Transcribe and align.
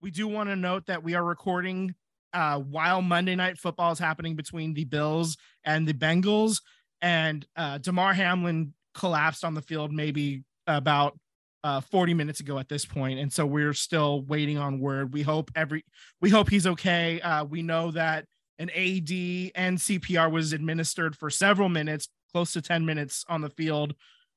we 0.00 0.10
do 0.10 0.28
want 0.28 0.48
to 0.48 0.56
note 0.56 0.86
that 0.86 1.02
we 1.02 1.14
are 1.14 1.24
recording 1.24 1.94
uh, 2.32 2.58
while 2.58 3.02
Monday 3.02 3.34
Night 3.34 3.58
Football 3.58 3.92
is 3.92 3.98
happening 3.98 4.36
between 4.36 4.74
the 4.74 4.84
Bills 4.84 5.36
and 5.64 5.86
the 5.86 5.94
Bengals, 5.94 6.60
and 7.00 7.46
uh, 7.56 7.78
Damar 7.78 8.12
Hamlin 8.12 8.74
collapsed 8.94 9.44
on 9.44 9.54
the 9.54 9.62
field 9.62 9.92
maybe 9.92 10.44
about 10.66 11.18
uh, 11.64 11.80
40 11.80 12.14
minutes 12.14 12.40
ago 12.40 12.58
at 12.58 12.68
this 12.68 12.84
point, 12.84 13.18
and 13.18 13.32
so 13.32 13.44
we're 13.44 13.72
still 13.72 14.22
waiting 14.22 14.58
on 14.58 14.78
word. 14.78 15.12
We 15.12 15.22
hope 15.22 15.50
every 15.56 15.84
we 16.20 16.30
hope 16.30 16.48
he's 16.48 16.66
okay. 16.66 17.20
Uh, 17.20 17.44
we 17.44 17.62
know 17.62 17.90
that 17.92 18.26
an 18.58 18.70
AED 18.74 19.52
and 19.54 19.78
CPR 19.78 20.30
was 20.30 20.52
administered 20.52 21.16
for 21.16 21.30
several 21.30 21.68
minutes, 21.68 22.08
close 22.32 22.52
to 22.52 22.62
10 22.62 22.84
minutes 22.84 23.24
on 23.28 23.40
the 23.40 23.50
field, 23.50 23.94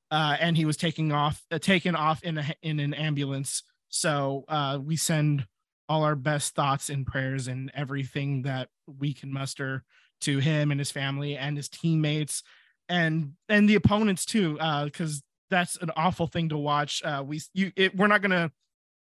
uh, 0.10 0.38
and 0.40 0.58
he 0.58 0.66
was 0.66 0.78
taking 0.78 1.12
off 1.12 1.42
uh, 1.52 1.60
taken 1.60 1.96
off 1.96 2.24
in 2.24 2.38
a 2.38 2.54
in 2.62 2.80
an 2.80 2.94
ambulance. 2.94 3.64
So 3.90 4.46
uh, 4.48 4.80
we 4.82 4.96
send 4.96 5.46
all 5.92 6.04
our 6.04 6.16
best 6.16 6.56
thoughts 6.56 6.90
and 6.90 7.06
prayers 7.06 7.50
and 7.50 7.70
everything 7.74 8.44
that 8.44 8.70
we 8.88 9.14
can 9.14 9.32
muster 9.34 9.84
to 10.22 10.38
him 10.40 10.72
and 10.72 10.80
his 10.80 10.90
family 10.90 11.36
and 11.36 11.58
his 11.58 11.68
teammates 11.68 12.44
and 12.88 13.34
and 13.50 13.68
the 13.68 13.76
opponents 13.76 14.24
too 14.26 14.58
Uh, 14.58 14.86
because 14.86 15.18
uh, 15.18 15.22
that's 15.50 15.76
an 15.82 15.92
awful 15.98 16.28
thing 16.28 16.48
to 16.48 16.58
watch. 16.58 17.04
Uh, 17.04 17.22
we 17.28 17.42
you 17.54 17.74
it, 17.76 17.94
we're 17.94 18.08
not 18.08 18.22
gonna 18.22 18.54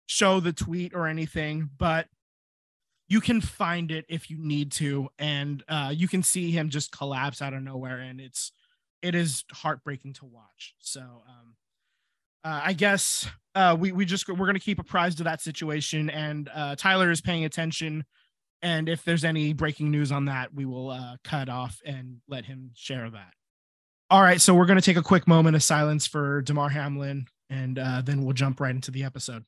show 0.08 0.42
the 0.42 0.52
tweet 0.52 0.94
or 0.94 1.08
anything 1.08 1.70
but 1.78 2.08
you 3.08 3.22
can 3.22 3.40
find 3.40 3.90
it 3.90 4.06
if 4.10 4.30
you 4.30 4.38
need 4.38 4.70
to 4.74 5.08
and 5.18 5.64
uh, 5.70 5.92
you 5.96 6.10
can 6.10 6.22
see 6.22 6.52
him 6.52 6.70
just 6.70 6.92
collapse 6.92 7.42
out 7.42 7.54
of 7.54 7.64
nowhere 7.64 8.00
and 8.00 8.20
it's 8.20 8.52
it 9.02 9.16
is 9.16 9.46
heartbreaking 9.54 10.14
to 10.14 10.26
watch. 10.26 10.76
So 10.80 11.00
um 11.02 11.56
uh, 12.44 12.62
I 12.64 12.74
guess 12.74 13.30
uh, 13.56 13.76
we 13.80 13.92
we 13.92 14.06
just 14.06 14.28
we're 14.28 14.46
gonna 14.46 14.60
keep 14.60 14.80
apprised 14.80 15.20
of 15.20 15.26
that 15.26 15.42
situation, 15.42 16.10
and 16.10 16.50
uh, 16.54 16.76
Tyler 16.76 17.12
is 17.12 17.22
paying 17.22 17.46
attention. 17.46 18.06
And 18.62 18.88
if 18.88 19.04
there's 19.04 19.26
any 19.26 19.52
breaking 19.52 19.92
news 19.92 20.12
on 20.12 20.26
that, 20.26 20.54
we 20.54 20.66
will 20.66 20.90
uh, 20.90 21.18
cut 21.24 21.50
off 21.50 21.82
and 21.86 22.22
let 22.30 22.46
him 22.46 22.72
share 22.76 23.10
that. 23.10 23.34
All 24.10 24.22
right, 24.22 24.40
so 24.40 24.54
we're 24.54 24.66
gonna 24.66 24.82
take 24.82 24.98
a 24.98 25.04
quick 25.04 25.28
moment 25.28 25.56
of 25.56 25.64
silence 25.64 26.08
for 26.08 26.42
Damar 26.42 26.70
Hamlin, 26.70 27.26
and 27.50 27.78
uh, 27.80 28.02
then 28.02 28.24
we'll 28.24 28.34
jump 28.34 28.60
right 28.60 28.74
into 28.74 28.92
the 28.92 29.04
episode. 29.04 29.46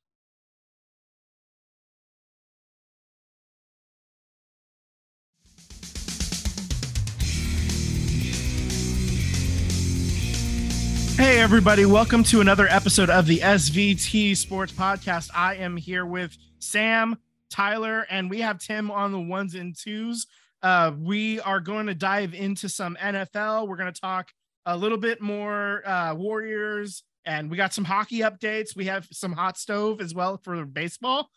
Hey, 11.17 11.39
everybody, 11.39 11.85
welcome 11.85 12.25
to 12.25 12.41
another 12.41 12.67
episode 12.67 13.09
of 13.09 13.25
the 13.25 13.39
SVT 13.39 14.35
Sports 14.35 14.73
Podcast. 14.73 15.29
I 15.33 15.55
am 15.55 15.77
here 15.77 16.05
with 16.05 16.35
Sam, 16.59 17.17
Tyler, 17.49 18.05
and 18.09 18.29
we 18.29 18.41
have 18.41 18.59
Tim 18.59 18.91
on 18.91 19.13
the 19.13 19.19
ones 19.21 19.55
and 19.55 19.73
twos. 19.73 20.27
Uh, 20.61 20.91
we 20.99 21.39
are 21.39 21.61
going 21.61 21.87
to 21.87 21.95
dive 21.95 22.33
into 22.33 22.67
some 22.67 22.97
NFL. 23.01 23.65
We're 23.65 23.77
going 23.77 23.93
to 23.93 24.01
talk 24.01 24.33
a 24.65 24.75
little 24.75 24.97
bit 24.97 25.21
more 25.21 25.87
uh, 25.87 26.13
Warriors, 26.15 27.03
and 27.23 27.49
we 27.49 27.55
got 27.55 27.73
some 27.73 27.85
hockey 27.85 28.19
updates. 28.19 28.75
We 28.75 28.85
have 28.87 29.07
some 29.13 29.31
hot 29.31 29.57
stove 29.57 30.01
as 30.01 30.13
well 30.13 30.41
for 30.43 30.65
baseball. 30.65 31.29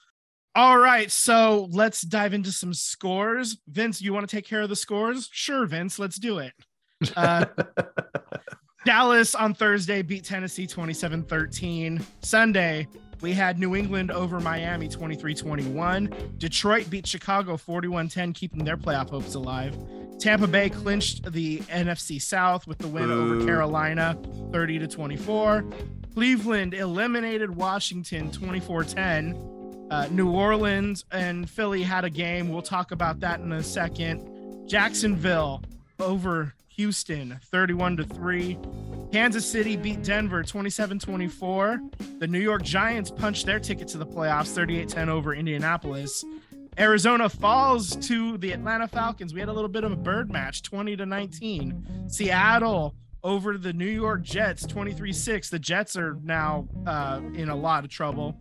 All 0.56 0.76
right, 0.76 1.08
so 1.08 1.68
let's 1.70 2.00
dive 2.00 2.34
into 2.34 2.50
some 2.50 2.74
scores. 2.74 3.58
Vince, 3.68 4.02
you 4.02 4.12
want 4.12 4.28
to 4.28 4.36
take 4.36 4.44
care 4.44 4.62
of 4.62 4.70
the 4.70 4.76
scores? 4.76 5.30
Sure, 5.30 5.66
Vince, 5.66 6.00
let's 6.00 6.18
do 6.18 6.38
it. 6.38 6.52
Uh, 7.16 7.44
Dallas 8.84 9.34
on 9.34 9.54
Thursday 9.54 10.02
beat 10.02 10.24
Tennessee 10.24 10.66
27 10.66 11.24
13. 11.24 12.04
Sunday, 12.22 12.86
we 13.20 13.32
had 13.32 13.58
New 13.58 13.74
England 13.74 14.10
over 14.10 14.40
Miami 14.40 14.88
23 14.88 15.34
21. 15.34 16.34
Detroit 16.38 16.88
beat 16.88 17.06
Chicago 17.06 17.56
41 17.56 18.08
10, 18.08 18.32
keeping 18.32 18.64
their 18.64 18.76
playoff 18.76 19.10
hopes 19.10 19.34
alive. 19.34 19.76
Tampa 20.18 20.46
Bay 20.46 20.68
clinched 20.68 21.30
the 21.32 21.58
NFC 21.60 22.20
South 22.20 22.66
with 22.66 22.78
the 22.78 22.88
win 22.88 23.10
Ooh. 23.10 23.36
over 23.36 23.44
Carolina 23.44 24.16
30 24.53 24.80
to 24.80 24.88
24. 24.88 25.64
Cleveland 26.14 26.74
eliminated 26.74 27.54
Washington 27.54 28.30
24 28.30 28.84
10. 28.84 29.86
Uh, 29.91 30.06
New 30.10 30.30
Orleans 30.30 31.04
and 31.12 31.48
Philly 31.48 31.82
had 31.82 32.04
a 32.04 32.10
game. 32.10 32.48
We'll 32.48 32.62
talk 32.62 32.91
about 32.91 33.20
that 33.20 33.41
in 33.41 33.53
a 33.53 33.62
second. 33.62 34.69
Jacksonville 34.69 35.62
over 35.98 36.54
Houston 36.78 37.41
31 37.50 37.97
to 37.97 38.05
3. 38.05 38.56
Kansas 39.11 39.44
City 39.44 39.77
beat 39.77 40.05
Denver 40.05 40.44
27-24. 40.44 42.21
The 42.21 42.27
New 42.28 42.39
York 42.39 42.62
Giants 42.62 43.11
punched 43.11 43.47
their 43.47 43.59
ticket 43.59 43.89
to 43.89 43.99
the 43.99 44.06
playoffs 44.06 44.56
38-10 44.56 45.09
over 45.09 45.34
Indianapolis. 45.34 46.25
Arizona 46.78 47.28
falls 47.28 47.97
to 48.06 48.39
the 48.39 48.53
Atlanta 48.53 48.87
Falcons. 48.87 49.34
We 49.34 49.41
had 49.41 49.49
a 49.49 49.53
little 49.53 49.69
bit 49.69 49.83
of 49.83 49.91
a 49.91 49.97
bird 49.97 50.31
match 50.31 50.62
20 50.62 50.97
to 50.99 51.05
19. 51.05 52.06
Seattle 52.06 52.95
over 53.25 53.59
the 53.59 53.72
New 53.72 53.84
York 53.84 54.22
Jets 54.22 54.65
23-6. 54.65 55.50
The 55.50 55.59
Jets 55.59 55.97
are 55.97 56.16
now 56.22 56.69
uh, 56.87 57.21
in 57.34 57.49
a 57.49 57.56
lot 57.56 57.83
of 57.83 57.91
trouble 57.91 58.39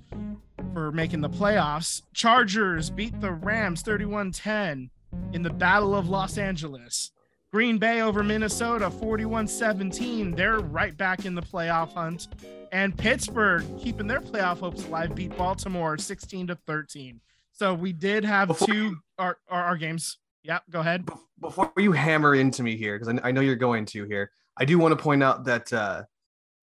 for 0.74 0.92
making 0.92 1.22
the 1.22 1.30
playoffs. 1.30 2.04
Chargers 2.14 2.92
beat 2.92 3.20
the 3.20 3.32
Rams 3.32 3.82
31-10 3.82 4.92
in 5.34 5.42
the 5.42 5.50
Battle 5.50 5.96
of 5.96 6.08
Los 6.08 6.38
Angeles. 6.38 7.12
Green 7.54 7.78
Bay 7.78 8.02
over 8.02 8.24
Minnesota 8.24 8.90
41 8.90 9.48
17. 9.48 10.32
They're 10.36 10.60
right 10.60 10.96
back 10.98 11.26
in 11.26 11.34
the 11.34 11.42
playoff 11.42 11.94
hunt. 11.94 12.28
And 12.74 12.98
Pittsburgh, 12.98 13.66
keeping 13.80 14.06
their 14.06 14.20
playoff 14.20 14.60
hopes 14.60 14.86
alive, 14.86 15.16
beat 15.16 15.36
Baltimore 15.38 15.98
16 15.98 16.48
to 16.48 16.56
13. 16.68 17.22
So 17.54 17.74
we 17.74 17.94
did 17.94 18.26
have 18.26 18.50
before 18.50 18.68
two 18.68 18.98
our, 19.18 19.38
our, 19.50 19.64
our, 19.64 19.78
games. 19.78 20.18
Yeah, 20.44 20.60
go 20.70 20.82
ahead. 20.82 21.08
Before 21.40 21.72
you 21.78 21.94
hammer 21.94 22.36
into 22.36 22.64
me 22.64 22.76
here, 22.76 23.00
because 23.00 23.16
I, 23.24 23.30
I, 23.30 23.32
know 23.32 23.42
you're 23.42 23.56
going 23.56 23.86
to 23.86 24.06
here, 24.06 24.32
I 24.58 24.66
do 24.66 24.78
want 24.78 24.98
to 24.98 25.02
point 25.02 25.24
out 25.24 25.46
that 25.46 25.72
uh, 25.72 26.04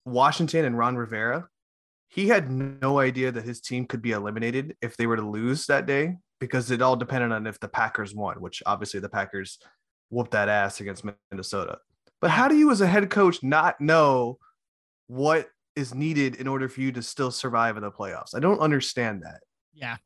Washington 0.04 0.66
and 0.66 0.76
Ron 0.76 0.96
Rivera, 0.96 1.48
he 2.08 2.28
had 2.28 2.50
no 2.50 3.00
idea 3.00 3.32
that 3.32 3.44
his 3.44 3.60
team 3.60 3.86
could 3.86 4.02
be 4.02 4.12
eliminated 4.12 4.76
if 4.82 4.96
they 4.96 5.06
were 5.06 5.16
to 5.16 5.28
lose 5.28 5.66
that 5.66 5.86
day 5.86 6.16
because 6.38 6.70
it 6.70 6.82
all 6.82 6.94
depended 6.94 7.32
on 7.32 7.46
if 7.46 7.58
the 7.58 7.68
Packers 7.68 8.14
won, 8.14 8.40
which 8.40 8.62
obviously 8.66 9.00
the 9.00 9.08
Packers 9.08 9.58
whoop 10.14 10.30
that 10.30 10.48
ass 10.48 10.80
against 10.80 11.04
Minnesota. 11.30 11.78
But 12.20 12.30
how 12.30 12.48
do 12.48 12.56
you, 12.56 12.70
as 12.70 12.80
a 12.80 12.86
head 12.86 13.10
coach, 13.10 13.42
not 13.42 13.80
know 13.80 14.38
what 15.08 15.50
is 15.76 15.94
needed 15.94 16.36
in 16.36 16.46
order 16.46 16.68
for 16.68 16.80
you 16.80 16.92
to 16.92 17.02
still 17.02 17.30
survive 17.30 17.76
in 17.76 17.82
the 17.82 17.90
playoffs? 17.90 18.34
I 18.34 18.40
don't 18.40 18.60
understand 18.60 19.22
that. 19.22 19.40
Yeah. 19.74 19.96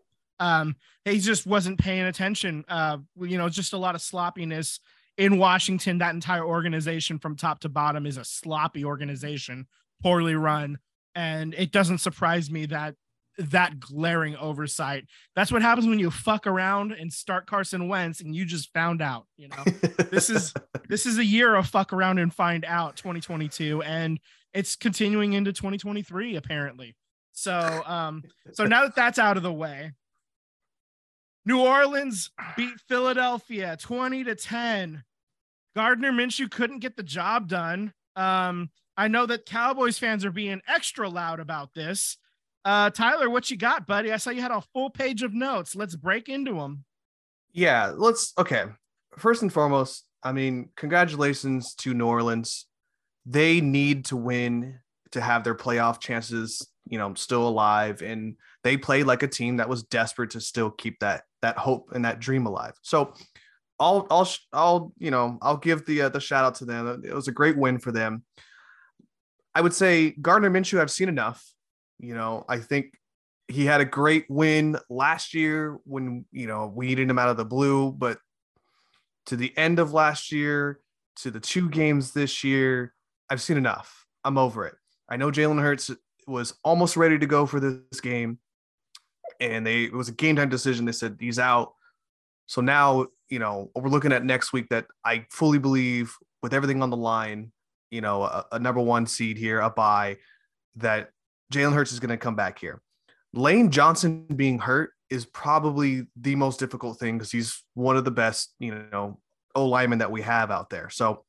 Um, 0.41 0.77
he 1.05 1.19
just 1.21 1.47
wasn't 1.47 1.79
paying 1.79 2.05
attention. 2.05 2.65
Uh, 2.69 2.99
you 3.21 3.39
know, 3.39 3.49
just 3.49 3.73
a 3.73 3.79
lot 3.79 3.95
of 3.95 4.03
sloppiness 4.03 4.81
in 5.17 5.39
Washington. 5.39 5.99
That 5.99 6.15
entire 6.15 6.45
organization 6.45 7.19
from 7.19 7.37
top 7.37 7.61
to 7.61 7.69
bottom 7.69 8.07
is 8.07 8.17
a 8.17 8.25
sloppy 8.25 8.85
organization, 8.85 9.67
poorly 10.03 10.35
run. 10.35 10.79
And 11.15 11.55
it 11.55 11.73
doesn't 11.73 11.99
surprise 11.99 12.51
me 12.51 12.67
that 12.67 12.95
that 13.39 13.79
glaring 13.79 14.37
oversight. 14.37 15.07
That's 15.37 15.53
what 15.53 15.63
happens 15.63 15.87
when 15.87 15.99
you 15.99 16.11
fuck 16.11 16.47
around 16.47 16.93
and 16.93 17.13
start 17.13 17.47
Carson 17.47 17.89
Wentz 17.89 18.21
and 18.21 18.35
you 18.35 18.45
just 18.45 18.73
found 18.73 19.01
out, 19.01 19.27
you 19.37 19.49
know. 19.49 19.65
this 20.11 20.29
is 20.29 20.53
this 20.89 21.07
is 21.07 21.19
a 21.19 21.25
year 21.25 21.55
of 21.55 21.67
fuck 21.67 21.93
around 21.93 22.19
and 22.19 22.35
find 22.35 22.65
out 22.65 22.97
2022 22.97 23.83
and 23.83 24.19
it's 24.53 24.77
continuing 24.77 25.35
into 25.35 25.53
2023 25.53 26.37
apparently. 26.37 26.97
So 27.33 27.83
um 27.87 28.25
so 28.53 28.67
now 28.67 28.83
that 28.83 28.97
that's 28.97 29.19
out 29.19 29.37
of 29.37 29.43
the 29.43 29.53
way, 29.53 29.93
New 31.47 31.61
Orleans 31.61 32.31
beat 32.57 32.75
Philadelphia 32.89 33.77
20 33.81 34.25
to 34.25 34.35
10. 34.35 35.05
Gardner 35.77 36.11
Minshew 36.11 36.51
couldn't 36.51 36.81
get 36.81 36.97
the 36.97 37.03
job 37.05 37.49
done. 37.49 37.93
Um 38.17 38.71
I 38.97 39.07
know 39.07 39.27
that 39.27 39.47
Cowboys 39.47 39.97
fans 39.97 40.25
are 40.25 40.33
being 40.33 40.61
extra 40.67 41.09
loud 41.09 41.39
about 41.39 41.73
this. 41.73 42.19
Uh, 42.69 42.91
Tyler, 42.91 43.31
what 43.31 43.51
you 43.51 43.57
got, 43.57 43.87
buddy? 43.87 44.13
I 44.13 44.19
saw 44.19 44.29
you 44.29 44.43
had 44.43 44.51
a 44.51 44.61
full 44.75 44.91
page 44.91 45.23
of 45.23 45.33
notes. 45.33 45.75
Let's 45.75 45.97
break 45.97 46.29
into 46.29 46.53
them. 46.53 46.85
Yeah, 47.55 47.95
let's. 47.97 48.35
Okay. 48.37 48.65
First 49.17 49.41
and 49.41 49.51
foremost, 49.51 50.05
I 50.23 50.33
mean, 50.33 50.69
congratulations 50.77 51.75
to 51.77 51.95
New 51.95 52.05
Orleans. 52.05 52.67
They 53.25 53.63
need 53.63 54.05
to 54.07 54.19
win 54.19 54.81
to 55.13 55.21
have 55.23 55.45
their 55.45 55.55
playoff 55.55 55.99
chances, 55.99 56.69
you 56.87 56.99
know, 56.99 57.15
still 57.15 57.49
alive. 57.49 58.03
And 58.03 58.37
they 58.63 58.77
played 58.77 59.07
like 59.07 59.23
a 59.23 59.29
team 59.29 59.57
that 59.57 59.71
was 59.71 59.85
desperate 59.85 60.33
to 60.33 60.41
still 60.43 60.71
keep 60.71 60.99
that 60.99 61.23
that 61.41 61.57
hope 61.57 61.93
and 61.95 62.05
that 62.05 62.21
dream 62.21 62.45
alive. 62.45 62.75
So 62.83 63.15
I'll 63.81 64.07
I'll 64.11 64.29
I'll 64.53 64.93
you 64.99 65.11
know 65.11 65.39
I'll 65.41 65.57
give 65.57 65.87
the 65.87 66.03
uh, 66.03 66.09
the 66.11 66.21
shout 66.21 66.45
out 66.45 66.57
to 66.57 66.67
them. 66.67 67.03
It 67.03 67.15
was 67.15 67.29
a 67.29 67.33
great 67.33 67.57
win 67.57 67.79
for 67.79 67.93
them. 67.93 68.25
I 69.55 69.63
would 69.63 69.73
say 69.73 70.11
Gardner 70.11 70.51
Minshew. 70.51 70.81
I've 70.81 70.91
seen 70.91 71.09
enough. 71.09 71.43
You 71.99 72.15
know, 72.15 72.45
I 72.49 72.59
think 72.59 72.95
he 73.49 73.65
had 73.65 73.81
a 73.81 73.85
great 73.85 74.27
win 74.29 74.77
last 74.91 75.35
year 75.35 75.79
when, 75.85 76.25
you 76.33 76.47
know, 76.47 76.73
we 76.75 76.87
needed 76.87 77.09
him 77.11 77.19
out 77.19 77.29
of 77.31 77.37
the 77.37 77.45
blue, 77.45 77.93
but 77.93 78.19
to 79.27 79.37
the 79.37 79.57
end 79.57 79.79
of 79.79 79.93
last 79.93 80.33
year, 80.33 80.81
to 81.17 81.31
the 81.31 81.41
two 81.41 81.69
games 81.69 82.13
this 82.13 82.45
year, 82.45 82.95
I've 83.31 83.43
seen 83.43 83.57
enough. 83.57 84.07
I'm 84.25 84.39
over 84.39 84.67
it. 84.67 84.75
I 85.09 85.17
know 85.17 85.31
Jalen 85.31 85.61
Hurts 85.61 85.91
was 86.27 86.55
almost 86.63 86.97
ready 86.97 87.19
to 87.19 87.27
go 87.27 87.47
for 87.47 87.59
this 87.59 88.01
game. 88.01 88.39
and 89.41 89.67
they 89.67 89.85
it 89.85 89.93
was 89.93 90.09
a 90.09 90.13
game 90.13 90.37
time 90.37 90.49
decision. 90.49 90.85
They 90.85 90.93
said 90.93 91.17
he's 91.21 91.39
out. 91.39 91.75
So 92.47 92.61
now, 92.61 93.07
you 93.29 93.39
know, 93.39 93.71
we're 93.75 93.91
looking 93.91 94.13
at 94.13 94.25
next 94.25 94.53
week 94.53 94.69
that 94.71 94.87
I 95.05 95.27
fully 95.31 95.59
believe 95.59 96.15
with 96.43 96.55
everything 96.55 96.83
on 96.83 96.91
the 96.91 96.97
line, 96.97 97.53
you 97.91 98.01
know, 98.01 98.23
a, 98.23 98.47
a 98.53 98.59
number 98.59 98.81
one 98.81 99.07
seed 99.07 99.37
here, 99.37 99.61
a 99.61 99.71
bye, 99.71 100.17
that 100.77 101.11
Jalen 101.53 101.75
Hurts 101.75 101.93
is 101.93 102.01
going 102.01 102.11
to 102.11 102.17
come 102.17 102.37
back 102.37 102.59
here. 102.59 102.81
Lane 103.33 103.71
Johnson 103.71 104.25
being 104.35 104.59
hurt 104.59 104.93
is 105.11 105.25
probably 105.25 106.07
the 106.17 106.35
most 106.35 106.59
difficult 106.59 106.99
thing 106.99 107.19
because 107.19 107.33
he's 107.33 107.63
one 107.75 107.97
of 107.97 108.05
the 108.05 108.11
best, 108.11 108.55
you 108.59 108.75
know, 108.93 109.19
O 109.55 109.67
linemen 109.67 109.99
that 109.99 110.11
we 110.11 110.23
have 110.23 110.51
out 110.51 110.71
there. 110.71 110.91
So 110.91 111.25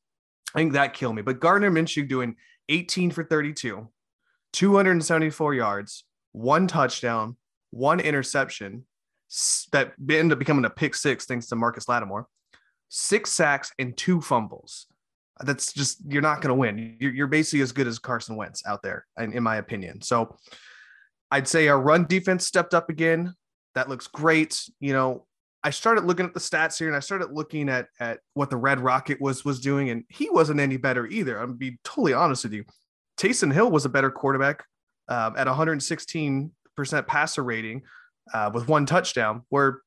I 0.54 0.58
think 0.58 0.72
that 0.74 0.94
killed 0.94 1.16
me. 1.16 1.22
But 1.22 1.40
Gardner 1.40 1.70
Minshew 1.70 2.08
doing 2.08 2.36
18 2.68 3.10
for 3.10 3.24
32, 3.24 3.88
274 4.52 5.54
yards, 5.54 6.04
one 6.32 6.66
touchdown, 6.66 7.36
one 7.70 8.00
interception 8.00 8.84
that 9.72 9.92
ended 10.00 10.32
up 10.32 10.38
becoming 10.38 10.64
a 10.64 10.70
pick 10.70 10.94
six 10.94 11.24
thanks 11.24 11.46
to 11.46 11.56
Marcus 11.56 11.88
Lattimore, 11.88 12.26
six 12.88 13.30
sacks 13.30 13.72
and 13.78 13.96
two 13.96 14.20
fumbles. 14.20 14.86
That's 15.42 15.72
just 15.72 15.98
you're 16.06 16.22
not 16.22 16.40
going 16.40 16.48
to 16.48 16.54
win. 16.54 16.96
You're, 17.00 17.12
you're 17.12 17.26
basically 17.26 17.62
as 17.62 17.72
good 17.72 17.86
as 17.86 17.98
Carson 17.98 18.36
Wentz 18.36 18.62
out 18.66 18.82
there, 18.82 19.06
in, 19.18 19.32
in 19.32 19.42
my 19.42 19.56
opinion. 19.56 20.02
So 20.02 20.36
I'd 21.30 21.48
say 21.48 21.68
our 21.68 21.80
run 21.80 22.06
defense 22.06 22.46
stepped 22.46 22.74
up 22.74 22.90
again. 22.90 23.34
That 23.74 23.88
looks 23.88 24.06
great. 24.06 24.62
You 24.80 24.92
know, 24.92 25.26
I 25.62 25.70
started 25.70 26.04
looking 26.04 26.26
at 26.26 26.34
the 26.34 26.40
stats 26.40 26.78
here 26.78 26.88
and 26.88 26.96
I 26.96 27.00
started 27.00 27.32
looking 27.32 27.68
at 27.68 27.88
at 28.00 28.20
what 28.34 28.50
the 28.50 28.56
Red 28.56 28.80
Rocket 28.80 29.20
was 29.20 29.44
was 29.44 29.60
doing, 29.60 29.90
and 29.90 30.04
he 30.08 30.28
wasn't 30.30 30.60
any 30.60 30.76
better 30.76 31.06
either. 31.06 31.38
I'm 31.38 31.54
be 31.54 31.78
totally 31.84 32.12
honest 32.12 32.44
with 32.44 32.52
you. 32.52 32.64
Taysom 33.18 33.52
Hill 33.52 33.70
was 33.70 33.84
a 33.84 33.90
better 33.90 34.10
quarterback 34.10 34.64
uh, 35.08 35.30
at 35.36 35.46
116 35.46 36.50
percent 36.76 37.06
passer 37.06 37.44
rating 37.44 37.82
uh, 38.32 38.50
with 38.52 38.68
one 38.68 38.86
touchdown, 38.86 39.42
where 39.50 39.80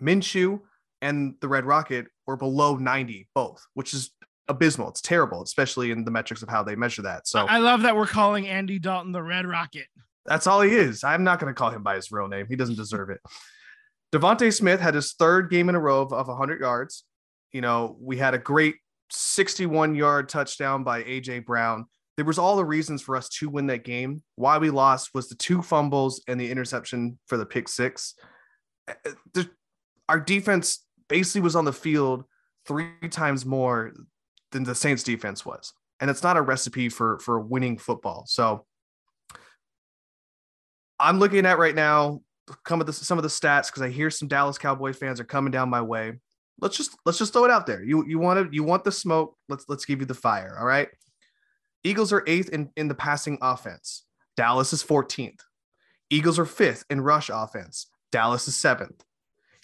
Minshew 0.00 0.60
and 1.00 1.34
the 1.40 1.48
Red 1.48 1.64
Rocket 1.64 2.06
were 2.26 2.36
below 2.36 2.76
90 2.76 3.28
both, 3.34 3.66
which 3.74 3.92
is 3.92 4.10
abysmal. 4.48 4.88
It's 4.88 5.00
terrible, 5.00 5.42
especially 5.42 5.90
in 5.90 6.04
the 6.04 6.10
metrics 6.10 6.42
of 6.42 6.48
how 6.48 6.62
they 6.62 6.76
measure 6.76 7.02
that. 7.02 7.26
So 7.26 7.46
I 7.46 7.58
love 7.58 7.82
that 7.82 7.96
we're 7.96 8.06
calling 8.06 8.48
Andy 8.48 8.78
Dalton 8.78 9.12
the 9.12 9.22
Red 9.22 9.46
Rocket. 9.46 9.86
That's 10.26 10.46
all 10.46 10.60
he 10.60 10.70
is. 10.70 11.04
I'm 11.04 11.24
not 11.24 11.40
going 11.40 11.52
to 11.52 11.58
call 11.58 11.70
him 11.70 11.82
by 11.82 11.96
his 11.96 12.12
real 12.12 12.28
name. 12.28 12.46
He 12.48 12.56
doesn't 12.56 12.76
deserve 12.76 13.10
it. 13.10 13.20
DeVonta 14.12 14.52
Smith 14.52 14.80
had 14.80 14.94
his 14.94 15.14
third 15.14 15.50
game 15.50 15.68
in 15.68 15.74
a 15.74 15.80
row 15.80 16.02
of, 16.02 16.12
of 16.12 16.28
100 16.28 16.60
yards. 16.60 17.04
You 17.52 17.60
know, 17.60 17.96
we 18.00 18.18
had 18.18 18.34
a 18.34 18.38
great 18.38 18.76
61 19.10 19.94
yard 19.94 20.28
touchdown 20.28 20.84
by 20.84 21.02
AJ 21.02 21.44
Brown. 21.44 21.86
There 22.16 22.26
was 22.26 22.38
all 22.38 22.56
the 22.56 22.64
reasons 22.64 23.02
for 23.02 23.16
us 23.16 23.28
to 23.30 23.48
win 23.48 23.66
that 23.68 23.84
game. 23.84 24.22
Why 24.36 24.58
we 24.58 24.70
lost 24.70 25.10
was 25.14 25.28
the 25.28 25.34
two 25.34 25.62
fumbles 25.62 26.22
and 26.28 26.38
the 26.38 26.50
interception 26.50 27.18
for 27.26 27.38
the 27.38 27.46
pick 27.46 27.68
six. 27.68 28.14
Uh, 28.86 28.94
uh, 29.06 29.10
the, 29.32 29.50
our 30.08 30.20
defense 30.20 30.84
basically 31.08 31.40
was 31.40 31.56
on 31.56 31.64
the 31.64 31.72
field 31.72 32.24
three 32.66 33.08
times 33.10 33.46
more 33.46 33.92
than 34.52 34.64
the 34.64 34.74
Saints 34.74 35.02
defense 35.02 35.44
was. 35.44 35.72
And 36.00 36.10
it's 36.10 36.22
not 36.22 36.36
a 36.36 36.42
recipe 36.42 36.88
for 36.88 37.18
for 37.18 37.40
winning 37.40 37.78
football. 37.78 38.24
So 38.26 38.66
I'm 40.98 41.18
looking 41.18 41.46
at 41.46 41.58
right 41.58 41.74
now 41.74 42.22
some 42.66 42.80
of 42.80 42.86
the 42.86 42.92
some 42.92 43.18
of 43.18 43.22
the 43.22 43.28
stats 43.28 43.66
because 43.66 43.82
I 43.82 43.88
hear 43.88 44.10
some 44.10 44.28
Dallas 44.28 44.58
Cowboys 44.58 44.96
fans 44.96 45.20
are 45.20 45.24
coming 45.24 45.50
down 45.50 45.70
my 45.70 45.82
way. 45.82 46.14
Let's 46.60 46.76
just 46.76 46.96
let's 47.04 47.18
just 47.18 47.32
throw 47.32 47.44
it 47.44 47.50
out 47.50 47.66
there. 47.66 47.82
You 47.82 48.06
you 48.06 48.18
want 48.18 48.50
to 48.50 48.54
you 48.54 48.62
want 48.64 48.84
the 48.84 48.92
smoke? 48.92 49.36
Let's 49.48 49.64
let's 49.68 49.84
give 49.84 50.00
you 50.00 50.06
the 50.06 50.14
fire. 50.14 50.56
All 50.58 50.66
right. 50.66 50.88
Eagles 51.84 52.12
are 52.12 52.22
eighth 52.26 52.48
in, 52.50 52.70
in 52.76 52.86
the 52.88 52.94
passing 52.94 53.38
offense. 53.42 54.04
Dallas 54.36 54.72
is 54.72 54.84
14th. 54.84 55.40
Eagles 56.10 56.38
are 56.38 56.46
fifth 56.46 56.84
in 56.90 57.00
rush 57.00 57.28
offense. 57.28 57.88
Dallas 58.12 58.46
is 58.46 58.54
seventh. 58.54 59.02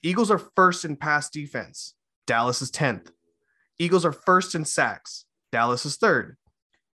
Eagles 0.02 0.30
are 0.30 0.38
first 0.56 0.84
in 0.84 0.96
pass 0.96 1.30
defense. 1.30 1.94
Dallas 2.26 2.60
is 2.62 2.70
10th. 2.70 3.10
Eagles 3.78 4.04
are 4.04 4.12
first 4.12 4.54
in 4.54 4.64
sacks. 4.64 5.24
Dallas 5.52 5.86
is 5.86 5.96
third. 5.96 6.36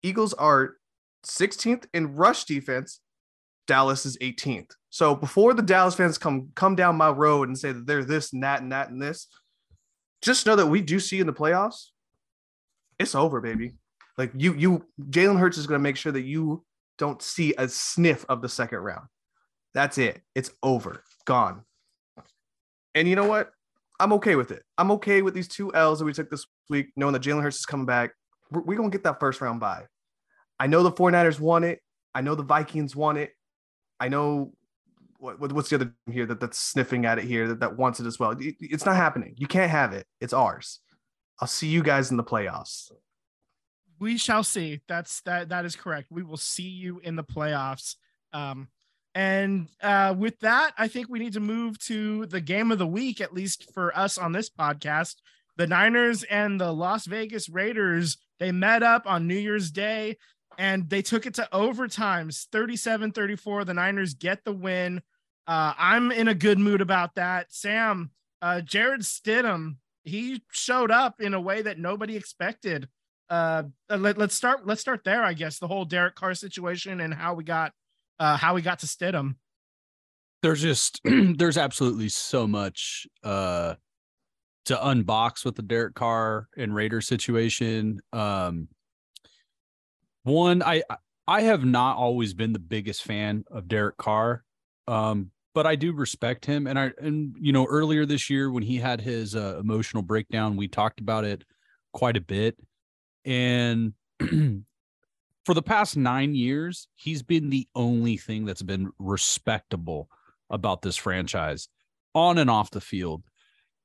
Eagles 0.02 0.34
are 0.34 0.76
16th 1.24 1.86
in 1.94 2.14
rush 2.14 2.44
defense. 2.44 3.00
Dallas 3.66 4.04
is 4.04 4.18
18th. 4.18 4.72
So 4.90 5.14
before 5.14 5.54
the 5.54 5.62
Dallas 5.62 5.94
fans 5.94 6.18
come 6.18 6.50
come 6.54 6.76
down 6.76 6.96
my 6.96 7.08
road 7.08 7.48
and 7.48 7.58
say 7.58 7.72
that 7.72 7.86
they're 7.86 8.04
this 8.04 8.32
and 8.32 8.42
that 8.42 8.60
and 8.60 8.72
that 8.72 8.90
and 8.90 9.00
this, 9.00 9.26
just 10.22 10.46
know 10.46 10.56
that 10.56 10.66
we 10.66 10.80
do 10.80 11.00
see 11.00 11.20
in 11.20 11.26
the 11.26 11.32
playoffs, 11.32 11.88
it's 12.98 13.14
over, 13.14 13.40
baby. 13.40 13.72
Like 14.16 14.32
you, 14.36 14.54
you 14.54 14.86
Jalen 15.00 15.38
Hurts 15.38 15.58
is 15.58 15.66
going 15.66 15.78
to 15.78 15.82
make 15.82 15.96
sure 15.96 16.12
that 16.12 16.22
you 16.22 16.64
don't 16.98 17.20
see 17.20 17.54
a 17.58 17.68
sniff 17.68 18.24
of 18.28 18.42
the 18.42 18.48
second 18.48 18.78
round. 18.78 19.06
That's 19.72 19.98
it. 19.98 20.20
It's 20.34 20.50
over. 20.62 21.02
Gone. 21.24 21.62
And 22.94 23.08
you 23.08 23.16
know 23.16 23.26
what? 23.26 23.50
I'm 24.00 24.12
okay 24.14 24.36
with 24.36 24.50
it. 24.50 24.62
I'm 24.76 24.90
okay 24.92 25.22
with 25.22 25.34
these 25.34 25.48
two 25.48 25.72
L's 25.74 25.98
that 25.98 26.04
we 26.04 26.12
took 26.12 26.30
this 26.30 26.46
week, 26.68 26.88
knowing 26.96 27.12
that 27.12 27.22
Jalen 27.22 27.42
Hurts 27.42 27.58
is 27.58 27.66
coming 27.66 27.86
back. 27.86 28.12
We're, 28.50 28.62
we're 28.62 28.76
going 28.76 28.90
to 28.90 28.96
get 28.96 29.04
that 29.04 29.20
first 29.20 29.40
round 29.40 29.60
bye. 29.60 29.84
I 30.58 30.66
know 30.66 30.82
the 30.82 30.92
49ers 30.92 31.40
want 31.40 31.64
it. 31.64 31.80
I 32.14 32.20
know 32.20 32.34
the 32.34 32.42
Vikings 32.42 32.94
want 32.94 33.18
it. 33.18 33.32
I 34.00 34.08
know 34.08 34.52
what, 35.18 35.52
what's 35.52 35.70
the 35.70 35.76
other 35.76 35.94
here 36.10 36.26
that, 36.26 36.40
that's 36.40 36.58
sniffing 36.58 37.06
at 37.06 37.18
it 37.18 37.24
here 37.24 37.48
that, 37.48 37.60
that 37.60 37.76
wants 37.76 38.00
it 38.00 38.06
as 38.06 38.18
well. 38.18 38.32
It, 38.32 38.56
it's 38.60 38.84
not 38.84 38.96
happening. 38.96 39.34
You 39.36 39.46
can't 39.46 39.70
have 39.70 39.92
it. 39.92 40.06
It's 40.20 40.32
ours. 40.32 40.80
I'll 41.40 41.48
see 41.48 41.68
you 41.68 41.82
guys 41.82 42.10
in 42.10 42.16
the 42.16 42.24
playoffs. 42.24 42.90
We 43.98 44.18
shall 44.18 44.44
see. 44.44 44.80
That's 44.88 45.20
that. 45.22 45.48
That 45.48 45.64
is 45.64 45.76
correct. 45.76 46.08
We 46.10 46.22
will 46.22 46.36
see 46.36 46.68
you 46.68 47.00
in 47.02 47.16
the 47.16 47.24
playoffs. 47.24 47.96
Um, 48.32 48.68
and 49.14 49.68
uh, 49.80 50.14
with 50.18 50.40
that, 50.40 50.72
I 50.76 50.88
think 50.88 51.08
we 51.08 51.20
need 51.20 51.34
to 51.34 51.40
move 51.40 51.78
to 51.86 52.26
the 52.26 52.40
game 52.40 52.72
of 52.72 52.78
the 52.78 52.86
week, 52.86 53.20
at 53.20 53.32
least 53.32 53.72
for 53.72 53.96
us 53.96 54.18
on 54.18 54.32
this 54.32 54.50
podcast. 54.50 55.16
The 55.56 55.68
Niners 55.68 56.24
and 56.24 56.60
the 56.60 56.72
Las 56.72 57.06
Vegas 57.06 57.48
Raiders, 57.48 58.18
they 58.40 58.50
met 58.50 58.82
up 58.82 59.06
on 59.06 59.28
New 59.28 59.36
Year's 59.36 59.70
Day 59.70 60.16
and 60.58 60.88
they 60.90 61.02
took 61.02 61.26
it 61.26 61.34
to 61.34 61.48
overtimes 61.52 62.46
37 62.50 63.12
34. 63.12 63.64
The 63.64 63.74
Niners 63.74 64.14
get 64.14 64.44
the 64.44 64.52
win. 64.52 65.00
Uh, 65.46 65.74
I'm 65.78 66.10
in 66.10 66.26
a 66.26 66.34
good 66.34 66.58
mood 66.58 66.80
about 66.80 67.14
that. 67.14 67.52
Sam, 67.52 68.10
uh, 68.42 68.62
Jarrett 68.62 69.02
Stidham, 69.02 69.76
he 70.02 70.42
showed 70.50 70.90
up 70.90 71.20
in 71.20 71.34
a 71.34 71.40
way 71.40 71.62
that 71.62 71.78
nobody 71.78 72.16
expected. 72.16 72.88
Uh, 73.30 73.64
let, 73.88 74.18
us 74.20 74.34
start. 74.34 74.66
Let's 74.66 74.80
start 74.80 75.04
there. 75.04 75.22
I 75.22 75.34
guess 75.34 75.58
the 75.58 75.68
whole 75.68 75.84
Derek 75.84 76.14
Carr 76.14 76.34
situation 76.34 77.00
and 77.00 77.14
how 77.14 77.34
we 77.34 77.44
got 77.44 77.72
uh, 78.18 78.36
how 78.36 78.54
we 78.54 78.62
got 78.62 78.80
to 78.80 78.86
Stidham. 78.86 79.36
There's 80.42 80.62
just 80.62 81.00
there's 81.04 81.56
absolutely 81.58 82.08
so 82.08 82.46
much 82.46 83.06
uh, 83.22 83.74
to 84.66 84.76
unbox 84.76 85.44
with 85.44 85.56
the 85.56 85.62
Derek 85.62 85.94
Carr 85.94 86.48
and 86.56 86.74
Raider 86.74 87.00
situation. 87.00 88.00
Um, 88.12 88.68
one, 90.22 90.62
I 90.62 90.82
I 91.26 91.42
have 91.42 91.64
not 91.64 91.96
always 91.96 92.34
been 92.34 92.52
the 92.52 92.58
biggest 92.58 93.02
fan 93.02 93.44
of 93.50 93.68
Derek 93.68 93.96
Carr, 93.96 94.44
um, 94.86 95.30
but 95.54 95.66
I 95.66 95.76
do 95.76 95.92
respect 95.92 96.44
him. 96.44 96.66
And 96.66 96.78
I 96.78 96.92
and 97.00 97.34
you 97.38 97.52
know 97.52 97.66
earlier 97.66 98.04
this 98.04 98.28
year 98.28 98.50
when 98.50 98.62
he 98.62 98.76
had 98.76 99.00
his 99.00 99.34
uh, 99.34 99.58
emotional 99.58 100.02
breakdown, 100.02 100.56
we 100.56 100.68
talked 100.68 101.00
about 101.00 101.24
it 101.24 101.44
quite 101.92 102.16
a 102.16 102.20
bit. 102.20 102.56
And 103.24 103.94
for 105.44 105.54
the 105.54 105.62
past 105.62 105.96
nine 105.96 106.34
years, 106.34 106.88
he's 106.94 107.22
been 107.22 107.50
the 107.50 107.68
only 107.74 108.16
thing 108.16 108.44
that's 108.44 108.62
been 108.62 108.90
respectable 108.98 110.08
about 110.50 110.82
this 110.82 110.96
franchise 110.96 111.68
on 112.14 112.38
and 112.38 112.50
off 112.50 112.70
the 112.70 112.80
field. 112.80 113.22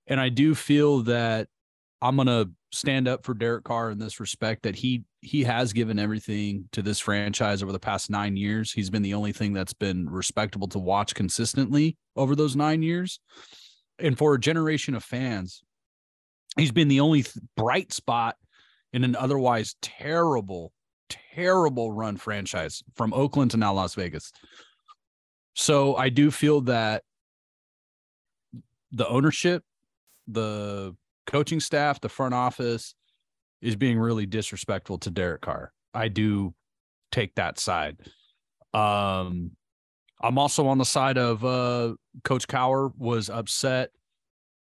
And 0.07 0.19
I 0.19 0.29
do 0.29 0.55
feel 0.55 1.03
that 1.03 1.47
I'm 2.01 2.15
going 2.15 2.27
to 2.27 2.49
stand 2.71 3.07
up 3.07 3.25
for 3.25 3.33
Derek 3.33 3.63
Carr 3.63 3.91
in 3.91 3.99
this 3.99 4.19
respect 4.19 4.63
that 4.63 4.75
he 4.75 5.03
he 5.21 5.43
has 5.43 5.73
given 5.73 5.99
everything 5.99 6.69
to 6.71 6.81
this 6.81 6.99
franchise 6.99 7.61
over 7.61 7.73
the 7.73 7.79
past 7.79 8.09
9 8.09 8.37
years. 8.37 8.71
He's 8.71 8.89
been 8.89 9.01
the 9.01 9.15
only 9.15 9.33
thing 9.33 9.51
that's 9.51 9.73
been 9.73 10.09
respectable 10.09 10.69
to 10.69 10.79
watch 10.79 11.13
consistently 11.13 11.97
over 12.15 12.37
those 12.37 12.55
9 12.55 12.81
years. 12.81 13.19
And 13.97 14.17
for 14.17 14.33
a 14.33 14.39
generation 14.39 14.95
of 14.95 15.03
fans, 15.03 15.61
he's 16.55 16.71
been 16.71 16.87
the 16.87 17.01
only 17.01 17.23
th- 17.23 17.35
bright 17.57 17.91
spot 17.91 18.37
in 18.93 19.03
an 19.03 19.17
otherwise 19.17 19.75
terrible 19.81 20.71
terrible 21.09 21.91
run 21.91 22.17
franchise 22.17 22.83
from 22.95 23.13
Oakland 23.13 23.51
to 23.51 23.57
now 23.57 23.73
Las 23.73 23.95
Vegas. 23.95 24.31
So 25.55 25.95
I 25.95 26.09
do 26.09 26.31
feel 26.31 26.61
that 26.61 27.03
the 28.91 29.07
ownership, 29.07 29.63
the 30.27 30.95
coaching 31.27 31.59
staff, 31.59 32.01
the 32.01 32.09
front 32.09 32.33
office 32.33 32.95
is 33.61 33.75
being 33.75 33.99
really 33.99 34.25
disrespectful 34.25 34.97
to 34.99 35.11
Derek 35.11 35.41
Carr. 35.41 35.73
I 35.93 36.07
do 36.07 36.53
take 37.11 37.35
that 37.35 37.59
side. 37.59 37.97
Um, 38.73 39.51
I'm 40.21 40.37
also 40.37 40.67
on 40.67 40.77
the 40.77 40.85
side 40.85 41.17
of 41.17 41.43
uh, 41.43 41.95
Coach 42.23 42.47
Cowher 42.47 42.91
was 42.97 43.29
upset 43.29 43.91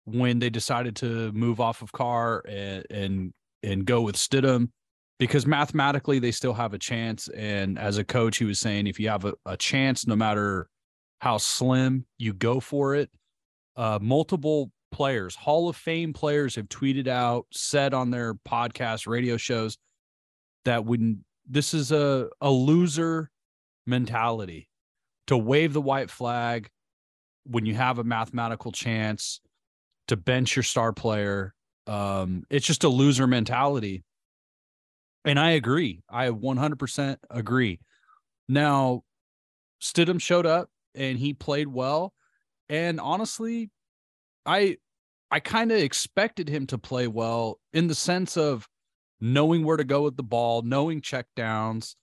when 0.04 0.38
they 0.38 0.50
decided 0.50 0.96
to 0.96 1.30
move 1.32 1.60
off 1.60 1.82
of 1.82 1.92
Carr 1.92 2.42
and 2.48 2.84
and 2.90 3.34
and 3.62 3.84
go 3.84 4.00
with 4.00 4.16
Stidham 4.16 4.70
because 5.18 5.46
mathematically 5.46 6.18
they 6.18 6.30
still 6.30 6.54
have 6.54 6.74
a 6.74 6.78
chance. 6.78 7.28
And 7.28 7.78
as 7.78 7.98
a 7.98 8.04
coach, 8.04 8.38
he 8.38 8.44
was 8.44 8.58
saying 8.58 8.86
if 8.86 8.98
you 8.98 9.08
have 9.08 9.24
a, 9.24 9.34
a 9.46 9.56
chance, 9.56 10.06
no 10.06 10.16
matter 10.16 10.68
how 11.20 11.38
slim 11.38 12.04
you 12.18 12.32
go 12.32 12.58
for 12.58 12.96
it. 12.96 13.08
Uh, 13.76 13.98
multiple 14.02 14.72
players, 14.90 15.36
Hall 15.36 15.68
of 15.68 15.76
Fame 15.76 16.12
players, 16.12 16.56
have 16.56 16.68
tweeted 16.68 17.06
out, 17.06 17.46
said 17.52 17.94
on 17.94 18.10
their 18.10 18.34
podcast, 18.34 19.06
radio 19.06 19.36
shows 19.36 19.78
that 20.64 20.84
when 20.84 21.24
this 21.48 21.74
is 21.74 21.92
a 21.92 22.28
a 22.40 22.50
loser 22.50 23.30
mentality 23.86 24.68
to 25.28 25.36
wave 25.36 25.72
the 25.72 25.80
white 25.80 26.10
flag 26.10 26.68
when 27.44 27.66
you 27.66 27.74
have 27.74 27.98
a 27.98 28.04
mathematical 28.04 28.72
chance 28.72 29.40
to 30.08 30.16
bench 30.16 30.56
your 30.56 30.62
star 30.62 30.92
player. 30.92 31.54
Um, 31.86 32.44
it's 32.50 32.66
just 32.66 32.84
a 32.84 32.88
loser 32.88 33.26
mentality. 33.26 34.04
And 35.24 35.38
I 35.38 35.52
agree. 35.52 36.02
I 36.10 36.28
100% 36.28 37.16
agree. 37.30 37.80
Now, 38.48 39.02
Stidham 39.80 40.20
showed 40.20 40.46
up 40.46 40.68
and 40.94 41.18
he 41.18 41.34
played 41.34 41.68
well. 41.68 42.12
And 42.68 43.00
honestly, 43.00 43.70
I 44.46 44.78
I 45.30 45.40
kind 45.40 45.72
of 45.72 45.78
expected 45.78 46.48
him 46.48 46.66
to 46.68 46.78
play 46.78 47.06
well 47.06 47.58
in 47.72 47.86
the 47.86 47.94
sense 47.94 48.36
of 48.36 48.68
knowing 49.20 49.64
where 49.64 49.76
to 49.76 49.84
go 49.84 50.02
with 50.02 50.16
the 50.16 50.22
ball, 50.22 50.62
knowing 50.62 51.00
check 51.00 51.26
downs. 51.36 51.96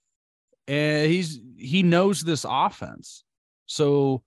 And 0.67 1.11
he's 1.11 1.39
he 1.57 1.83
knows 1.83 2.21
this 2.21 2.45
offense. 2.47 3.23
So, 3.65 4.23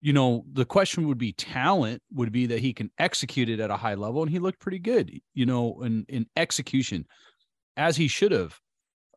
you 0.00 0.12
know, 0.12 0.44
the 0.52 0.64
question 0.64 1.08
would 1.08 1.18
be 1.18 1.32
talent 1.32 2.02
would 2.12 2.32
be 2.32 2.46
that 2.46 2.60
he 2.60 2.72
can 2.72 2.90
execute 2.98 3.48
it 3.48 3.60
at 3.60 3.70
a 3.70 3.76
high 3.76 3.94
level 3.94 4.22
and 4.22 4.30
he 4.30 4.38
looked 4.38 4.60
pretty 4.60 4.78
good, 4.78 5.10
you 5.34 5.46
know, 5.46 5.82
in 5.82 6.04
in 6.08 6.26
execution 6.36 7.06
as 7.76 7.96
he 7.96 8.08
should 8.08 8.32
have. 8.32 8.60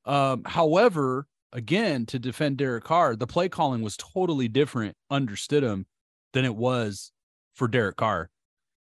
Um, 0.05 0.43
however, 0.45 1.27
again, 1.51 2.05
to 2.07 2.19
defend 2.19 2.57
Derek 2.57 2.83
Carr, 2.83 3.15
the 3.15 3.27
play 3.27 3.49
calling 3.49 3.81
was 3.81 3.97
totally 3.97 4.47
different 4.47 4.95
under 5.09 5.35
Stidham 5.35 5.85
than 6.33 6.45
it 6.45 6.55
was 6.55 7.11
for 7.55 7.67
Derek 7.67 7.97
Carr. 7.97 8.29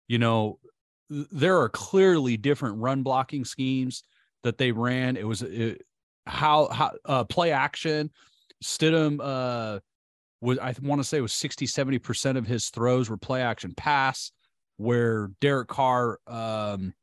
You 0.07 0.19
know, 0.19 0.59
there 1.09 1.59
are 1.59 1.69
clearly 1.69 2.37
different 2.37 2.77
run 2.77 3.03
blocking 3.03 3.45
schemes 3.45 4.03
that 4.43 4.57
they 4.57 4.71
ran. 4.71 5.17
It 5.17 5.27
was 5.27 5.41
it, 5.41 5.81
how 6.25 6.67
how 6.69 6.91
uh, 7.05 7.23
play 7.25 7.51
action. 7.51 8.11
Stidham 8.63 9.19
uh, 9.21 9.79
was 10.41 10.59
I 10.59 10.73
want 10.81 10.99
to 10.99 11.07
say 11.07 11.21
was 11.21 11.33
60 11.33 11.65
70% 11.65 12.37
of 12.37 12.47
his 12.47 12.69
throws 12.69 13.09
were 13.09 13.17
play 13.17 13.41
action 13.41 13.73
pass 13.75 14.31
where 14.77 15.31
Derek 15.41 15.67
Carr 15.67 16.19
um, 16.27 16.93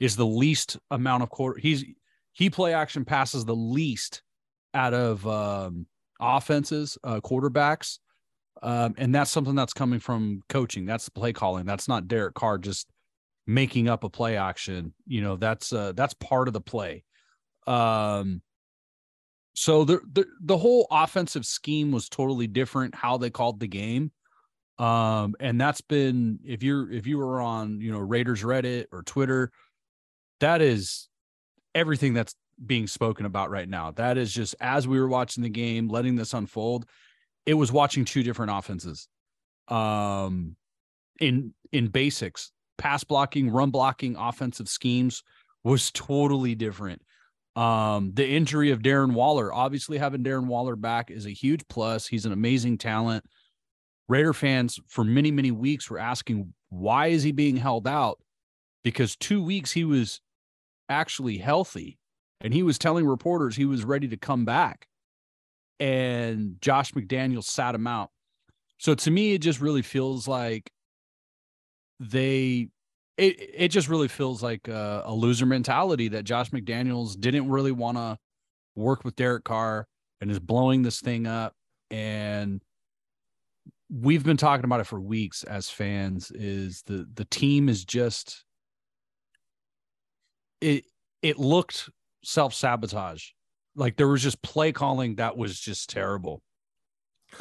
is 0.00 0.16
the 0.16 0.26
least 0.26 0.78
amount 0.90 1.22
of 1.22 1.30
quarter 1.30 1.60
he's 1.60 1.84
he 2.32 2.50
play 2.50 2.74
action 2.74 3.04
passes 3.04 3.44
the 3.44 3.56
least 3.56 4.22
out 4.74 4.94
of 4.94 5.26
um, 5.26 5.86
offenses, 6.20 6.98
uh, 7.04 7.20
quarterbacks. 7.20 7.98
Um, 8.62 8.94
and 8.98 9.14
that's 9.14 9.30
something 9.30 9.54
that's 9.54 9.72
coming 9.72 10.00
from 10.00 10.42
coaching. 10.48 10.84
That's 10.84 11.06
the 11.06 11.12
play 11.12 11.32
calling. 11.32 11.64
That's 11.64 11.88
not 11.88 12.08
Derek 12.08 12.34
Carr 12.34 12.58
just 12.58 12.88
making 13.46 13.88
up 13.88 14.04
a 14.04 14.10
play 14.10 14.36
action. 14.36 14.94
You 15.06 15.22
know, 15.22 15.36
that's 15.36 15.72
uh, 15.72 15.92
that's 15.92 16.14
part 16.14 16.46
of 16.46 16.54
the 16.54 16.60
play. 16.60 17.04
Um, 17.66 18.42
so 19.54 19.84
the, 19.84 20.00
the 20.12 20.26
the 20.40 20.58
whole 20.58 20.86
offensive 20.90 21.44
scheme 21.44 21.90
was 21.90 22.08
totally 22.08 22.46
different. 22.46 22.94
How 22.94 23.18
they 23.18 23.30
called 23.30 23.60
the 23.60 23.66
game, 23.66 24.12
um, 24.78 25.34
and 25.40 25.60
that's 25.60 25.80
been 25.80 26.38
if 26.44 26.62
you're 26.62 26.90
if 26.90 27.06
you 27.06 27.18
were 27.18 27.40
on 27.40 27.80
you 27.80 27.92
know 27.92 27.98
Raiders 27.98 28.42
Reddit 28.42 28.86
or 28.92 29.02
Twitter, 29.02 29.50
that 30.40 30.62
is 30.62 31.09
everything 31.74 32.14
that's 32.14 32.34
being 32.64 32.86
spoken 32.86 33.26
about 33.26 33.50
right 33.50 33.68
now. 33.68 33.90
That 33.92 34.18
is 34.18 34.32
just 34.32 34.54
as 34.60 34.86
we 34.86 34.98
were 35.00 35.08
watching 35.08 35.42
the 35.42 35.48
game, 35.48 35.88
letting 35.88 36.16
this 36.16 36.34
unfold, 36.34 36.86
it 37.46 37.54
was 37.54 37.72
watching 37.72 38.04
two 38.04 38.22
different 38.22 38.52
offenses. 38.52 39.08
Um 39.68 40.56
in 41.20 41.54
in 41.72 41.88
basics, 41.88 42.50
pass 42.78 43.04
blocking, 43.04 43.50
run 43.50 43.70
blocking, 43.70 44.16
offensive 44.16 44.68
schemes 44.68 45.22
was 45.64 45.90
totally 45.92 46.54
different. 46.54 47.02
Um 47.56 48.12
the 48.14 48.28
injury 48.28 48.70
of 48.70 48.80
Darren 48.80 49.12
Waller, 49.12 49.52
obviously 49.52 49.98
having 49.98 50.24
Darren 50.24 50.46
Waller 50.46 50.76
back 50.76 51.10
is 51.10 51.26
a 51.26 51.30
huge 51.30 51.62
plus. 51.68 52.06
He's 52.06 52.26
an 52.26 52.32
amazing 52.32 52.78
talent. 52.78 53.24
Raider 54.08 54.32
fans 54.32 54.78
for 54.88 55.04
many 55.04 55.30
many 55.30 55.50
weeks 55.50 55.88
were 55.88 55.98
asking 55.98 56.52
why 56.68 57.08
is 57.08 57.22
he 57.22 57.32
being 57.32 57.56
held 57.56 57.86
out? 57.86 58.18
Because 58.82 59.16
2 59.16 59.42
weeks 59.42 59.72
he 59.72 59.84
was 59.84 60.20
actually 60.90 61.38
healthy. 61.38 61.98
And 62.42 62.52
he 62.52 62.62
was 62.62 62.78
telling 62.78 63.06
reporters 63.06 63.56
he 63.56 63.64
was 63.64 63.84
ready 63.84 64.08
to 64.08 64.16
come 64.16 64.44
back. 64.44 64.86
And 65.78 66.56
Josh 66.60 66.92
McDaniels 66.92 67.44
sat 67.44 67.74
him 67.74 67.86
out. 67.86 68.10
So 68.78 68.94
to 68.94 69.10
me 69.10 69.32
it 69.32 69.38
just 69.38 69.60
really 69.60 69.82
feels 69.82 70.28
like 70.28 70.70
they 71.98 72.68
it 73.16 73.36
it 73.54 73.68
just 73.68 73.88
really 73.88 74.08
feels 74.08 74.42
like 74.42 74.68
a, 74.68 75.02
a 75.04 75.14
loser 75.14 75.46
mentality 75.46 76.08
that 76.08 76.24
Josh 76.24 76.50
McDaniels 76.50 77.18
didn't 77.18 77.48
really 77.48 77.72
want 77.72 77.98
to 77.98 78.18
work 78.74 79.04
with 79.04 79.16
Derek 79.16 79.44
Carr 79.44 79.86
and 80.20 80.30
is 80.30 80.40
blowing 80.40 80.82
this 80.82 81.00
thing 81.00 81.26
up. 81.26 81.54
And 81.90 82.62
we've 83.90 84.24
been 84.24 84.36
talking 84.36 84.64
about 84.64 84.80
it 84.80 84.86
for 84.86 85.00
weeks 85.00 85.44
as 85.44 85.68
fans 85.68 86.30
is 86.30 86.82
the 86.86 87.06
the 87.12 87.24
team 87.26 87.68
is 87.68 87.84
just 87.84 88.44
it 90.60 90.84
it 91.22 91.38
looked 91.38 91.90
self 92.22 92.54
sabotage. 92.54 93.28
Like 93.76 93.96
there 93.96 94.08
was 94.08 94.22
just 94.22 94.42
play 94.42 94.72
calling 94.72 95.16
that 95.16 95.36
was 95.36 95.58
just 95.58 95.90
terrible. 95.90 96.42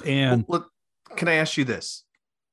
And 0.05 0.45
well, 0.47 0.59
look, 0.59 1.17
can 1.17 1.27
I 1.27 1.35
ask 1.35 1.57
you 1.57 1.65
this? 1.65 2.03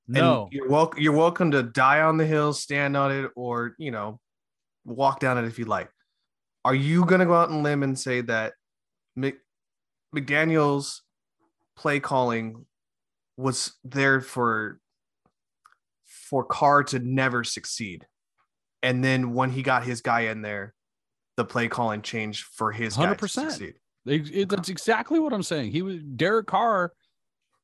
No, 0.08 0.44
and 0.44 0.52
you're 0.52 0.68
welcome. 0.68 1.02
You're 1.02 1.12
welcome 1.12 1.50
to 1.50 1.62
die 1.62 2.00
on 2.00 2.16
the 2.16 2.26
hill, 2.26 2.52
stand 2.52 2.96
on 2.96 3.12
it, 3.12 3.30
or 3.34 3.74
you 3.78 3.90
know, 3.90 4.20
walk 4.84 5.20
down 5.20 5.38
it 5.38 5.44
if 5.44 5.58
you 5.58 5.64
like. 5.64 5.90
Are 6.64 6.74
you 6.74 7.04
gonna 7.04 7.26
go 7.26 7.34
out 7.34 7.50
and 7.50 7.62
limb 7.62 7.82
and 7.82 7.98
say 7.98 8.20
that 8.22 8.54
Mc, 9.16 9.36
McDaniel's 10.14 11.02
play 11.76 12.00
calling 12.00 12.64
was 13.36 13.74
there 13.84 14.20
for 14.20 14.80
for 16.04 16.44
Carr 16.44 16.82
to 16.84 16.98
never 16.98 17.44
succeed, 17.44 18.06
and 18.86 19.02
then 19.02 19.34
when 19.34 19.50
he 19.50 19.62
got 19.62 19.82
his 19.82 20.00
guy 20.00 20.20
in 20.20 20.42
there, 20.42 20.72
the 21.36 21.44
play 21.44 21.66
calling 21.66 22.02
changed 22.02 22.44
for 22.44 22.70
his 22.70 22.94
hundred 22.94 23.18
percent. 23.18 23.60
That's 24.04 24.68
exactly 24.68 25.18
what 25.18 25.32
I'm 25.32 25.42
saying. 25.42 25.72
He 25.72 25.82
was 25.82 25.96
Derek 26.14 26.46
Carr. 26.46 26.92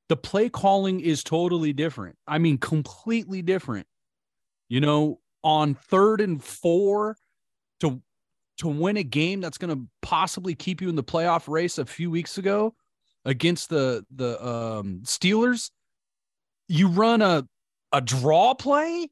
The 0.09 0.17
play 0.17 0.49
calling 0.49 0.99
is 0.99 1.23
totally 1.23 1.73
different. 1.73 2.17
I 2.27 2.39
mean, 2.39 2.59
completely 2.59 3.41
different. 3.41 3.87
You 4.69 4.81
know, 4.81 5.21
on 5.45 5.75
third 5.75 6.21
and 6.21 6.43
four 6.43 7.17
to 7.79 8.03
to 8.59 8.67
win 8.67 8.97
a 8.97 9.05
game 9.05 9.41
that's 9.41 9.59
going 9.59 9.73
to 9.73 9.87
possibly 10.03 10.57
keep 10.57 10.81
you 10.81 10.89
in 10.89 10.97
the 10.97 11.05
playoff 11.05 11.47
race 11.47 11.79
a 11.79 11.87
few 11.87 12.11
weeks 12.11 12.37
ago 12.37 12.75
against 13.25 13.69
the 13.69 14.05
the 14.11 14.45
um, 14.45 15.03
Steelers, 15.05 15.71
you 16.67 16.89
run 16.89 17.23
a 17.23 17.47
a 17.93 18.01
draw 18.01 18.55
play 18.55 19.09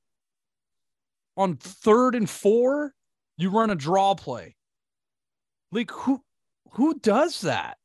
on 1.36 1.56
third 1.56 2.14
and 2.14 2.28
four 2.28 2.94
you 3.36 3.50
run 3.50 3.70
a 3.70 3.74
draw 3.74 4.14
play. 4.14 4.56
Like 5.72 5.90
who 5.90 6.22
who 6.72 6.98
does 6.98 7.40
that? 7.42 7.78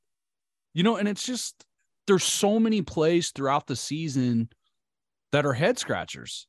You 0.74 0.84
know, 0.84 0.98
and 0.98 1.08
it's 1.08 1.26
just 1.26 1.66
there's 2.08 2.24
so 2.24 2.60
many 2.60 2.82
plays 2.82 3.32
throughout 3.32 3.68
the 3.68 3.76
season 3.76 4.50
that 5.32 5.46
are 5.46 5.54
head 5.54 5.80
scratchers. 5.80 6.48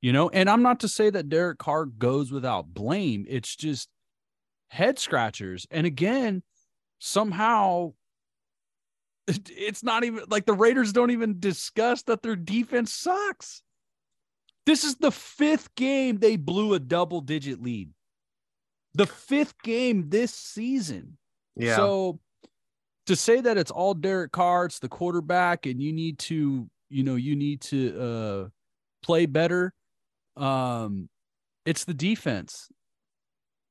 You 0.00 0.12
know, 0.12 0.28
and 0.30 0.50
I'm 0.50 0.62
not 0.62 0.80
to 0.80 0.88
say 0.88 1.10
that 1.10 1.28
Derek 1.28 1.58
Carr 1.58 1.86
goes 1.86 2.32
without 2.32 2.74
blame. 2.74 3.24
It's 3.28 3.54
just 3.54 3.88
head 4.68 4.98
scratchers. 4.98 5.66
And 5.70 5.86
again, 5.86 6.42
somehow 6.98 7.92
it's 9.28 9.84
not 9.84 10.04
even 10.04 10.24
like 10.28 10.46
the 10.46 10.54
Raiders 10.54 10.92
don't 10.92 11.10
even 11.10 11.38
discuss 11.38 12.02
that 12.04 12.22
their 12.22 12.36
defense 12.36 12.92
sucks. 12.92 13.62
This 14.66 14.84
is 14.84 14.96
the 14.96 15.10
fifth 15.10 15.74
game 15.74 16.18
they 16.18 16.36
blew 16.36 16.74
a 16.74 16.78
double 16.78 17.20
digit 17.20 17.62
lead 17.62 17.90
the 18.94 19.06
fifth 19.06 19.60
game 19.62 20.08
this 20.08 20.32
season. 20.32 21.16
Yeah. 21.56 21.76
So 21.76 22.20
to 23.06 23.16
say 23.16 23.40
that 23.40 23.58
it's 23.58 23.70
all 23.70 23.94
Derek 23.94 24.32
Carr, 24.32 24.66
it's 24.66 24.78
the 24.78 24.88
quarterback, 24.88 25.66
and 25.66 25.82
you 25.82 25.92
need 25.92 26.18
to, 26.20 26.68
you 26.88 27.02
know, 27.02 27.16
you 27.16 27.36
need 27.36 27.60
to 27.62 28.00
uh 28.00 28.48
play 29.02 29.26
better. 29.26 29.72
Um, 30.36 31.08
it's 31.64 31.84
the 31.84 31.94
defense. 31.94 32.68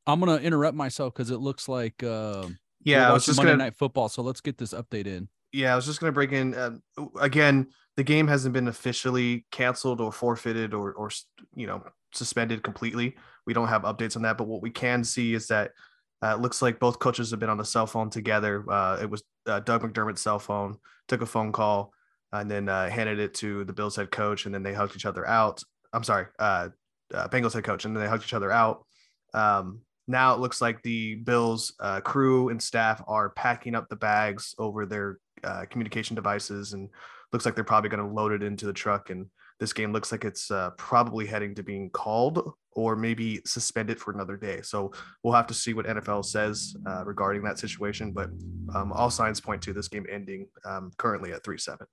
I'm 0.08 0.20
gonna 0.20 0.38
interrupt 0.38 0.76
myself 0.76 1.14
because 1.14 1.32
it 1.32 1.38
looks 1.38 1.68
like 1.68 2.04
uh 2.04 2.48
yeah, 2.84 3.10
I 3.10 3.14
was 3.14 3.26
just 3.26 3.38
Monday 3.38 3.54
gonna 3.54 3.66
night 3.66 3.76
football. 3.76 4.10
So 4.10 4.22
let's 4.22 4.42
get 4.42 4.58
this 4.58 4.74
update 4.74 5.08
in. 5.08 5.30
Yeah, 5.54 5.74
I 5.74 5.76
was 5.76 5.86
just 5.86 6.00
gonna 6.00 6.12
bring 6.12 6.32
in 6.32 6.54
uh, 6.54 6.78
again. 7.20 7.68
The 7.98 8.04
game 8.04 8.28
hasn't 8.28 8.54
been 8.54 8.70
officially 8.70 9.46
canceled 9.52 10.00
or 10.00 10.12
forfeited 10.12 10.74
or 10.74 10.94
or 10.94 11.10
you 11.56 11.68
know 11.68 11.84
suspended 12.14 12.64
completely. 12.64 13.16
We 13.46 13.54
don't 13.54 13.68
have 13.68 13.84
updates 13.84 14.16
on 14.16 14.22
that, 14.24 14.38
but 14.38 14.48
what 14.48 14.62
we 14.62 14.70
can 14.70 15.04
see 15.04 15.34
is 15.34 15.48
that 15.48 15.72
uh, 16.24 16.36
it 16.36 16.42
looks 16.42 16.62
like 16.62 16.80
both 16.80 17.00
coaches 17.00 17.32
have 17.32 17.40
been 17.40 17.50
on 17.50 17.58
the 17.58 17.66
cell 17.66 17.88
phone 17.88 18.10
together. 18.10 18.64
Uh, 18.70 19.00
it 19.02 19.10
was 19.10 19.24
uh, 19.48 19.60
Doug 19.60 19.82
McDermott's 19.84 20.22
cell 20.22 20.40
phone, 20.40 20.78
took 21.08 21.22
a 21.22 21.26
phone 21.26 21.52
call. 21.52 21.94
and 22.32 22.50
then 22.50 22.70
uh, 22.70 22.90
handed 22.90 23.20
it 23.20 23.34
to 23.36 23.66
the 23.66 23.74
Bills 23.74 23.96
head 23.96 24.12
coach, 24.12 24.46
and 24.46 24.56
then 24.56 24.64
they 24.64 24.74
hugged 24.74 24.96
each 24.96 25.06
other 25.06 25.28
out. 25.28 25.62
I'm 25.92 26.04
sorry, 26.04 26.28
uh, 26.40 26.70
Bengals 27.12 27.54
head 27.54 27.66
coach, 27.66 27.84
and 27.86 27.96
then 27.96 28.02
they 28.04 28.10
hugged 28.10 28.24
each 28.24 28.34
other 28.34 28.52
out. 28.52 28.86
Um, 29.34 29.82
now 30.08 30.34
it 30.34 30.40
looks 30.40 30.62
like 30.62 30.82
the 30.82 31.16
Bills 31.16 31.74
uh, 31.80 32.00
crew 32.02 32.50
and 32.50 32.62
staff 32.62 33.04
are 33.08 33.32
packing 33.32 33.76
up 33.76 33.90
the 33.90 33.96
bags 33.98 34.56
over 34.58 34.86
their 34.86 35.18
uh, 35.44 35.66
communication 35.70 36.16
devices, 36.16 36.74
and 36.74 36.90
looks 37.32 37.46
like 37.46 37.56
they're 37.56 37.64
probably 37.64 37.90
going 37.90 38.06
to 38.06 38.14
load 38.14 38.32
it 38.32 38.44
into 38.44 38.66
the 38.66 38.74
truck. 38.74 39.10
And 39.10 39.28
this 39.60 39.74
game 39.74 39.94
looks 39.94 40.12
like 40.12 40.26
it's 40.26 40.50
uh, 40.52 40.72
probably 40.72 41.26
heading 41.26 41.56
to 41.56 41.64
being 41.64 41.90
called 41.92 42.54
or 42.74 42.96
maybe 42.96 43.42
suspended 43.46 44.00
for 44.00 44.12
another 44.12 44.38
day. 44.38 44.62
So 44.62 44.92
we'll 45.24 45.34
have 45.34 45.48
to 45.48 45.54
see 45.54 45.74
what 45.74 45.86
NFL 45.86 46.26
says 46.26 46.76
uh, 46.88 47.04
regarding 47.06 47.44
that 47.44 47.60
situation. 47.60 48.12
But 48.12 48.30
um, 48.74 48.92
all 48.94 49.10
signs 49.10 49.42
point 49.42 49.62
to 49.64 49.74
this 49.74 49.88
game 49.88 50.06
ending 50.10 50.48
um, 50.66 50.92
currently 50.98 51.32
at 51.34 51.44
three 51.44 51.58
seven 51.58 51.86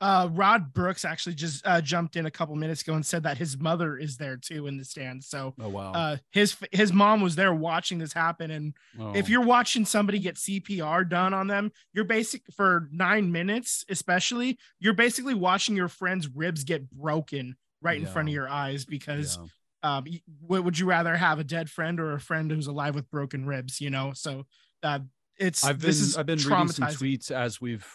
uh, 0.00 0.28
Rod 0.32 0.72
Brooks 0.72 1.04
actually 1.04 1.34
just 1.34 1.66
uh, 1.66 1.80
jumped 1.80 2.16
in 2.16 2.26
a 2.26 2.30
couple 2.30 2.54
minutes 2.54 2.82
ago 2.82 2.94
and 2.94 3.04
said 3.04 3.24
that 3.24 3.36
his 3.36 3.58
mother 3.58 3.96
is 3.96 4.16
there 4.16 4.36
too 4.36 4.66
in 4.66 4.76
the 4.76 4.84
stands. 4.84 5.26
So, 5.26 5.54
oh 5.60 5.68
wow, 5.68 5.92
uh, 5.92 6.16
his 6.30 6.56
his 6.70 6.92
mom 6.92 7.20
was 7.20 7.34
there 7.34 7.52
watching 7.52 7.98
this 7.98 8.12
happen. 8.12 8.50
And 8.50 8.74
oh. 8.98 9.12
if 9.14 9.28
you're 9.28 9.44
watching 9.44 9.84
somebody 9.84 10.18
get 10.20 10.36
CPR 10.36 11.08
done 11.08 11.34
on 11.34 11.48
them, 11.48 11.72
you're 11.92 12.04
basic 12.04 12.42
for 12.54 12.88
nine 12.92 13.32
minutes, 13.32 13.84
especially, 13.88 14.58
you're 14.78 14.94
basically 14.94 15.34
watching 15.34 15.74
your 15.74 15.88
friend's 15.88 16.28
ribs 16.28 16.64
get 16.64 16.88
broken 16.90 17.56
right 17.82 18.00
yeah. 18.00 18.06
in 18.06 18.12
front 18.12 18.28
of 18.28 18.34
your 18.34 18.48
eyes 18.48 18.84
because. 18.84 19.38
Yeah. 19.40 19.48
Um, 19.80 20.06
would 20.48 20.76
you 20.76 20.86
rather 20.86 21.16
have 21.16 21.38
a 21.38 21.44
dead 21.44 21.70
friend 21.70 22.00
or 22.00 22.14
a 22.14 22.20
friend 22.20 22.50
who's 22.50 22.66
alive 22.66 22.96
with 22.96 23.08
broken 23.12 23.46
ribs? 23.46 23.80
You 23.80 23.90
know, 23.90 24.10
so 24.12 24.44
uh, 24.82 24.98
it's 25.38 25.64
I've 25.64 25.78
been 25.78 25.94
I've 26.18 26.26
been 26.26 26.40
reading 26.40 26.66
some 26.66 26.88
tweets 26.88 27.30
as 27.30 27.60
we've 27.60 27.86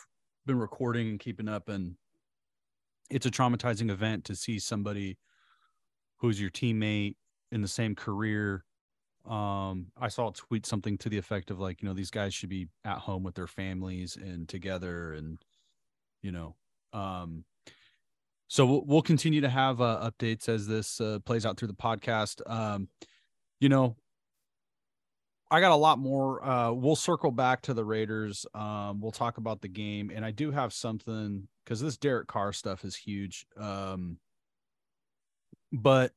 been 0.45 0.59
recording 0.59 1.09
and 1.09 1.19
keeping 1.19 1.47
up 1.47 1.69
and 1.69 1.95
it's 3.09 3.25
a 3.25 3.31
traumatizing 3.31 3.89
event 3.91 4.25
to 4.25 4.35
see 4.35 4.59
somebody 4.59 5.17
who's 6.17 6.39
your 6.39 6.49
teammate 6.49 7.15
in 7.51 7.61
the 7.61 7.67
same 7.67 7.95
career. 7.95 8.65
Um 9.25 9.87
i 9.97 10.09
saw 10.09 10.29
a 10.29 10.33
tweet 10.33 10.65
something 10.65 10.97
to 10.97 11.07
the 11.09 11.17
effect 11.17 11.49
of 11.49 11.59
like 11.59 11.81
you 11.81 11.87
know 11.87 11.93
these 11.93 12.11
guys 12.11 12.33
should 12.33 12.49
be 12.49 12.67
at 12.83 12.97
home 12.97 13.23
with 13.23 13.35
their 13.35 13.47
families 13.47 14.17
and 14.17 14.49
together 14.49 15.13
and 15.13 15.37
you 16.21 16.33
know 16.33 16.55
um 16.91 17.45
so 18.49 18.65
we'll, 18.65 18.83
we'll 18.85 19.01
continue 19.01 19.39
to 19.39 19.49
have 19.49 19.79
uh, 19.79 20.11
updates 20.11 20.49
as 20.49 20.67
this 20.67 20.99
uh, 20.99 21.19
plays 21.25 21.45
out 21.45 21.57
through 21.57 21.69
the 21.69 21.73
podcast. 21.73 22.41
Um 22.51 22.89
you 23.61 23.69
know 23.69 23.95
I 25.53 25.59
got 25.59 25.71
a 25.71 25.75
lot 25.75 25.99
more. 25.99 26.43
Uh, 26.43 26.71
we'll 26.71 26.95
circle 26.95 27.29
back 27.29 27.61
to 27.61 27.75
the 27.75 27.85
Raiders. 27.85 28.43
Um, 28.55 28.99
we'll 28.99 29.11
talk 29.11 29.37
about 29.37 29.61
the 29.61 29.67
game, 29.67 30.11
and 30.13 30.25
I 30.25 30.31
do 30.31 30.49
have 30.49 30.73
something 30.73 31.47
because 31.63 31.79
this 31.79 31.95
Derek 31.95 32.25
Carr 32.25 32.53
stuff 32.53 32.83
is 32.83 32.95
huge. 32.95 33.45
Um, 33.55 34.17
but 35.71 36.11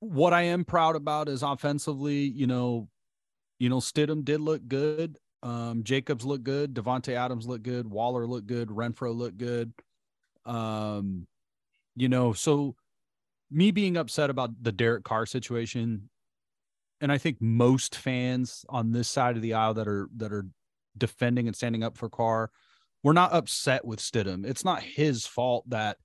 what 0.00 0.32
I 0.32 0.42
am 0.42 0.64
proud 0.64 0.96
about 0.96 1.28
is 1.28 1.44
offensively, 1.44 2.24
you 2.24 2.48
know, 2.48 2.88
you 3.60 3.68
know, 3.68 3.78
Stidham 3.78 4.24
did 4.24 4.40
look 4.40 4.66
good. 4.66 5.16
Um, 5.44 5.84
Jacobs 5.84 6.24
looked 6.24 6.42
good. 6.42 6.74
Davante 6.74 7.14
Adams 7.14 7.46
looked 7.46 7.62
good. 7.62 7.88
Waller 7.88 8.26
looked 8.26 8.48
good. 8.48 8.68
Renfrow 8.68 9.14
looked 9.14 9.38
good. 9.38 9.72
Um, 10.44 11.28
you 11.94 12.08
know, 12.08 12.32
so 12.32 12.74
me 13.48 13.70
being 13.70 13.96
upset 13.96 14.28
about 14.28 14.60
the 14.60 14.72
Derek 14.72 15.04
Carr 15.04 15.24
situation 15.24 16.08
and 17.02 17.10
I 17.10 17.18
think 17.18 17.38
most 17.40 17.96
fans 17.96 18.64
on 18.68 18.92
this 18.92 19.08
side 19.08 19.34
of 19.36 19.42
the 19.42 19.54
aisle 19.54 19.74
that 19.74 19.88
are 19.88 20.08
that 20.16 20.32
are 20.32 20.46
defending 20.96 21.48
and 21.48 21.56
standing 21.56 21.82
up 21.82 21.98
for 21.98 22.08
Carr, 22.08 22.50
we're 23.02 23.12
not 23.12 23.32
upset 23.34 23.84
with 23.84 23.98
Stidham. 23.98 24.46
It's 24.46 24.64
not 24.64 24.82
his 24.82 25.26
fault 25.26 25.68
that 25.68 25.98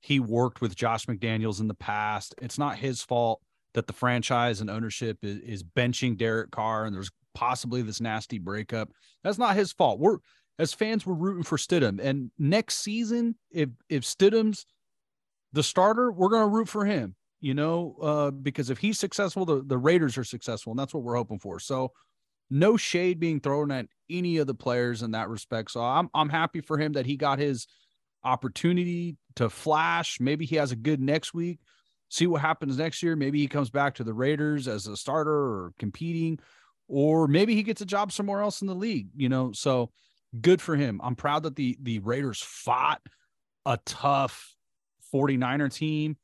he 0.00 0.18
worked 0.18 0.62
with 0.62 0.74
Josh 0.74 1.04
McDaniels 1.04 1.60
in 1.60 1.68
the 1.68 1.74
past. 1.74 2.34
It's 2.40 2.58
not 2.58 2.78
his 2.78 3.02
fault 3.02 3.42
that 3.74 3.86
the 3.86 3.92
franchise 3.92 4.62
and 4.62 4.70
ownership 4.70 5.18
is, 5.22 5.38
is 5.40 5.62
benching 5.62 6.16
Derek 6.16 6.50
Carr 6.50 6.86
and 6.86 6.94
there's 6.96 7.10
possibly 7.34 7.82
this 7.82 8.00
nasty 8.00 8.38
breakup. 8.38 8.90
That's 9.22 9.38
not 9.38 9.56
his 9.56 9.72
fault. 9.72 10.00
We're 10.00 10.18
as 10.58 10.72
fans, 10.72 11.04
we're 11.04 11.14
rooting 11.14 11.44
for 11.44 11.58
Stidham. 11.58 12.00
And 12.02 12.30
next 12.38 12.76
season, 12.76 13.36
if 13.50 13.68
if 13.90 14.04
Stidham's 14.04 14.64
the 15.52 15.62
starter, 15.62 16.10
we're 16.10 16.30
gonna 16.30 16.48
root 16.48 16.68
for 16.68 16.86
him 16.86 17.14
you 17.40 17.54
know, 17.54 17.96
uh, 18.02 18.30
because 18.30 18.70
if 18.70 18.78
he's 18.78 18.98
successful, 18.98 19.44
the, 19.44 19.62
the 19.62 19.78
Raiders 19.78 20.18
are 20.18 20.24
successful, 20.24 20.72
and 20.72 20.78
that's 20.78 20.92
what 20.92 21.02
we're 21.02 21.16
hoping 21.16 21.38
for. 21.38 21.58
So, 21.58 21.92
no 22.50 22.76
shade 22.76 23.20
being 23.20 23.40
thrown 23.40 23.70
at 23.70 23.86
any 24.08 24.38
of 24.38 24.46
the 24.46 24.54
players 24.54 25.02
in 25.02 25.12
that 25.12 25.28
respect. 25.28 25.70
So, 25.70 25.82
I'm 25.82 26.10
I'm 26.14 26.28
happy 26.28 26.60
for 26.60 26.78
him 26.78 26.92
that 26.92 27.06
he 27.06 27.16
got 27.16 27.38
his 27.38 27.66
opportunity 28.22 29.16
to 29.36 29.48
flash. 29.48 30.20
Maybe 30.20 30.44
he 30.44 30.56
has 30.56 30.72
a 30.72 30.76
good 30.76 31.00
next 31.00 31.32
week. 31.32 31.60
See 32.10 32.26
what 32.26 32.40
happens 32.40 32.76
next 32.76 33.02
year. 33.02 33.16
Maybe 33.16 33.38
he 33.38 33.46
comes 33.46 33.70
back 33.70 33.94
to 33.94 34.04
the 34.04 34.14
Raiders 34.14 34.68
as 34.68 34.86
a 34.86 34.96
starter 34.96 35.32
or 35.32 35.72
competing, 35.78 36.38
or 36.88 37.28
maybe 37.28 37.54
he 37.54 37.62
gets 37.62 37.80
a 37.80 37.86
job 37.86 38.12
somewhere 38.12 38.42
else 38.42 38.60
in 38.60 38.66
the 38.66 38.74
league. 38.74 39.08
You 39.16 39.28
know, 39.28 39.52
so 39.52 39.90
good 40.38 40.60
for 40.60 40.76
him. 40.76 41.00
I'm 41.02 41.16
proud 41.16 41.44
that 41.44 41.56
the 41.56 41.78
the 41.80 42.00
Raiders 42.00 42.42
fought 42.42 43.00
a 43.64 43.78
tough 43.86 44.54
49er 45.14 45.72
team 45.72 46.16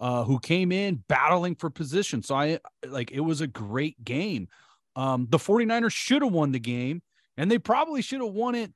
uh, 0.00 0.24
who 0.24 0.38
came 0.38 0.72
in 0.72 1.02
battling 1.08 1.54
for 1.54 1.70
position. 1.70 2.22
So 2.22 2.34
I 2.34 2.58
like 2.86 3.12
it 3.12 3.20
was 3.20 3.40
a 3.40 3.46
great 3.46 4.02
game. 4.04 4.48
Um, 4.96 5.26
the 5.30 5.38
49ers 5.38 5.92
should 5.92 6.22
have 6.22 6.32
won 6.32 6.52
the 6.52 6.60
game 6.60 7.02
and 7.36 7.50
they 7.50 7.58
probably 7.58 8.02
should 8.02 8.20
have 8.20 8.32
won 8.32 8.54
it 8.54 8.72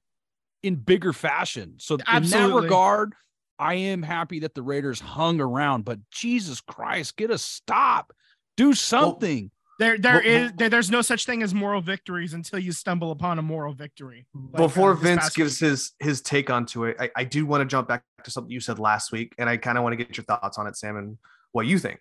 in 0.63 0.77
bigger 0.77 1.13
fashion. 1.13 1.75
So 1.79 1.99
Absolutely. 2.07 2.47
in 2.47 2.51
that 2.51 2.63
regard, 2.63 3.15
I 3.59 3.75
am 3.75 4.03
happy 4.03 4.41
that 4.41 4.55
the 4.55 4.63
Raiders 4.63 5.01
hung 5.01 5.41
around, 5.41 5.85
but 5.85 5.99
Jesus 6.11 6.61
Christ, 6.61 7.17
get 7.17 7.31
a 7.31 7.39
stop. 7.39 8.13
Do 8.57 8.75
something. 8.75 9.51
There, 9.79 9.97
there 9.97 10.21
is 10.21 10.53
there, 10.57 10.69
there's 10.69 10.91
no 10.91 11.03
such 11.03 11.25
thing 11.25 11.43
as 11.43 11.55
moral 11.55 11.81
victories 11.81 12.35
until 12.35 12.59
you 12.59 12.73
stumble 12.73 13.13
upon 13.13 13.39
a 13.39 13.43
moral 13.43 13.73
victory. 13.73 14.27
Like, 14.35 14.57
Before 14.57 14.91
uh, 14.91 14.95
Vince 14.95 15.31
gives 15.31 15.61
week. 15.61 15.71
his 15.71 15.93
his 16.01 16.21
take 16.21 16.51
onto 16.51 16.85
it, 16.85 16.97
I, 16.99 17.11
I 17.15 17.25
do 17.25 17.47
want 17.47 17.61
to 17.61 17.65
jump 17.65 17.87
back 17.87 18.03
to 18.25 18.31
something 18.31 18.51
you 18.51 18.59
said 18.59 18.81
last 18.81 19.13
week, 19.13 19.35
and 19.39 19.49
I 19.49 19.57
kind 19.57 19.79
of 19.79 19.85
want 19.85 19.93
to 19.93 19.97
get 19.97 20.17
your 20.17 20.25
thoughts 20.25 20.59
on 20.59 20.67
it, 20.67 20.77
Sam, 20.77 20.97
and 20.97 21.17
what 21.53 21.67
you 21.67 21.79
think. 21.79 22.01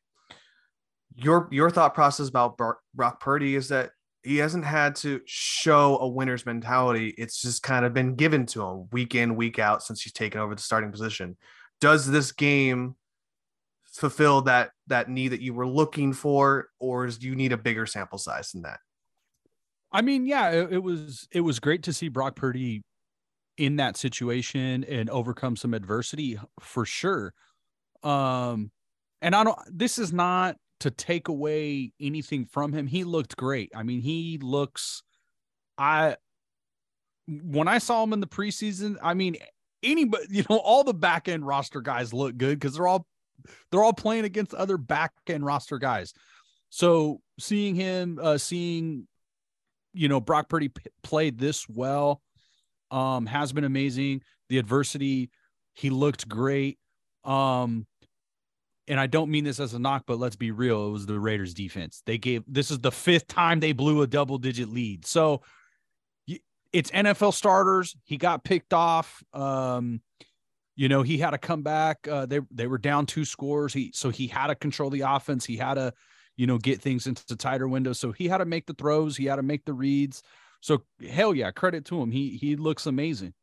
Your 1.16 1.48
your 1.52 1.70
thought 1.70 1.94
process 1.94 2.28
about 2.28 2.58
Brock 2.58 3.20
Purdy 3.20 3.56
is 3.56 3.68
that 3.70 3.92
he 4.24 4.38
hasn't 4.38 4.66
had 4.66 4.96
to 4.98 5.22
show 5.26 6.00
a 6.00 6.08
winner's 6.08 6.46
mentality. 6.46 7.14
It's 7.18 7.42
just 7.42 7.62
kind 7.62 7.86
of 7.86 7.94
been 7.94 8.16
given 8.16 8.48
to 8.48 8.64
him 8.64 8.88
week 8.92 9.14
in, 9.14 9.36
week 9.36 9.60
out 9.60 9.84
since 9.84 10.02
he's 10.02 10.14
taken 10.14 10.42
over 10.42 10.56
the 10.56 10.62
starting 10.62 10.92
position. 10.92 11.38
Does 11.80 12.10
this 12.10 12.32
game 12.32 12.96
fulfill 13.98 14.42
that 14.44 14.72
that 14.88 15.10
need 15.10 15.30
that 15.30 15.42
you 15.42 15.54
were 15.54 15.68
looking 15.68 16.14
for, 16.14 16.70
or 16.80 17.08
do 17.08 17.28
you 17.28 17.36
need 17.36 17.52
a 17.52 17.58
bigger 17.58 17.86
sample 17.86 18.18
size 18.18 18.52
than 18.52 18.62
that? 18.62 18.80
I 19.92 20.02
mean, 20.02 20.26
yeah, 20.26 20.52
it, 20.52 20.74
it 20.74 20.84
was 20.84 21.28
it 21.32 21.42
was 21.42 21.60
great 21.60 21.84
to 21.84 21.94
see 21.94 22.08
Brock 22.08 22.36
Purdy 22.36 22.84
in 23.58 23.78
that 23.78 23.98
situation 23.98 24.84
and 24.84 25.10
overcome 25.10 25.56
some 25.56 25.74
adversity 25.74 26.40
for 26.60 26.86
sure. 26.86 27.34
Um, 28.04 28.72
and 29.22 29.36
I 29.36 29.44
don't. 29.44 29.58
This 29.72 29.98
is 29.98 30.14
not 30.14 30.58
to 30.82 30.92
take 30.92 31.28
away 31.28 31.92
anything 32.00 32.46
from 32.46 32.72
him. 32.72 32.86
He 32.86 33.04
looked 33.04 33.36
great. 33.36 33.72
I 33.76 33.84
mean, 33.84 34.02
he 34.02 34.38
looks. 34.42 35.02
I 35.78 36.18
when 37.28 37.68
I 37.68 37.80
saw 37.80 38.04
him 38.04 38.14
in 38.14 38.20
the 38.20 38.28
preseason, 38.28 38.98
I 39.02 39.14
mean, 39.14 39.38
anybody, 39.84 40.26
you 40.30 40.44
know, 40.50 40.58
all 40.58 40.84
the 40.84 40.94
back 40.94 41.28
end 41.28 41.46
roster 41.46 41.82
guys 41.82 42.14
look 42.14 42.38
good 42.38 42.60
because 42.60 42.76
they're 42.76 42.88
all 42.88 43.08
they're 43.72 43.84
all 43.84 43.94
playing 43.94 44.26
against 44.26 44.54
other 44.54 44.78
back 44.78 45.14
end 45.28 45.46
roster 45.46 45.78
guys. 45.78 46.14
So 46.70 47.22
seeing 47.40 47.76
him, 47.76 48.20
uh, 48.22 48.38
seeing, 48.38 49.08
you 49.94 50.10
know, 50.10 50.20
Brock 50.20 50.50
Purdy 50.50 50.70
p- 50.70 50.84
played 51.04 51.38
this 51.38 51.68
well, 51.70 52.22
um, 52.92 53.26
has 53.26 53.54
been 53.54 53.64
amazing. 53.64 54.22
The 54.50 54.58
adversity, 54.58 55.30
he 55.74 55.90
looked 55.90 56.28
great. 56.28 56.78
Um, 57.24 57.86
and 58.88 59.00
I 59.00 59.08
don't 59.08 59.30
mean 59.30 59.44
this 59.44 59.60
as 59.60 59.74
a 59.74 59.80
knock, 59.80 60.04
but 60.08 60.18
let's 60.18 60.38
be 60.38 60.52
real. 60.52 60.88
It 60.88 60.92
was 60.92 61.06
the 61.06 61.20
Raiders 61.20 61.54
defense. 61.54 62.02
They 62.06 62.18
gave 62.18 62.44
this 62.48 62.72
is 62.72 62.80
the 62.80 62.92
fifth 62.92 63.28
time 63.28 63.60
they 63.60 63.74
blew 63.74 64.02
a 64.02 64.08
double 64.08 64.38
digit 64.38 64.70
lead. 64.70 65.06
So 65.06 65.42
it's 66.74 66.92
NFL 66.92 67.34
starters. 67.34 67.96
He 68.04 68.18
got 68.18 68.44
picked 68.44 68.74
off. 68.74 69.24
Um, 69.34 70.02
you 70.78 70.88
know, 70.88 71.02
he 71.02 71.18
had 71.18 71.32
to 71.32 71.40
come 71.40 71.64
back. 71.64 72.08
Uh, 72.08 72.28
they 72.28 72.40
they 72.52 72.68
were 72.68 72.78
down 72.78 73.08
two 73.08 73.26
scores. 73.26 73.74
He 73.74 73.92
so 73.94 74.10
he 74.12 74.28
had 74.28 74.48
to 74.48 74.56
control 74.56 74.92
the 74.92 75.02
offense. 75.02 75.44
He 75.44 75.58
had 75.58 75.74
to, 75.74 75.92
you 76.38 76.46
know, 76.46 76.60
get 76.60 76.80
things 76.82 77.08
into 77.08 77.36
tighter 77.36 77.68
windows. 77.68 78.00
So 78.00 78.12
he 78.12 78.28
had 78.28 78.38
to 78.38 78.46
make 78.46 78.68
the 78.68 78.76
throws. 78.76 79.18
He 79.18 79.26
had 79.26 79.38
to 79.38 79.44
make 79.44 79.66
the 79.66 79.74
reads. 79.74 80.22
So 80.62 80.84
hell 81.10 81.34
yeah, 81.34 81.50
credit 81.50 81.84
to 81.86 82.00
him. 82.00 82.12
He 82.12 82.38
he 82.38 82.56
looks 82.56 82.86
amazing. 82.86 83.34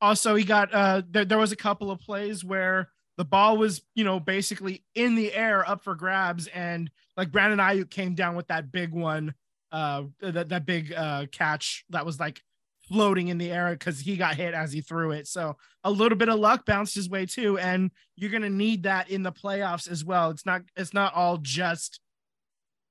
Also, 0.00 0.34
he 0.34 0.44
got 0.44 0.72
uh 0.72 1.02
there, 1.10 1.26
there 1.26 1.38
was 1.38 1.52
a 1.52 1.56
couple 1.56 1.90
of 1.90 2.00
plays 2.00 2.42
where 2.42 2.88
the 3.18 3.24
ball 3.24 3.58
was, 3.58 3.82
you 3.94 4.04
know, 4.04 4.18
basically 4.18 4.82
in 4.94 5.14
the 5.14 5.32
air 5.34 5.68
up 5.68 5.84
for 5.84 5.94
grabs. 5.94 6.46
And 6.46 6.90
like 7.18 7.30
Brandon 7.30 7.58
Aiyuk 7.58 7.90
came 7.90 8.14
down 8.14 8.34
with 8.34 8.48
that 8.48 8.72
big 8.72 8.92
one, 8.92 9.34
uh 9.72 10.04
that, 10.20 10.48
that 10.48 10.64
big 10.64 10.94
uh 10.94 11.26
catch 11.32 11.84
that 11.90 12.06
was 12.06 12.18
like 12.18 12.40
floating 12.88 13.28
in 13.28 13.38
the 13.38 13.50
air 13.52 13.70
because 13.72 14.00
he 14.00 14.16
got 14.16 14.36
hit 14.36 14.54
as 14.54 14.72
he 14.72 14.80
threw 14.80 15.10
it. 15.12 15.26
So 15.28 15.56
a 15.84 15.90
little 15.90 16.16
bit 16.18 16.28
of 16.28 16.38
luck 16.38 16.64
bounced 16.66 16.94
his 16.94 17.08
way 17.08 17.26
too, 17.26 17.58
and 17.58 17.90
you're 18.16 18.30
gonna 18.30 18.50
need 18.50 18.84
that 18.84 19.10
in 19.10 19.22
the 19.22 19.32
playoffs 19.32 19.90
as 19.90 20.04
well. 20.04 20.30
It's 20.30 20.46
not 20.46 20.62
it's 20.76 20.94
not 20.94 21.14
all 21.14 21.36
just 21.38 22.00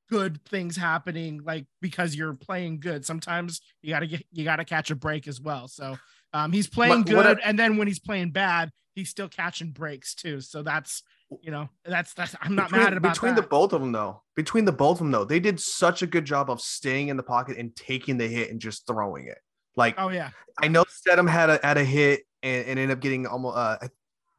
good 0.09 0.41
things 0.45 0.77
happening 0.77 1.41
like 1.43 1.65
because 1.81 2.15
you're 2.15 2.33
playing 2.33 2.79
good. 2.79 3.05
Sometimes 3.05 3.59
you 3.81 3.89
gotta 3.89 4.07
get 4.07 4.25
you 4.31 4.43
gotta 4.43 4.63
catch 4.65 4.89
a 4.91 4.95
break 4.95 5.27
as 5.27 5.41
well. 5.41 5.67
So 5.67 5.97
um, 6.33 6.51
he's 6.51 6.67
playing 6.67 6.99
What- 7.03 7.13
what 7.15 7.23
good, 7.25 7.39
I- 7.39 7.49
and 7.49 7.59
then 7.59 7.77
when 7.77 7.87
he's 7.87 7.99
playing 7.99 8.31
bad, 8.31 8.71
he's 8.95 9.09
still 9.09 9.27
catching 9.29 9.71
breaks 9.71 10.15
too. 10.15 10.39
So 10.41 10.63
that's 10.63 11.03
you 11.41 11.51
know 11.51 11.67
that's 11.83 12.13
that's 12.13 12.35
I'm 12.41 12.55
not 12.55 12.69
between, 12.69 12.83
mad 12.85 12.93
about 12.93 13.13
between 13.13 13.35
that. 13.35 13.41
the 13.41 13.47
both 13.47 13.73
of 13.73 13.81
them 13.81 13.91
though. 13.91 14.23
Between 14.35 14.63
the 14.63 14.71
both 14.71 14.95
of 14.95 14.99
them 14.99 15.11
though, 15.11 15.25
they 15.25 15.41
did 15.41 15.59
such 15.59 16.01
a 16.01 16.07
good 16.07 16.23
job 16.23 16.49
of 16.49 16.61
staying 16.61 17.09
in 17.09 17.17
the 17.17 17.23
pocket 17.23 17.57
and 17.57 17.75
taking 17.75 18.17
the 18.17 18.27
hit 18.27 18.49
and 18.49 18.61
just 18.61 18.87
throwing 18.87 19.27
it. 19.27 19.39
Like 19.77 19.95
oh 19.97 20.09
yeah, 20.09 20.31
I 20.61 20.67
know 20.67 20.83
Stedham 20.89 21.27
had 21.27 21.49
a 21.49 21.59
had 21.63 21.77
a 21.77 21.83
hit 21.83 22.23
and, 22.43 22.67
and 22.67 22.79
ended 22.79 22.97
up 22.97 23.01
getting 23.01 23.25
almost 23.27 23.57
uh 23.57 23.77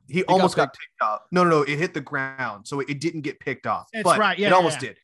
he 0.08 0.22
got 0.22 0.32
almost 0.32 0.56
got, 0.56 0.72
picked 0.72 1.02
up. 1.02 1.26
No, 1.30 1.44
no, 1.44 1.50
no, 1.50 1.62
it 1.62 1.78
hit 1.78 1.94
the 1.94 2.00
ground, 2.00 2.66
so 2.66 2.80
it, 2.80 2.90
it 2.90 3.00
didn't 3.00 3.20
get 3.20 3.38
picked 3.40 3.66
off. 3.66 3.88
It's 3.92 4.02
but 4.02 4.18
right, 4.18 4.38
yeah, 4.38 4.48
it 4.48 4.50
yeah, 4.50 4.56
almost 4.56 4.82
yeah. 4.82 4.88
did. 4.88 4.98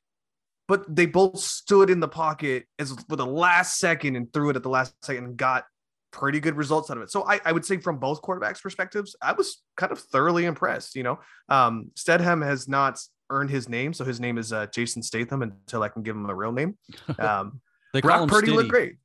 But 0.66 0.96
they 0.96 1.06
both 1.06 1.38
stood 1.38 1.90
in 1.90 2.00
the 2.00 2.08
pocket 2.08 2.64
as 2.78 2.92
for 3.08 3.16
the 3.16 3.26
last 3.26 3.78
second 3.78 4.16
and 4.16 4.32
threw 4.32 4.48
it 4.48 4.56
at 4.56 4.62
the 4.62 4.70
last 4.70 4.94
second 5.02 5.24
and 5.24 5.36
got 5.36 5.64
pretty 6.10 6.40
good 6.40 6.56
results 6.56 6.90
out 6.90 6.96
of 6.96 7.02
it. 7.02 7.10
So 7.10 7.28
I, 7.28 7.38
I 7.44 7.52
would 7.52 7.66
say 7.66 7.76
from 7.76 7.98
both 7.98 8.22
quarterbacks' 8.22 8.62
perspectives, 8.62 9.14
I 9.20 9.32
was 9.32 9.62
kind 9.76 9.92
of 9.92 9.98
thoroughly 9.98 10.46
impressed. 10.46 10.96
You 10.96 11.02
know, 11.02 11.18
um, 11.50 11.90
Stedham 11.94 12.40
has 12.40 12.66
not 12.66 12.98
earned 13.28 13.50
his 13.50 13.68
name, 13.68 13.92
so 13.92 14.04
his 14.04 14.20
name 14.20 14.38
is 14.38 14.52
uh, 14.52 14.66
Jason 14.68 15.02
Statham 15.02 15.42
until 15.42 15.82
I 15.82 15.88
can 15.88 16.02
give 16.02 16.16
him 16.16 16.28
a 16.28 16.34
real 16.34 16.52
name. 16.52 16.78
Um, 17.18 17.60
They 17.92 18.00
call 18.00 18.10
Brock 18.10 18.22
him 18.22 18.28
Purdy 18.28 18.46
Stiddy. 18.46 18.56
looked 18.56 18.70
great. 18.70 18.96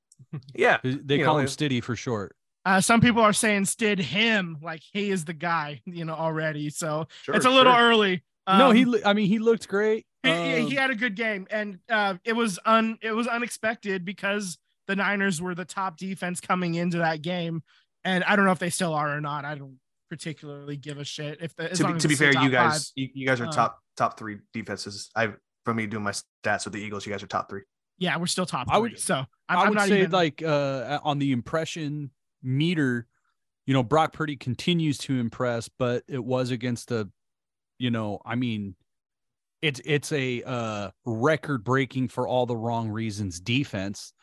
Yeah, 0.54 0.78
They 0.84 1.20
call 1.20 1.36
know, 1.36 1.40
him 1.40 1.46
it- 1.46 1.50
Stiddy 1.50 1.82
for 1.84 1.96
short. 1.96 2.36
uh, 2.66 2.82
some 2.82 3.02
people 3.02 3.22
are 3.22 3.34
saying 3.34 3.66
stid 3.66 4.00
him 4.00 4.58
like 4.62 4.82
he 4.94 5.10
is 5.12 5.26
the 5.26 5.34
guy, 5.34 5.82
you 5.86 6.06
know 6.06 6.14
already. 6.14 6.70
So 6.70 7.08
sure, 7.24 7.36
it's 7.36 7.46
a 7.46 7.50
little 7.50 7.74
sure. 7.74 7.82
early. 7.82 8.24
no, 8.48 8.72
he. 8.72 8.84
Um, 8.84 8.96
I 9.06 9.14
mean, 9.14 9.28
he 9.28 9.40
looked 9.40 9.68
great. 9.68 10.06
he, 10.24 10.30
he- 10.30 10.36
Um, 10.62 10.68
he 10.68 10.76
had 10.76 10.90
a 10.92 10.96
good 10.96 11.16
game 11.16 11.48
and 11.50 11.80
uh 11.90 12.16
it 12.26 12.34
was 12.34 12.60
un 12.66 12.98
it 13.02 13.12
was 13.12 13.26
unexpected 13.28 14.04
because 14.06 14.58
the 14.88 14.96
niners 14.96 15.42
were 15.42 15.56
the 15.56 15.66
top 15.66 15.98
defense 15.98 16.42
coming 16.42 16.76
into 16.76 16.98
that 16.98 17.22
game 17.22 17.62
and 18.04 18.24
i 18.26 18.36
don't 18.36 18.44
know 18.46 18.52
if 18.52 18.60
they 18.60 18.70
still 18.72 18.94
are 18.94 19.16
or 19.16 19.22
not 19.22 19.46
i 19.46 19.56
don't 19.56 19.78
particularly 20.10 20.76
give 20.76 20.98
a 20.98 21.04
shit 21.06 21.38
if 21.42 21.56
the 21.56 21.70
to 21.70 21.86
be, 21.94 22.00
to 22.00 22.08
be 22.10 22.16
fair, 22.16 22.34
top 22.34 22.44
you 22.44 22.50
five. 22.50 22.72
guys 22.72 22.92
you, 22.96 23.08
you 23.14 23.26
guys 23.28 23.40
are 23.40 23.46
Um, 23.46 23.52
top 23.52 23.80
top 23.96 24.18
three 24.20 24.40
defenses. 24.52 25.10
I 25.16 25.34
from 25.66 25.78
me 25.78 25.86
doing 25.88 26.04
my 26.04 26.12
stats 26.44 26.66
with 26.66 26.74
the 26.74 26.82
Eagles, 26.82 27.06
you 27.06 27.12
guys 27.14 27.22
are 27.24 27.28
top 27.28 27.50
three. 27.50 27.62
Yeah 28.00 28.18
we're 28.18 28.26
still 28.26 28.46
top 28.46 28.68
I 28.70 28.78
would- 28.80 29.00
so 29.00 29.26
i'm, 29.48 29.58
I 29.58 29.70
would 29.70 29.76
not 29.78 29.88
say 29.88 30.00
even 30.00 30.12
like 30.12 30.42
uh 30.42 31.00
on 31.04 31.20
the 31.20 31.32
impression 31.32 32.10
meter, 32.42 33.06
you 33.68 33.74
know, 33.74 33.84
Brock 33.84 34.14
Purdy 34.14 34.36
continues 34.38 34.98
to 35.00 35.20
impress, 35.20 35.68
but 35.70 36.04
it 36.08 36.24
was 36.24 36.52
against 36.52 36.90
a, 36.92 37.10
you 37.78 37.92
know, 37.92 38.22
I 38.26 38.36
mean, 38.36 38.76
it's 39.62 39.82
it's 39.84 40.12
a 40.14 40.42
uh 40.44 40.92
record 41.06 41.64
breaking 41.66 42.08
for 42.08 42.28
all 42.28 42.46
the 42.46 42.56
wrong 42.56 42.90
reasons 42.90 43.40
defense. 43.42 44.14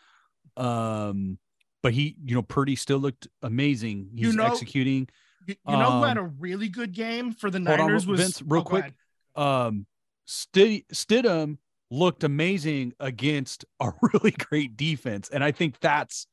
Um, 0.57 1.39
but 1.83 1.93
he, 1.93 2.17
you 2.25 2.35
know, 2.35 2.43
Purdy 2.43 2.75
still 2.77 2.99
looked 2.99 3.29
amazing. 3.43 4.09
You 4.15 4.29
He's 4.29 4.37
know- 4.37 4.47
executing. 4.47 5.09
you, 5.47 5.55
you 5.69 5.77
know 5.77 5.99
who 5.99 6.03
had 6.05 6.17
a 6.17 6.23
um, 6.23 6.37
really 6.39 6.69
good 6.69 6.93
game 6.93 7.33
for 7.33 7.51
the 7.51 7.59
hold 7.59 7.79
on, 7.81 7.87
niners 7.89 8.07
was 8.07 8.21
Vince, 8.21 8.43
real 8.43 8.63
oh, 8.63 8.65
quick. 8.65 8.95
um 9.37 9.87
Stid- 10.25 10.89
Stidham 10.93 11.59
looked 11.91 12.25
amazing 12.25 12.93
against 13.01 13.65
a 13.81 13.93
really 14.03 14.33
great 14.33 14.77
defense. 14.77 15.29
And 15.29 15.43
I 15.43 15.53
think 15.53 15.79
that's 15.81 16.27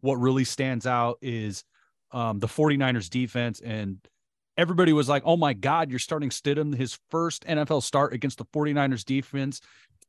what 0.00 0.16
really 0.16 0.44
stands 0.44 0.86
out 0.86 1.18
is 1.20 1.64
um 2.12 2.38
the 2.38 2.46
49ers 2.46 3.10
defense 3.10 3.60
and 3.60 3.98
everybody 4.56 4.92
was 4.92 5.08
like, 5.08 5.22
"Oh 5.26 5.36
my 5.36 5.52
god, 5.52 5.90
you're 5.90 5.98
starting 5.98 6.30
Stidham 6.30 6.74
his 6.74 6.98
first 7.10 7.44
NFL 7.46 7.82
start 7.82 8.12
against 8.12 8.38
the 8.38 8.44
49ers 8.46 9.04
defense 9.04 9.60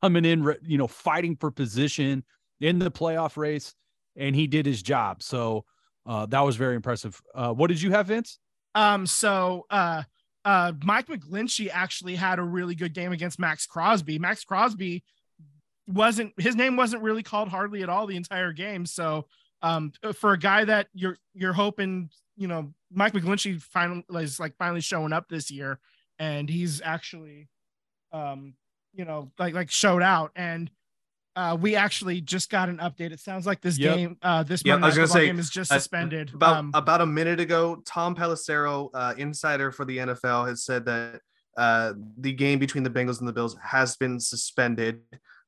coming 0.02 0.26
in, 0.26 0.56
you 0.64 0.78
know, 0.78 0.88
fighting 0.88 1.36
for 1.36 1.52
position 1.52 2.24
in 2.62 2.80
the 2.80 2.92
playoff 2.92 3.38
race 3.38 3.76
and 4.16 4.36
he 4.36 4.48
did 4.48 4.66
his 4.66 4.82
job." 4.82 5.24
So 5.24 5.66
uh 6.06 6.26
that 6.28 6.42
was 6.42 6.56
very 6.56 6.76
impressive. 6.76 7.20
Uh 7.34 7.54
what 7.54 7.68
did 7.68 7.82
you 7.82 7.92
have, 7.92 8.08
Vince? 8.08 8.40
Um, 8.76 9.08
so 9.08 9.66
uh 9.70 10.04
uh 10.46 10.74
Mike 10.84 11.08
McGlinchey 11.08 11.70
actually 11.72 12.16
had 12.16 12.40
a 12.40 12.44
really 12.44 12.76
good 12.76 12.94
game 12.94 13.12
against 13.12 13.40
Maxx 13.40 13.66
Crosby. 13.66 14.20
Maxx 14.20 14.44
Crosby 14.44 15.04
wasn't 15.88 16.34
his 16.38 16.56
name 16.56 16.76
wasn't 16.76 17.04
really 17.04 17.24
called 17.24 17.50
hardly 17.50 17.84
at 17.84 17.90
all 17.90 18.08
the 18.08 18.16
entire 18.16 18.54
game. 18.54 18.86
So 18.86 19.26
um 19.62 19.92
for 20.14 20.34
a 20.34 20.40
guy 20.40 20.66
that 20.66 20.88
you're 20.94 21.18
you're 21.34 21.54
hoping, 21.54 22.10
you 22.38 22.48
know, 22.48 22.74
Mike 22.92 23.14
McGlinchey 23.14 23.62
finally 23.62 24.04
is 24.24 24.40
like 24.40 24.56
finally 24.58 24.82
showing 24.82 25.14
up 25.14 25.28
this 25.30 25.52
year 25.52 25.80
and 26.20 26.50
he's 26.50 26.82
actually 26.82 27.48
um 28.12 28.54
you 28.94 29.06
know 29.06 29.32
like 29.40 29.54
like 29.54 29.72
showed 29.72 30.02
out 30.02 30.32
and 30.36 30.70
uh, 31.36 31.58
we 31.60 31.76
actually 31.76 32.22
just 32.22 32.50
got 32.50 32.70
an 32.70 32.78
update. 32.78 33.12
It 33.12 33.20
sounds 33.20 33.46
like 33.46 33.62
this 33.62 33.78
Yep. 33.78 33.96
game, 33.96 34.18
uh, 34.22 34.44
this 34.44 34.62
Yep, 34.66 34.76
Monday 34.76 34.86
I 34.86 34.88
was 34.88 34.96
gonna 34.96 35.08
Football 35.08 35.22
say, 35.22 35.26
game 35.28 35.40
is 35.40 35.50
just 35.50 35.72
uh, 35.72 35.76
suspended. 35.80 36.34
About 36.34 36.58
um, 36.58 36.72
about 36.74 37.02
a 37.02 37.06
minute 37.06 37.40
ago, 37.40 37.82
Tom 37.86 38.16
Pelissero, 38.16 38.90
uh, 38.94 39.14
insider 39.18 39.72
for 39.72 39.86
the 39.86 39.98
NFL, 39.98 40.48
has 40.48 40.64
said 40.64 40.86
that 40.86 41.22
uh, 41.58 41.94
the 42.18 42.34
game 42.34 42.60
between 42.60 42.84
the 42.84 42.90
Bengals 42.90 43.20
and 43.20 43.28
the 43.28 43.34
Bills 43.34 43.56
has 43.64 43.96
been 43.98 44.20
suspended. 44.20 45.02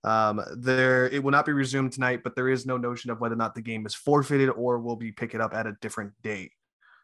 Um, 0.04 0.42
there, 0.58 1.08
it 1.10 1.24
will 1.24 1.32
not 1.32 1.46
be 1.46 1.52
resumed 1.52 1.92
tonight, 1.94 2.22
but 2.24 2.36
there 2.36 2.50
is 2.50 2.66
no 2.66 2.76
notion 2.78 3.12
of 3.12 3.22
whether 3.22 3.34
or 3.34 3.38
not 3.38 3.54
the 3.54 3.62
game 3.62 3.86
is 3.86 3.94
forfeited 3.94 4.50
or 4.50 4.80
will 4.80 4.96
be 4.96 5.12
picked 5.12 5.36
it 5.36 5.42
up 5.42 5.54
at 5.54 5.68
a 5.68 5.74
different 5.82 6.14
date. 6.24 6.52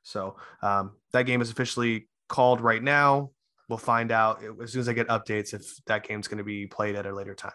So 0.04 0.38
um, 0.64 0.94
that 1.14 1.24
game 1.24 1.42
is 1.42 1.52
officially 1.52 2.08
called 2.28 2.60
right 2.62 2.82
now. 2.82 3.32
We'll 3.70 3.78
find 3.78 4.12
out 4.12 4.42
as 4.64 4.72
soon 4.72 4.80
as 4.80 4.90
I 4.90 4.94
get 4.94 5.08
updates 5.10 5.54
if 5.54 5.76
that 5.86 6.08
game's 6.08 6.28
going 6.28 6.38
to 6.40 6.44
be 6.44 6.66
played 6.66 6.96
at 6.96 7.06
a 7.06 7.14
later 7.14 7.36
time. 7.36 7.52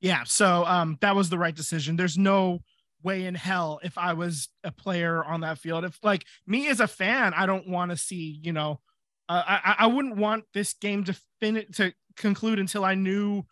Yeah 0.00 0.22
so 0.24 0.64
um 0.66 0.96
that 1.00 1.16
was 1.16 1.28
the 1.30 1.38
right 1.38 1.54
decision 1.54 1.96
there's 1.96 2.18
no 2.18 2.60
way 3.02 3.24
in 3.26 3.34
hell 3.34 3.80
if 3.82 3.96
i 3.98 4.12
was 4.12 4.48
a 4.64 4.72
player 4.72 5.24
on 5.24 5.40
that 5.40 5.58
field 5.58 5.84
if 5.84 5.98
like 6.02 6.24
me 6.46 6.68
as 6.68 6.80
a 6.80 6.86
fan 6.88 7.32
i 7.34 7.46
don't 7.46 7.68
want 7.68 7.90
to 7.90 7.96
see 7.96 8.38
you 8.42 8.52
know 8.52 8.80
uh, 9.28 9.42
i 9.46 9.74
i 9.80 9.86
wouldn't 9.86 10.16
want 10.16 10.44
this 10.54 10.72
game 10.74 11.04
to 11.04 11.16
fin 11.40 11.64
to 11.72 11.92
conclude 12.16 12.58
until 12.58 12.84
i 12.84 12.94
knew 12.94 13.42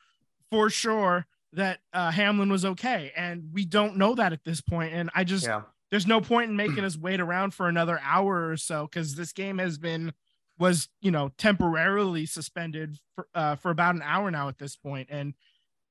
for 0.50 0.68
sure 0.70 1.26
that 1.52 1.78
uh 1.92 2.10
hamlin 2.10 2.50
was 2.50 2.64
okay 2.64 3.12
and 3.16 3.50
we 3.52 3.64
don't 3.64 3.96
know 3.96 4.14
that 4.14 4.32
at 4.32 4.44
this 4.44 4.60
point. 4.60 4.92
and 4.92 5.10
i 5.14 5.22
just 5.24 5.46
Yeah. 5.46 5.62
there's 5.90 6.06
no 6.06 6.20
point 6.20 6.50
in 6.50 6.56
making 6.56 6.84
us 6.84 6.96
wait 6.96 7.20
around 7.20 7.54
for 7.54 7.68
another 7.68 8.00
hour 8.02 8.48
or 8.50 8.56
so 8.56 8.86
because 8.90 9.14
this 9.14 9.32
game 9.32 9.58
has 9.58 9.78
been 9.78 10.12
was 10.58 10.88
you 11.00 11.10
know 11.10 11.30
temporarily 11.38 12.26
suspended 12.26 12.98
for 13.14 13.28
uh, 13.34 13.54
for 13.56 13.70
about 13.70 13.94
an 13.94 14.02
hour 14.02 14.30
now 14.30 14.48
at 14.48 14.58
this 14.58 14.74
point 14.74 15.08
and 15.10 15.34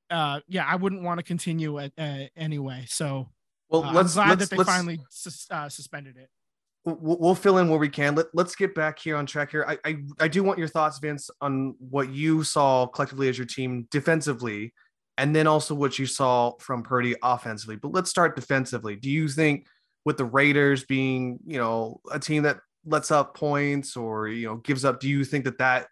uh 0.10 0.39
yeah 0.48 0.65
i 0.68 0.76
wouldn't 0.76 1.02
want 1.02 1.20
to 1.20 1.24
continue 1.24 1.78
it 1.78 1.94
uh, 1.98 2.24
anyway 2.36 2.84
so 2.88 3.30
Well, 3.70 3.84
uh, 3.84 3.94
let's 3.94 4.15
i'm 4.15 4.28
glad 4.28 4.39
let's, 4.39 4.50
that 4.50 4.58
they 4.58 4.63
finally 4.63 5.00
sus- 5.10 5.48
uh, 5.50 5.70
suspended 5.70 6.18
it 6.18 6.30
we'll 6.86 7.18
we'll 7.20 7.36
fill 7.36 7.58
in 7.58 7.70
where 7.70 7.80
we 7.80 7.89
can. 7.89 8.15
Let, 8.15 8.28
let's 8.34 8.56
get 8.56 8.76
back 8.76 9.00
here 9.00 9.18
on 9.18 9.26
track 9.26 9.52
here. 9.52 9.65
I, 9.68 9.78
I 9.84 9.98
I 10.20 10.28
do 10.28 10.44
want 10.44 10.60
your 10.60 10.68
thoughts, 10.68 11.00
Vince, 11.00 11.30
on 11.41 11.76
what 11.80 12.10
you 12.10 12.44
saw 12.44 12.86
collectively 12.88 13.28
as 13.28 13.38
your 13.38 13.48
team 13.48 13.88
defensively, 13.91 14.74
and 15.18 15.36
then 15.36 15.48
also 15.48 15.76
what 15.76 15.98
you 16.00 16.06
saw 16.06 16.54
from 16.60 16.84
Purdy 16.84 17.15
offensively. 17.24 17.76
But 17.76 17.91
let's 17.91 18.10
start 18.10 18.36
defensively. 18.36 18.96
Do 18.96 19.10
you 19.10 19.28
think 19.28 19.68
with 20.06 20.18
the 20.18 20.26
Raiders 20.26 20.84
being, 20.84 21.39
you 21.46 21.58
know, 21.58 22.00
a 22.12 22.20
team 22.20 22.44
that 22.44 22.60
lets 22.86 23.10
up 23.10 23.36
points 23.36 23.98
or 23.98 24.28
you 24.28 24.48
know 24.48 24.58
gives 24.58 24.86
up, 24.86 25.00
do 25.00 25.10
you 25.10 25.24
think 25.26 25.46
that 25.46 25.58
that 25.58 25.88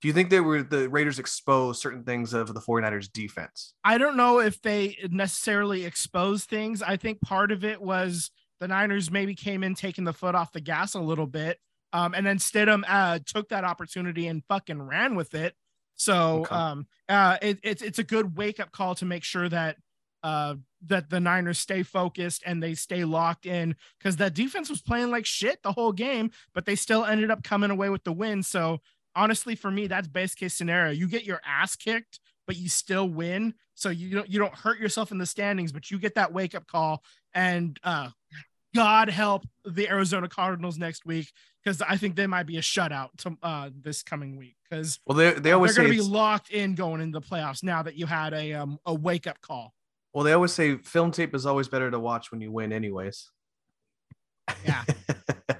do 0.00 0.08
you 0.08 0.14
think 0.14 0.30
they 0.30 0.40
were 0.40 0.62
the 0.62 0.88
Raiders 0.88 1.18
exposed 1.18 1.80
certain 1.80 2.04
things 2.04 2.32
of 2.32 2.52
the 2.54 2.60
49ers 2.60 3.10
defense? 3.12 3.74
i 3.84 3.98
don't 3.98 4.16
know 4.16 4.38
if 4.40 4.60
they 4.62 4.96
necessarily 5.10 5.84
exposed 5.84 6.48
things 6.48 6.82
i 6.82 6.96
think 6.96 7.20
part 7.20 7.52
of 7.52 7.64
it 7.64 7.80
was 7.80 8.30
the 8.60 8.68
niners 8.68 9.10
maybe 9.10 9.34
came 9.34 9.62
in 9.62 9.74
taking 9.74 10.04
the 10.04 10.12
foot 10.12 10.34
off 10.34 10.52
the 10.52 10.60
gas 10.60 10.94
a 10.94 11.00
little 11.00 11.26
bit 11.26 11.58
um, 11.92 12.14
and 12.14 12.24
then 12.26 12.38
stidham 12.38 12.82
uh, 12.88 13.18
took 13.24 13.48
that 13.48 13.64
opportunity 13.64 14.26
and 14.26 14.42
fucking 14.48 14.80
ran 14.80 15.14
with 15.14 15.34
it 15.34 15.54
so 15.96 16.42
Okay. 16.42 16.54
um, 16.54 16.86
uh, 17.08 17.36
it, 17.42 17.58
it's 17.62 17.82
it's 17.82 17.98
a 17.98 18.04
good 18.04 18.36
wake 18.36 18.58
up 18.60 18.72
call 18.72 18.94
to 18.94 19.04
make 19.04 19.22
sure 19.22 19.48
that 19.50 19.76
uh, 20.22 20.54
that 20.86 21.08
the 21.10 21.18
Niners 21.20 21.58
stay 21.58 21.82
focused 21.82 22.42
and 22.46 22.62
they 22.62 22.74
stay 22.74 23.04
locked 23.04 23.44
in 23.46 23.74
because 23.98 24.16
that 24.16 24.34
defense 24.34 24.68
was 24.70 24.80
playing 24.82 25.10
like 25.10 25.24
shit 25.26 25.62
the 25.62 25.72
whole 25.72 25.92
game, 25.92 26.30
but 26.54 26.64
they 26.66 26.74
still 26.76 27.04
ended 27.06 27.30
up 27.30 27.42
coming 27.42 27.70
away 27.70 27.88
with 27.90 28.04
the 28.04 28.12
win. 28.12 28.42
So 28.42 28.80
honestly, 29.14 29.54
for 29.54 29.70
me, 29.70 29.86
that's 29.86 30.08
best 30.08 30.36
case 30.36 30.54
scenario. 30.54 30.92
You 30.92 31.08
get 31.08 31.24
your 31.24 31.40
ass 31.46 31.76
kicked, 31.76 32.20
but 32.46 32.56
you 32.56 32.68
still 32.68 33.08
win. 33.08 33.54
So 33.74 33.90
you 33.90 34.10
don't 34.10 34.28
you 34.28 34.38
don't 34.38 34.54
hurt 34.54 34.78
yourself 34.78 35.12
in 35.12 35.18
the 35.18 35.26
standings, 35.26 35.72
but 35.72 35.90
you 35.90 35.98
get 35.98 36.14
that 36.14 36.32
wake 36.32 36.54
up 36.54 36.66
call. 36.66 37.02
And 37.34 37.78
uh, 37.84 38.10
God 38.74 39.08
help 39.08 39.46
the 39.64 39.88
Arizona 39.88 40.28
Cardinals 40.28 40.78
next 40.78 41.04
week 41.06 41.32
because 41.62 41.82
I 41.82 41.96
think 41.96 42.16
they 42.16 42.26
might 42.26 42.46
be 42.46 42.58
a 42.58 42.62
shutout 42.62 43.10
to 43.18 43.36
uh, 43.42 43.70
this 43.74 44.02
coming 44.02 44.36
week 44.36 44.56
because 44.68 44.98
Well, 45.06 45.16
they 45.16 45.32
they 45.32 45.52
always 45.52 45.74
they're 45.74 45.84
going 45.84 45.96
to 45.96 46.02
be 46.02 46.08
locked 46.08 46.50
in 46.50 46.74
going 46.74 47.00
into 47.00 47.18
the 47.18 47.26
playoffs 47.26 47.62
now 47.62 47.82
that 47.82 47.96
you 47.96 48.06
had 48.06 48.32
a 48.34 48.54
um, 48.54 48.78
a 48.86 48.94
wake 48.94 49.26
up 49.26 49.40
call. 49.40 49.74
Well, 50.12 50.24
they 50.24 50.32
always 50.32 50.52
say 50.52 50.76
film 50.78 51.12
tape 51.12 51.34
is 51.34 51.46
always 51.46 51.68
better 51.68 51.90
to 51.90 51.98
watch 51.98 52.32
when 52.32 52.40
you 52.40 52.50
win, 52.50 52.72
anyways. 52.72 53.30
Yeah. 54.64 54.84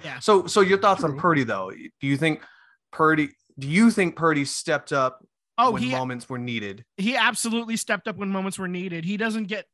Yeah. 0.04 0.18
So, 0.20 0.46
so 0.46 0.60
your 0.60 0.78
thoughts 0.78 1.04
on 1.04 1.18
Purdy 1.18 1.44
though? 1.44 1.70
Do 1.70 2.06
you 2.06 2.16
think 2.16 2.42
Purdy? 2.90 3.30
Do 3.58 3.68
you 3.68 3.90
think 3.90 4.16
Purdy 4.16 4.44
stepped 4.44 4.92
up 4.92 5.24
Oh, 5.58 5.72
when 5.72 5.82
he 5.82 5.90
moments 5.90 6.28
were 6.28 6.38
needed? 6.38 6.84
he 6.96 7.16
absolutely 7.16 7.76
stepped 7.76 8.08
up 8.08 8.16
when 8.16 8.30
moments 8.30 8.58
were 8.58 8.68
needed. 8.68 9.04
He 9.04 9.16
doesn't 9.16 9.44
get 9.44 9.66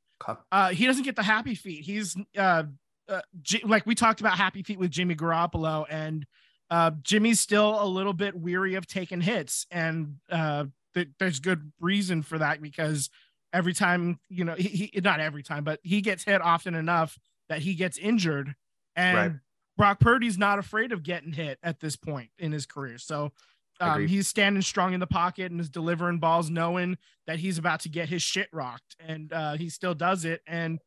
uh 0.51 0.71
he 0.71 0.87
doesn't 0.87 1.05
get 1.05 1.15
the 1.17 1.23
happy 1.23 1.55
feet. 1.55 1.85
He's 1.85 2.17
uh, 2.37 2.65
uh 3.09 3.21
J- 3.43 3.62
like 3.65 3.87
we 3.87 3.95
talked 3.95 4.21
about 4.21 4.37
happy 4.39 4.62
feet 4.62 4.79
with 4.79 4.91
Jimmy 4.91 5.15
Garoppolo 5.15 5.85
and 5.91 6.27
uh 6.71 6.91
Jimmy's 7.03 7.39
still 7.39 7.81
a 7.83 7.87
little 7.87 8.15
bit 8.15 8.35
weary 8.35 8.75
of 8.75 8.87
taking 8.87 9.21
hits 9.21 9.67
and 9.71 10.17
uh 10.31 10.65
th- 10.95 11.09
there's 11.21 11.39
good 11.39 11.71
reason 11.81 12.23
for 12.23 12.39
that 12.39 12.61
because 12.62 13.11
every 13.53 13.73
time, 13.75 14.19
you 14.29 14.45
know, 14.45 14.55
he, 14.55 14.91
he 14.93 15.01
not 15.01 15.21
every 15.21 15.43
time, 15.43 15.62
but 15.65 15.79
he 15.83 16.01
gets 16.01 16.25
hit 16.25 16.41
often 16.43 16.75
enough 16.75 17.19
that 17.49 17.61
he 17.61 17.75
gets 17.75 17.97
injured 17.99 18.55
and 18.97 19.17
Right. 19.17 19.33
Brock 19.77 20.01
Purdy's 20.01 20.39
not 20.39 20.59
afraid 20.59 20.91
of 20.91 21.03
getting 21.03 21.33
hit 21.33 21.59
at 21.62 21.79
this 21.81 21.95
point 21.97 22.31
in 22.39 22.51
his 22.51 22.65
career. 22.67 22.97
So 22.99 23.33
um, 23.81 24.07
he's 24.07 24.29
standing 24.29 24.62
strong 24.62 24.93
in 24.95 25.01
the 25.01 25.07
pocket 25.07 25.51
and 25.51 25.61
is 25.61 25.69
delivering 25.69 26.19
balls, 26.19 26.51
knowing 26.51 26.97
that 27.27 27.39
he's 27.39 27.59
about 27.59 27.81
to 27.81 27.89
get 27.89 28.09
his 28.09 28.23
shit 28.23 28.49
rocked, 28.53 28.97
and 29.01 29.33
uh, 29.33 29.55
he 29.55 29.69
still 29.69 29.95
does 29.95 30.25
it. 30.25 30.41
And 30.47 30.81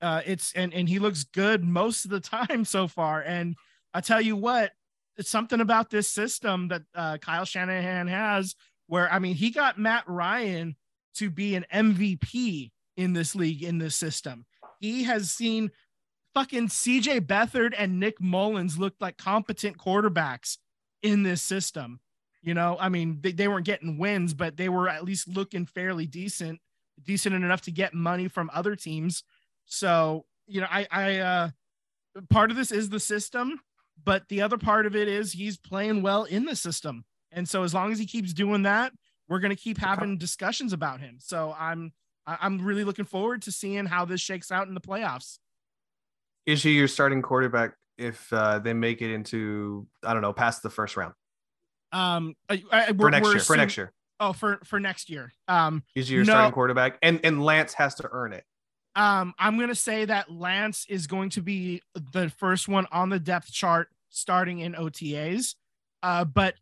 uh, 0.00 0.22
it's 0.24 0.52
and 0.52 0.72
and 0.72 0.88
he 0.88 0.98
looks 0.98 1.24
good 1.24 1.64
most 1.64 2.04
of 2.04 2.10
the 2.10 2.20
time 2.46 2.64
so 2.64 2.86
far. 2.86 3.22
And 3.22 3.56
I 3.92 4.00
tell 4.00 4.20
you 4.20 4.36
what, 4.36 4.72
it's 5.16 5.30
something 5.30 5.60
about 5.60 5.90
this 5.90 6.08
system 6.08 6.68
that 6.68 6.82
uh, 6.94 7.18
Kyle 7.18 7.44
Shanahan 7.44 8.06
has, 8.06 8.54
where 8.86 9.12
I 9.12 9.18
mean, 9.18 9.34
he 9.34 9.50
got 9.50 9.78
Matt 9.78 10.04
Ryan 10.06 10.76
to 11.16 11.30
be 11.30 11.56
an 11.56 11.66
MVP 11.72 12.70
in 12.96 13.12
this 13.12 13.34
league 13.34 13.62
in 13.62 13.78
this 13.78 13.96
system. 13.96 14.46
He 14.80 15.04
has 15.04 15.30
seen 15.30 15.70
fucking 16.34 16.68
CJ 16.68 17.20
Beathard 17.22 17.74
and 17.76 17.98
Nick 17.98 18.20
Mullens 18.20 18.78
look 18.78 18.94
like 19.00 19.16
competent 19.16 19.76
quarterbacks 19.76 20.58
in 21.02 21.24
this 21.24 21.42
system. 21.42 22.00
You 22.42 22.54
know, 22.54 22.76
I 22.78 22.88
mean, 22.88 23.18
they, 23.20 23.32
they 23.32 23.48
weren't 23.48 23.66
getting 23.66 23.98
wins, 23.98 24.32
but 24.32 24.56
they 24.56 24.68
were 24.68 24.88
at 24.88 25.04
least 25.04 25.28
looking 25.28 25.66
fairly 25.66 26.06
decent, 26.06 26.60
decent 27.02 27.34
enough 27.34 27.62
to 27.62 27.72
get 27.72 27.94
money 27.94 28.28
from 28.28 28.50
other 28.54 28.76
teams. 28.76 29.24
So, 29.64 30.24
you 30.46 30.60
know, 30.60 30.68
I, 30.70 30.86
I, 30.90 31.16
uh, 31.18 31.50
part 32.30 32.50
of 32.50 32.56
this 32.56 32.70
is 32.70 32.88
the 32.88 33.00
system, 33.00 33.60
but 34.04 34.28
the 34.28 34.42
other 34.42 34.56
part 34.56 34.86
of 34.86 34.94
it 34.94 35.08
is 35.08 35.32
he's 35.32 35.58
playing 35.58 36.02
well 36.02 36.24
in 36.24 36.44
the 36.44 36.56
system. 36.56 37.04
And 37.32 37.48
so 37.48 37.64
as 37.64 37.74
long 37.74 37.92
as 37.92 37.98
he 37.98 38.06
keeps 38.06 38.32
doing 38.32 38.62
that, 38.62 38.92
we're 39.28 39.40
going 39.40 39.54
to 39.54 39.60
keep 39.60 39.78
having 39.78 40.16
discussions 40.16 40.72
about 40.72 41.00
him. 41.00 41.18
So 41.20 41.54
I'm, 41.58 41.92
I'm 42.26 42.64
really 42.64 42.84
looking 42.84 43.04
forward 43.04 43.42
to 43.42 43.52
seeing 43.52 43.86
how 43.86 44.04
this 44.04 44.20
shakes 44.20 44.50
out 44.50 44.68
in 44.68 44.74
the 44.74 44.80
playoffs. 44.80 45.38
Is 46.46 46.62
he 46.62 46.72
your 46.72 46.88
starting 46.88 47.20
quarterback 47.20 47.74
if 47.98 48.32
uh, 48.32 48.58
they 48.60 48.72
make 48.72 49.02
it 49.02 49.12
into 49.12 49.86
I 50.04 50.12
don't 50.12 50.22
know 50.22 50.32
past 50.32 50.62
the 50.62 50.70
first 50.70 50.96
round 50.96 51.12
Um, 51.92 52.34
I, 52.48 52.62
I, 52.70 52.92
for 52.92 53.10
next 53.10 53.26
year? 53.28 53.40
For 53.40 53.56
next 53.56 53.76
year, 53.76 53.92
Oh, 54.20 54.32
for 54.32 54.58
for 54.64 54.80
next 54.80 55.08
year. 55.08 55.32
Um, 55.46 55.84
is 55.94 56.10
your 56.10 56.24
No. 56.24 56.32
starting 56.32 56.52
quarterback? 56.52 56.98
And 57.02 57.20
and 57.24 57.42
Lance 57.44 57.74
has 57.74 57.94
to 57.96 58.08
earn 58.10 58.32
it. 58.32 58.44
um, 58.96 59.32
I'm 59.38 59.58
gonna 59.58 59.74
say 59.74 60.04
that 60.06 60.30
Lance 60.30 60.84
is 60.88 61.06
going 61.06 61.30
to 61.30 61.40
be 61.42 61.80
the 62.12 62.28
first 62.30 62.68
one 62.68 62.86
on 62.90 63.10
the 63.10 63.20
depth 63.20 63.52
chart 63.52 63.88
starting 64.10 64.58
in 64.58 64.74
OTAs. 64.74 65.54
Uh, 66.02 66.24
but 66.24 66.54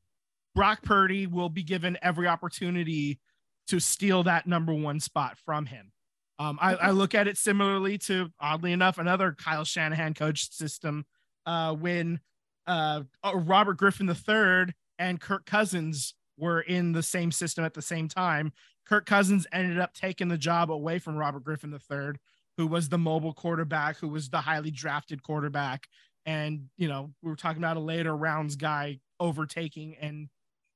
Brock 0.55 0.83
Purdy 0.83 1.27
will 1.27 1.49
be 1.49 1.63
given 1.63 1.97
every 2.03 2.27
opportunity 2.27 3.21
to 3.69 3.81
steal 3.81 4.23
that 4.25 4.47
number 4.47 4.73
one 4.75 5.01
spot 5.01 5.37
from 5.45 5.67
him. 5.67 5.93
Um, 6.39 6.59
I, 6.61 6.75
I 6.75 6.91
look 6.91 7.15
at 7.15 7.27
it 7.27 7.37
similarly 7.39 7.97
to 7.99 8.31
oddly 8.39 8.73
enough 8.73 8.99
another 8.99 9.33
Kyle 9.33 9.65
Shanahan 9.65 10.13
coach 10.15 10.51
system 10.53 11.05
uh, 11.47 11.75
when 11.75 12.21
uh, 12.67 13.03
uh, 13.23 13.33
Robert 13.35 13.79
Griffin 13.79 14.09
III 14.09 14.75
and 14.99 15.21
Kirk 15.21 15.47
Cousins 15.47 16.15
were 16.39 16.61
in 16.61 16.93
the 16.93 17.03
same 17.03 17.33
system 17.33 17.65
at 17.65 17.75
the 17.75 17.83
same 17.83 18.09
time. 18.09 18.53
Kirk 18.87 19.07
Cousins 19.07 19.47
ended 19.53 19.79
up 19.79 19.95
taking 19.95 20.29
the 20.29 20.39
job 20.39 20.71
away 20.71 20.99
from 20.99 21.17
Robert 21.17 21.43
Griffin 21.45 21.73
III, 21.73 22.13
who 22.57 22.67
was 22.67 22.89
the 22.89 22.99
mobile 22.99 23.33
quarterback, 23.33 23.97
who 23.99 24.09
was 24.09 24.29
the 24.29 24.41
highly 24.43 24.71
drafted 24.71 25.23
quarterback. 25.23 25.87
And, 26.25 26.67
you 26.77 26.89
know, 26.89 27.13
we 27.23 27.31
were 27.31 27.37
talking 27.37 27.63
about 27.63 27.77
a 27.77 27.81
later 27.81 28.15
rounds 28.17 28.57
guy 28.57 29.01
overtaking 29.21 29.97
and 30.01 30.29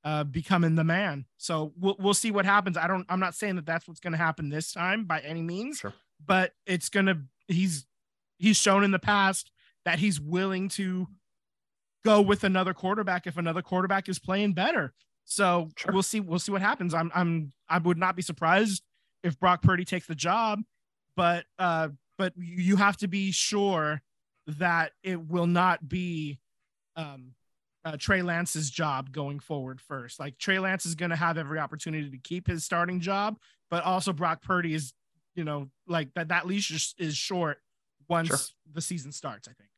uh, 0.05 0.25
becoming 0.25 0.75
the 0.77 0.85
man. 0.85 1.27
So 1.37 1.73
we'll, 1.79 1.97
we'll 1.99 2.15
see 2.15 2.31
what 2.31 2.47
happens. 2.47 2.77
I 2.77 2.87
don't, 2.87 3.05
I'm 3.09 3.21
not 3.21 3.35
saying 3.35 3.57
that 3.57 3.67
that's 3.67 3.87
what's 3.87 4.01
going 4.01 4.13
to 4.13 4.17
happen 4.19 4.49
this 4.49 4.73
time 4.73 5.05
by 5.05 5.21
any 5.21 5.43
means, 5.43 5.79
Sure. 5.79 5.93
but 6.25 6.53
it's 6.67 6.89
going 6.89 7.07
to, 7.07 7.19
he's, 7.49 7.87
he's 8.39 8.57
shown 8.57 8.83
in 8.83 8.93
the 8.93 8.99
past 8.99 9.51
that 9.85 9.99
he's 9.99 10.21
willing 10.21 10.69
to 10.71 11.07
go 12.05 12.21
with 12.21 12.45
another 12.45 12.73
quarterback 12.75 13.27
if 13.27 13.37
another 13.37 13.63
quarterback 13.63 14.09
is 14.09 14.19
playing 14.19 14.53
better. 14.55 14.93
So 15.25 15.69
Sure. 15.77 15.93
we'll 15.93 16.03
see. 16.03 16.21
We'll 16.21 16.39
see 16.39 16.53
what 16.53 16.63
happens. 16.63 16.95
I'm 16.95 17.11
I'm 17.15 17.53
I 17.69 17.79
would 17.79 17.99
not 17.99 18.17
be 18.17 18.23
surprised 18.23 18.83
if 19.23 19.39
Brock 19.39 19.63
Purdy 19.63 19.85
takes 19.85 20.07
the 20.07 20.15
job, 20.15 20.61
but 21.17 21.45
uh, 21.59 21.89
but 22.19 22.33
you 22.37 22.77
have 22.77 22.97
to 22.99 23.09
be 23.09 23.31
sure 23.33 24.03
that 24.47 24.93
it 25.03 25.21
will 25.29 25.47
not 25.47 25.89
be 25.89 26.39
um, 26.97 27.35
uh, 27.85 27.97
Trey 27.99 28.23
Lance's 28.23 28.71
job 28.71 29.13
going 29.13 29.39
forward 29.39 29.81
first. 29.81 30.19
Like 30.19 30.37
Trey 30.39 30.59
Lance 30.59 30.85
is 30.87 30.95
going 30.95 31.11
to 31.11 31.17
have 31.17 31.39
every 31.39 31.59
opportunity 31.59 32.11
to 32.11 32.19
keep 32.19 32.47
his 32.47 32.65
starting 32.65 33.01
job, 33.01 33.39
but 33.71 33.85
also 33.85 34.13
Brock 34.13 34.43
Purdy 34.43 34.75
is, 34.75 34.93
you 35.35 35.45
know, 35.45 35.71
like 35.87 36.13
that 36.15 36.29
that 36.29 36.47
leash 36.47 36.71
is, 36.71 36.95
is 36.99 37.17
short 37.17 37.59
once 38.09 38.29
Sure. 38.29 38.39
the 38.73 38.81
season 38.81 39.13
starts. 39.13 39.47
I 39.47 39.53
think. 39.53 39.71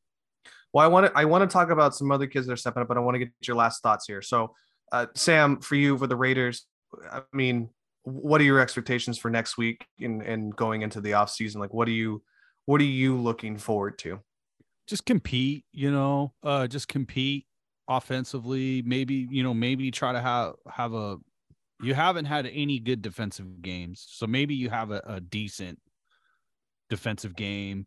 Well, 0.72 0.84
I 0.84 0.88
want 0.88 1.06
to 1.06 1.12
I 1.18 1.24
want 1.24 1.48
to 1.48 1.52
talk 1.52 1.70
about 1.70 1.94
some 1.94 2.10
other 2.10 2.26
kids 2.26 2.46
that 2.46 2.52
are 2.52 2.56
stepping 2.56 2.82
up, 2.82 2.88
but 2.88 2.96
I 2.96 3.00
want 3.00 3.14
to 3.14 3.18
get 3.18 3.30
your 3.46 3.56
last 3.56 3.82
thoughts 3.82 4.06
here. 4.06 4.22
So, 4.22 4.54
uh, 4.90 5.06
Sam, 5.14 5.60
for 5.60 5.74
you 5.74 5.98
for 5.98 6.06
the 6.06 6.16
Raiders, 6.16 6.66
I 7.10 7.22
mean, 7.32 7.70
what 8.04 8.40
are 8.40 8.44
your 8.44 8.60
expectations 8.60 9.18
for 9.18 9.30
next 9.30 9.58
week 9.58 9.86
and 10.00 10.22
and 10.22 10.54
going 10.56 10.82
into 10.82 11.00
the 11.00 11.14
off 11.14 11.30
season? 11.30 11.60
Like, 11.60 11.74
what 11.74 11.88
are 11.88 11.92
you 11.92 12.22
what 12.64 12.80
are 12.80 12.84
you 12.84 13.16
looking 13.16 13.58
forward 13.58 13.98
to? 14.00 14.20
just 14.86 15.06
compete, 15.06 15.64
you 15.72 15.90
know, 15.90 16.32
uh 16.42 16.66
just 16.66 16.88
compete 16.88 17.46
offensively, 17.88 18.82
maybe, 18.84 19.26
you 19.30 19.42
know, 19.42 19.54
maybe 19.54 19.90
try 19.90 20.12
to 20.12 20.20
have 20.20 20.54
have 20.70 20.92
a 20.92 21.16
you 21.80 21.94
haven't 21.94 22.26
had 22.26 22.46
any 22.46 22.78
good 22.78 23.02
defensive 23.02 23.62
games. 23.62 24.04
So 24.08 24.26
maybe 24.26 24.54
you 24.54 24.70
have 24.70 24.90
a, 24.90 25.02
a 25.06 25.20
decent 25.20 25.80
defensive 26.90 27.34
game. 27.34 27.86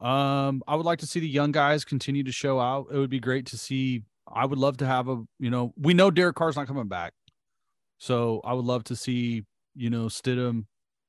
Um, 0.00 0.62
I 0.66 0.76
would 0.76 0.86
like 0.86 1.00
to 1.00 1.06
see 1.06 1.20
the 1.20 1.28
young 1.28 1.52
guys 1.52 1.84
continue 1.84 2.22
to 2.24 2.32
show 2.32 2.58
out. 2.58 2.86
It 2.90 2.96
would 2.96 3.10
be 3.10 3.20
great 3.20 3.46
to 3.46 3.58
see. 3.58 4.02
I 4.32 4.46
would 4.46 4.58
love 4.58 4.76
to 4.78 4.86
have 4.86 5.08
a, 5.08 5.22
you 5.38 5.50
know, 5.50 5.74
we 5.76 5.92
know 5.94 6.10
Derek 6.10 6.36
Carr's 6.36 6.56
not 6.56 6.66
coming 6.66 6.88
back. 6.88 7.12
So 7.98 8.40
I 8.44 8.54
would 8.54 8.64
love 8.64 8.84
to 8.84 8.96
see, 8.96 9.44
you 9.74 9.90
know, 9.90 10.06
Stidham 10.06 10.64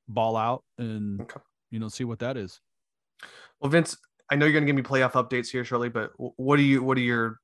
ball 0.08 0.36
out 0.36 0.64
and 0.78 1.22
Okay. 1.22 1.40
you 1.70 1.80
know, 1.80 1.88
see 1.88 2.04
what 2.04 2.20
that 2.20 2.36
is. 2.36 2.60
Well, 3.62 3.70
Vince, 3.72 3.96
I 4.30 4.36
know 4.36 4.46
you're 4.46 4.54
going 4.54 4.66
to 4.66 4.74
give 4.74 4.76
me 4.76 4.82
playoff 4.82 5.12
updates 5.14 5.50
here 5.50 5.64
shortly, 5.64 5.90
but 5.90 6.12
what 6.18 6.60
are 6.60 6.64
you 6.64 6.84
what 6.84 6.98
are 6.98 7.02
your 7.02 7.40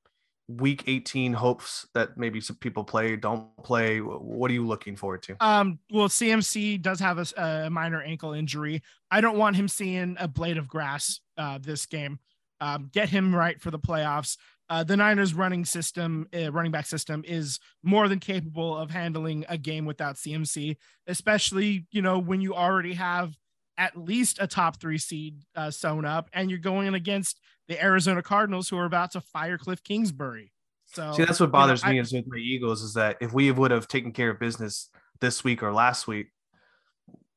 week 0.49 0.85
18 0.87 1.33
hopes 1.33 1.85
that 1.93 2.17
maybe 2.17 2.41
some 2.41 2.55
people 2.57 2.83
play, 2.83 3.15
don't 3.15 3.55
play? 3.63 3.99
What 3.99 4.49
are 4.49 4.53
you 4.53 4.65
looking 4.65 4.95
forward 4.95 5.21
to? 5.23 5.35
Um, 5.39 5.79
well, 5.91 6.07
CMC 6.09 6.81
does 6.81 6.99
have 6.99 7.19
a 7.37 7.69
minor 7.69 8.01
ankle 8.01 8.33
injury. 8.33 8.81
I 9.11 9.21
don't 9.21 9.37
want 9.37 9.55
him 9.55 9.67
seeing 9.67 10.17
a 10.19 10.27
blade 10.27 10.57
of 10.57 10.67
grass 10.67 11.19
uh, 11.37 11.59
this 11.61 11.85
game. 11.85 12.19
Um, 12.59 12.89
get 12.91 13.09
him 13.09 13.35
right 13.35 13.61
for 13.61 13.71
the 13.71 13.79
playoffs. 13.79 14.37
Uh, 14.69 14.83
the 14.83 14.97
Niners 14.97 15.33
running 15.33 15.63
system, 15.63 16.27
uh, 16.35 16.51
running 16.51 16.71
back 16.71 16.85
system, 16.85 17.23
is 17.25 17.59
more 17.83 18.07
than 18.09 18.19
capable 18.19 18.75
of 18.75 18.89
handling 18.91 19.45
a 19.47 19.57
game 19.57 19.85
without 19.85 20.15
CMC, 20.15 20.75
especially 21.07 21.85
you 21.91 22.01
know 22.01 22.19
when 22.19 22.41
you 22.41 22.53
already 22.53 22.93
have 22.93 23.33
at 23.77 23.95
least 23.95 24.39
a 24.41 24.47
top 24.47 24.81
three 24.81 24.97
seed 24.97 25.43
uh, 25.55 25.71
sewn 25.71 26.03
up, 26.03 26.29
and 26.33 26.49
you're 26.49 26.59
going 26.59 26.93
against 26.95 27.39
the 27.67 27.81
Arizona 27.81 28.21
Cardinals, 28.21 28.67
who 28.67 28.77
are 28.77 28.85
about 28.85 29.11
to 29.11 29.21
fire 29.21 29.57
Kliff 29.57 29.83
Kingsbury. 29.83 30.51
So 30.85 31.13
See, 31.13 31.23
that's 31.25 31.39
what 31.39 31.45
you 31.45 31.47
know, 31.47 31.51
bothers 31.51 31.83
I- 31.83 31.91
me 31.91 31.99
is 31.99 32.11
with 32.11 32.25
my 32.27 32.37
Eagles 32.37 32.81
is 32.81 32.93
that 32.95 33.17
if 33.21 33.33
we 33.33 33.51
would 33.51 33.71
have 33.71 33.87
taken 33.87 34.11
care 34.11 34.31
of 34.31 34.39
business 34.39 34.89
this 35.21 35.43
week 35.43 35.61
or 35.63 35.73
last 35.73 36.07
week, 36.07 36.27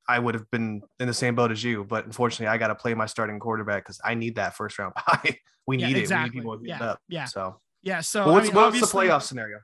I 0.09 0.19
would 0.19 0.35
have 0.35 0.51
been 0.51 0.83
in 0.99 1.07
the 1.07 1.15
same 1.15 1.35
boat 1.35 1.51
as 1.53 1.63
you. 1.63 1.85
But 1.85 2.05
unfortunately, 2.07 2.49
I 2.49 2.59
got 2.59 2.69
to 2.69 2.75
play 2.75 2.95
my 2.95 3.07
starting 3.07 3.39
quarterback 3.39 3.85
because 3.85 4.01
I 4.05 4.15
need 4.15 4.37
that 4.37 4.57
first 4.57 4.79
round 4.79 4.95
bye. 5.07 5.37
we 5.67 5.79
Yeah, 5.79 5.89
need 5.89 5.97
exactly. 5.99 6.41
it. 6.41 6.45
We 6.45 6.51
need 6.51 6.59
people 6.59 6.59
to 6.59 6.67
Yeah, 6.85 6.91
up. 6.93 7.01
yeah. 7.09 7.25
So, 7.27 7.61
yeah. 7.83 8.01
So 8.01 8.25
Well, 8.25 8.31
I 8.31 8.39
what's, 8.39 8.47
mean, 8.49 8.57
what's 8.57 8.81
the 8.81 8.87
playoff 8.87 9.23
scenario? 9.23 9.59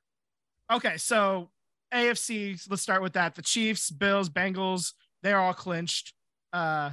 Okay, 0.72 0.96
so 0.96 1.50
AFC, 1.94 2.60
let's 2.68 2.82
start 2.82 3.02
with 3.02 3.12
that. 3.14 3.34
The 3.34 3.42
Chiefs, 3.42 3.90
Bills, 3.90 4.28
Bengals, 4.28 4.92
they're 5.22 5.38
all 5.38 5.54
clinched. 5.54 6.12
Uh 6.52 6.90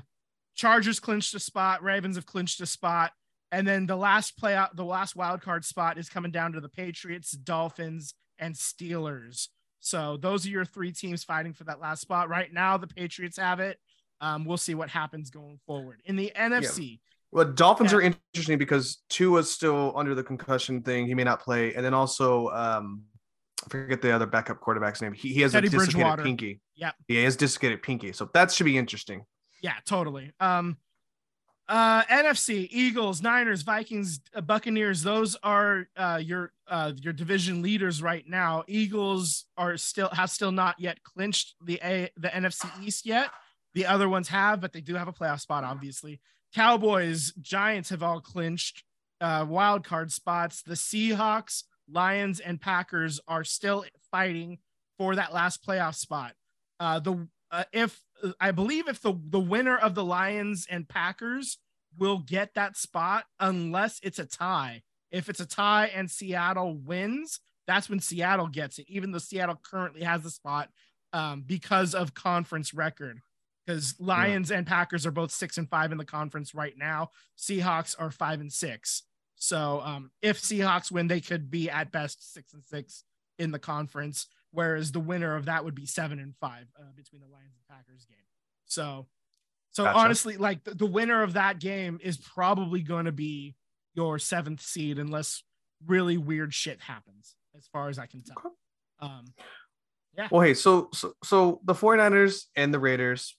Chargers 0.56 1.00
clinched 1.00 1.34
a 1.34 1.40
spot, 1.40 1.82
Ravens 1.84 2.16
have 2.16 2.28
clinched 2.28 2.62
a 2.62 2.66
spot. 2.68 3.12
And 3.52 3.68
then 3.68 3.86
the 3.88 3.96
last 3.96 4.40
playout, 4.40 4.76
the 4.76 4.86
last 4.86 5.16
wild 5.16 5.42
card 5.42 5.66
spot 5.66 5.98
is 5.98 6.10
coming 6.10 6.32
down 6.32 6.54
to 6.54 6.62
the 6.62 6.70
Patriots, 6.70 7.32
Dolphins, 7.32 8.14
and 8.40 8.54
Steelers. 8.56 9.48
So 9.84 10.16
those 10.18 10.46
are 10.46 10.50
your 10.50 10.64
three 10.64 10.94
teams 10.94 11.26
fighting 11.26 11.52
for 11.54 11.66
that 11.66 11.82
last 11.82 12.02
spot. 12.02 12.30
Right 12.30 12.52
now, 12.52 12.78
the 12.78 12.88
Patriots 12.88 13.38
have 13.38 13.60
it. 13.60 13.78
Um, 14.22 14.46
we'll 14.46 14.56
see 14.56 14.76
what 14.76 14.90
happens 14.90 15.30
going 15.30 15.60
forward 15.68 16.02
in 16.06 16.16
the 16.16 16.32
NFC. 16.36 17.02
Well, 17.32 17.46
Dolphins 17.52 17.92
Yeah. 17.92 17.98
are 17.98 18.02
interesting 18.02 18.58
because 18.58 19.02
Tua's 19.10 19.52
still 19.52 19.92
under 19.98 20.16
the 20.16 20.24
concussion 20.24 20.82
thing. 20.84 21.06
He 21.06 21.14
may 21.14 21.26
not 21.26 21.42
play, 21.42 21.74
and 21.74 21.84
then 21.84 21.94
also 21.94 22.48
um, 22.50 23.04
I 23.66 23.70
forget 23.70 24.02
the 24.02 24.12
other 24.12 24.26
backup 24.26 24.62
quarterback's 24.62 25.02
name. 25.02 25.12
He, 25.12 25.34
he 25.34 25.42
has 25.42 25.52
Teddy 25.52 25.68
a 25.68 25.72
dislocated 25.72 26.24
pinky. 26.24 26.62
Yep. 26.76 26.96
he 27.08 27.22
has 27.24 27.36
dislocated 27.36 27.84
pinky, 27.84 28.14
so 28.14 28.30
that 28.34 28.52
should 28.52 28.66
be 28.66 28.78
interesting. 28.78 29.26
Yeah, 29.62 29.74
totally. 29.86 30.32
Um, 30.40 30.78
uh, 31.70 32.04
NFC: 32.04 32.68
Eagles, 32.72 33.22
Niners, 33.22 33.62
Vikings, 33.62 34.20
uh, 34.36 34.42
Buccaneers. 34.42 35.04
Those 35.04 35.36
are 35.44 35.88
uh, 35.96 36.20
your 36.22 36.52
uh, 36.68 36.94
your 37.02 37.14
division 37.14 37.62
leaders 37.62 38.02
right 38.02 38.28
now. 38.28 38.64
Eagles 38.68 39.46
are 39.58 39.78
still 39.78 40.10
have 40.10 40.30
still 40.30 40.52
not 40.52 40.80
yet 40.80 41.04
clinched 41.04 41.56
the 41.64 41.80
a 41.84 42.10
the 42.18 42.30
NFC 42.30 42.66
East 42.84 43.06
yet. 43.06 43.30
The 43.74 43.86
other 43.86 44.08
ones 44.08 44.28
have, 44.30 44.62
but 44.62 44.74
they 44.74 44.82
do 44.82 44.96
have 44.96 45.08
a 45.08 45.14
playoff 45.14 45.40
spot, 45.40 45.64
obviously. 45.64 46.20
Cowboys, 46.54 47.34
Giants 47.42 47.90
have 47.90 48.04
all 48.04 48.22
clinched 48.22 48.84
uh, 49.20 49.46
wild 49.48 49.84
card 49.84 50.12
spots. 50.12 50.62
The 50.62 50.76
Seahawks, 50.76 51.64
Lions, 51.90 52.40
and 52.40 52.62
Packers 52.62 53.20
are 53.28 53.44
still 53.44 53.86
fighting 54.12 54.60
for 54.98 55.16
that 55.16 55.34
last 55.34 55.66
playoff 55.66 55.96
spot. 55.96 56.34
Uh, 56.80 57.00
the 57.00 57.28
uh, 57.52 57.64
if 57.72 58.00
I 58.40 58.52
believe 58.52 58.88
if 58.88 59.02
the 59.02 59.14
the 59.30 59.40
winner 59.40 59.78
of 59.78 59.96
the 59.96 60.04
Lions 60.04 60.68
and 60.70 60.88
Packers 60.88 61.58
will 61.98 62.20
get 62.20 62.54
that 62.56 62.78
spot 62.78 63.26
unless 63.40 64.00
it's 64.04 64.20
a 64.20 64.26
tie. 64.26 64.82
If 65.12 65.30
it's 65.30 65.40
a 65.40 65.46
tie 65.46 65.88
and 65.88 66.10
Seattle 66.10 66.76
wins, 66.76 67.40
that's 67.68 67.90
when 67.90 68.00
Seattle 68.00 68.48
gets 68.48 68.80
it. 68.80 68.86
Even 68.90 69.12
though 69.12 69.20
Seattle 69.20 69.60
currently 69.62 70.04
has 70.04 70.24
the 70.24 70.30
spot 70.30 70.70
um, 71.12 71.44
because 71.46 71.94
of 71.94 72.14
conference 72.14 72.74
record. 72.74 73.20
Because 73.66 73.96
Lions 74.00 74.52
and 74.52 74.68
Packers 74.68 75.06
are 75.06 75.12
both 75.12 75.32
six 75.32 75.58
and 75.58 75.70
five 75.70 75.92
in 75.92 75.98
the 75.98 76.04
conference 76.04 76.54
right 76.54 76.78
now. 76.78 77.12
Seahawks 77.38 77.96
are 77.98 78.12
five 78.12 78.42
and 78.42 78.52
six. 78.52 79.04
So 79.36 79.82
um, 79.84 80.12
if 80.22 80.42
Seahawks 80.42 80.92
win, 80.92 81.08
they 81.08 81.22
could 81.22 81.50
be 81.50 81.70
at 81.70 81.92
best 81.92 82.34
six 82.34 82.54
and 82.54 82.64
six 82.66 83.04
in 83.40 83.52
the 83.52 83.60
conference 83.60 84.28
whereas 84.54 84.92
the 84.92 85.00
winner 85.00 85.36
of 85.36 85.46
that 85.46 85.66
would 85.66 85.76
be 85.76 85.86
seven 85.86 86.20
and 86.20 86.34
five 86.40 86.68
uh, 86.80 86.84
between 86.96 87.22
the 87.22 87.28
Lions 87.28 87.56
and 87.56 87.78
Packers 87.78 88.06
game. 88.06 88.18
So, 88.66 89.08
so 89.72 89.84
Gotcha. 89.84 90.00
honestly, 90.00 90.38
like 90.38 90.64
the, 90.64 90.76
the 90.76 90.86
winner 90.86 91.24
of 91.24 91.34
that 91.34 91.60
game 91.60 92.00
is 92.02 92.18
probably 92.18 92.82
going 92.82 93.06
to 93.06 93.12
be 93.12 93.56
your 93.96 94.20
seventh 94.20 94.62
seed 94.62 95.00
unless 95.00 95.44
really 95.86 96.18
weird 96.18 96.54
shit 96.54 96.80
happens, 96.80 97.36
as 97.58 97.68
far 97.68 97.90
as 97.90 98.00
I 98.00 98.06
can 98.06 98.24
tell. 98.24 98.38
Okay. 98.38 98.56
Um, 99.00 99.26
yeah. 100.16 100.28
Well, 100.32 100.42
hey, 100.42 100.54
so 100.54 100.90
so 100.94 101.14
so 101.24 101.60
the 101.66 101.74
49ers 101.74 102.46
and 102.56 102.72
the 102.74 102.80
Raiders 102.80 103.36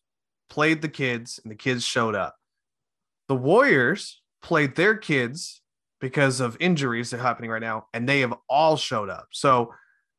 played 0.51 0.83
the 0.83 0.89
kids 0.89 1.39
and 1.43 1.51
the 1.51 1.57
kids 1.57 1.85
showed 1.85 2.15
up. 2.15 2.35
The 3.29 3.37
Warriors 3.37 4.21
played 4.43 4.75
their 4.75 4.97
kids 4.97 5.63
because 6.01 6.41
of 6.41 6.57
injuries 6.61 7.11
that 7.11 7.21
are 7.21 7.23
happening 7.23 7.51
right 7.51 7.63
now, 7.63 7.87
and 7.95 8.09
they 8.09 8.21
have 8.21 8.35
all 8.49 8.77
showed 8.77 9.09
up. 9.09 9.29
So, 9.31 9.73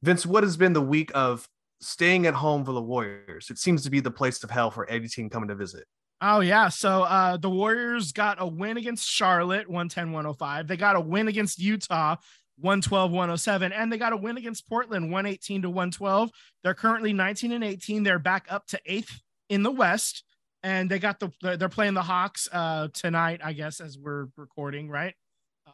Vince, 0.05 0.23
what 0.23 0.43
has 0.43 0.55
been 0.55 0.73
the 0.73 0.81
week 0.83 1.09
of 1.15 1.49
staying 1.81 2.27
at 2.27 2.35
home 2.35 2.63
for 2.63 2.73
the 2.73 2.81
Warriors? 2.81 3.49
It 3.49 3.57
seems 3.57 3.83
to 3.83 3.89
be 3.89 3.99
the 3.99 4.11
place 4.11 4.43
of 4.43 4.51
hell 4.51 4.69
for 4.69 4.87
any 4.87 5.07
team 5.07 5.31
coming 5.31 5.49
to 5.49 5.55
visit. 5.55 5.85
Oh 6.21 6.41
yeah, 6.41 6.69
so 6.69 7.03
uh 7.03 7.37
the 7.37 7.49
Warriors 7.49 8.11
got 8.11 8.37
a 8.39 8.45
win 8.45 8.77
against 8.77 9.09
Charlotte 9.09 9.67
110-105. 9.67 10.67
They 10.67 10.77
got 10.77 10.95
a 10.95 11.01
win 11.01 11.27
against 11.27 11.59
Utah 11.59 12.17
112-107 12.63 13.71
and 13.75 13.91
they 13.91 13.97
got 13.97 14.13
a 14.13 14.17
win 14.17 14.37
against 14.37 14.69
Portland 14.69 15.11
118 15.11 15.63
to 15.63 15.69
112. 15.69 16.29
They're 16.63 16.75
currently 16.75 17.11
19 17.11 17.51
and 17.51 17.63
18. 17.63 18.03
They're 18.03 18.19
back 18.19 18.45
up 18.47 18.67
to 18.67 18.79
8th 18.87 19.11
in 19.49 19.63
the 19.63 19.71
West 19.71 20.23
and 20.61 20.89
they 20.89 20.99
got 20.99 21.19
the 21.19 21.31
they're 21.41 21.67
playing 21.67 21.95
the 21.95 22.03
Hawks 22.03 22.47
uh 22.51 22.89
tonight 22.93 23.41
I 23.43 23.53
guess 23.53 23.79
as 23.79 23.97
we're 23.97 24.27
recording, 24.37 24.87
right? 24.87 25.15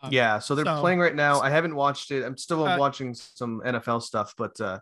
Um, 0.01 0.11
yeah, 0.11 0.39
so 0.39 0.55
they're 0.55 0.65
so- 0.65 0.79
playing 0.81 0.99
right 0.99 1.15
now. 1.15 1.41
I 1.41 1.49
haven't 1.49 1.75
watched 1.75 2.11
it. 2.11 2.23
I'm 2.23 2.37
still 2.37 2.65
Uh, 2.67 2.77
watching 2.77 3.13
some 3.13 3.61
NFL 3.65 4.01
stuff, 4.01 4.33
but 4.37 4.59
uh 4.61 4.79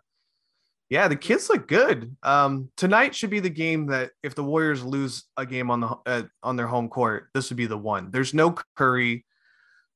yeah, 0.88 1.06
the 1.06 1.16
kids 1.16 1.48
look 1.48 1.68
good. 1.68 2.16
Um 2.22 2.70
tonight 2.76 3.14
should 3.14 3.30
be 3.30 3.40
the 3.40 3.50
game 3.50 3.86
that 3.86 4.10
if 4.22 4.34
the 4.34 4.42
Warriors 4.44 4.82
lose 4.82 5.24
a 5.36 5.46
game 5.46 5.70
on 5.70 5.80
the 5.80 5.88
uh, 6.06 6.22
on 6.42 6.56
their 6.56 6.66
home 6.66 6.88
court, 6.88 7.28
this 7.34 7.50
would 7.50 7.56
be 7.56 7.66
the 7.66 7.78
one. 7.78 8.10
There's 8.10 8.34
no 8.34 8.54
Curry, 8.76 9.24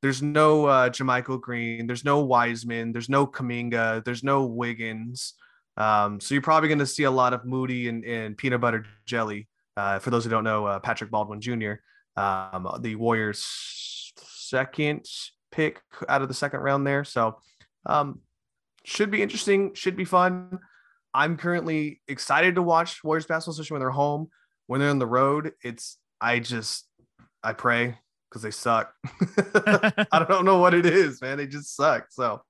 there's 0.02 0.22
no 0.22 0.66
uh 0.66 0.90
JaMychal 0.90 1.40
Green, 1.40 1.86
there's 1.86 2.04
no 2.04 2.20
Wiseman, 2.20 2.92
there's 2.92 3.08
no 3.08 3.26
Kuminga, 3.26 4.04
there's 4.04 4.22
no 4.22 4.44
Wiggins. 4.44 5.34
Um 5.76 6.20
so 6.20 6.34
you're 6.34 6.42
probably 6.42 6.68
going 6.68 6.78
to 6.78 6.86
see 6.86 7.02
a 7.04 7.10
lot 7.10 7.32
of 7.32 7.44
Moody 7.44 7.88
and, 7.88 8.04
and 8.04 8.36
peanut 8.36 8.60
butter 8.60 8.84
jelly. 9.06 9.48
Uh 9.76 9.98
for 9.98 10.10
those 10.10 10.22
who 10.24 10.30
don't 10.30 10.44
know, 10.44 10.66
uh, 10.66 10.78
Patrick 10.78 11.10
Baldwin 11.10 11.40
Jr. 11.40 11.74
Um 12.16 12.68
the 12.80 12.94
Warriors 12.94 13.40
second 14.48 15.06
pick 15.50 15.80
out 16.08 16.22
of 16.22 16.28
the 16.28 16.34
second 16.34 16.60
round 16.60 16.86
there. 16.86 17.04
So 17.04 17.38
um 17.86 18.20
should 18.84 19.10
be 19.10 19.22
interesting, 19.22 19.74
should 19.74 19.96
be 19.96 20.04
fun. 20.04 20.58
I'm 21.14 21.36
currently 21.36 22.02
excited 22.08 22.56
to 22.56 22.62
watch 22.62 23.02
Warriors 23.02 23.24
basketball, 23.24 23.52
especially 23.52 23.74
when 23.74 23.80
they're 23.80 23.90
home. 23.90 24.28
When 24.66 24.80
they're 24.80 24.90
on 24.90 24.98
the 24.98 25.06
road, 25.06 25.52
it's 25.62 25.98
I 26.20 26.38
just 26.40 26.86
I 27.42 27.52
pray 27.52 27.98
because 28.28 28.42
they 28.42 28.50
suck. 28.50 28.92
I 30.12 30.24
don't 30.28 30.44
know 30.44 30.58
what 30.58 30.74
it 30.74 30.86
is, 30.86 31.20
man. 31.22 31.38
They 31.38 31.46
just 31.46 31.76
suck. 31.76 32.06
So 32.10 32.42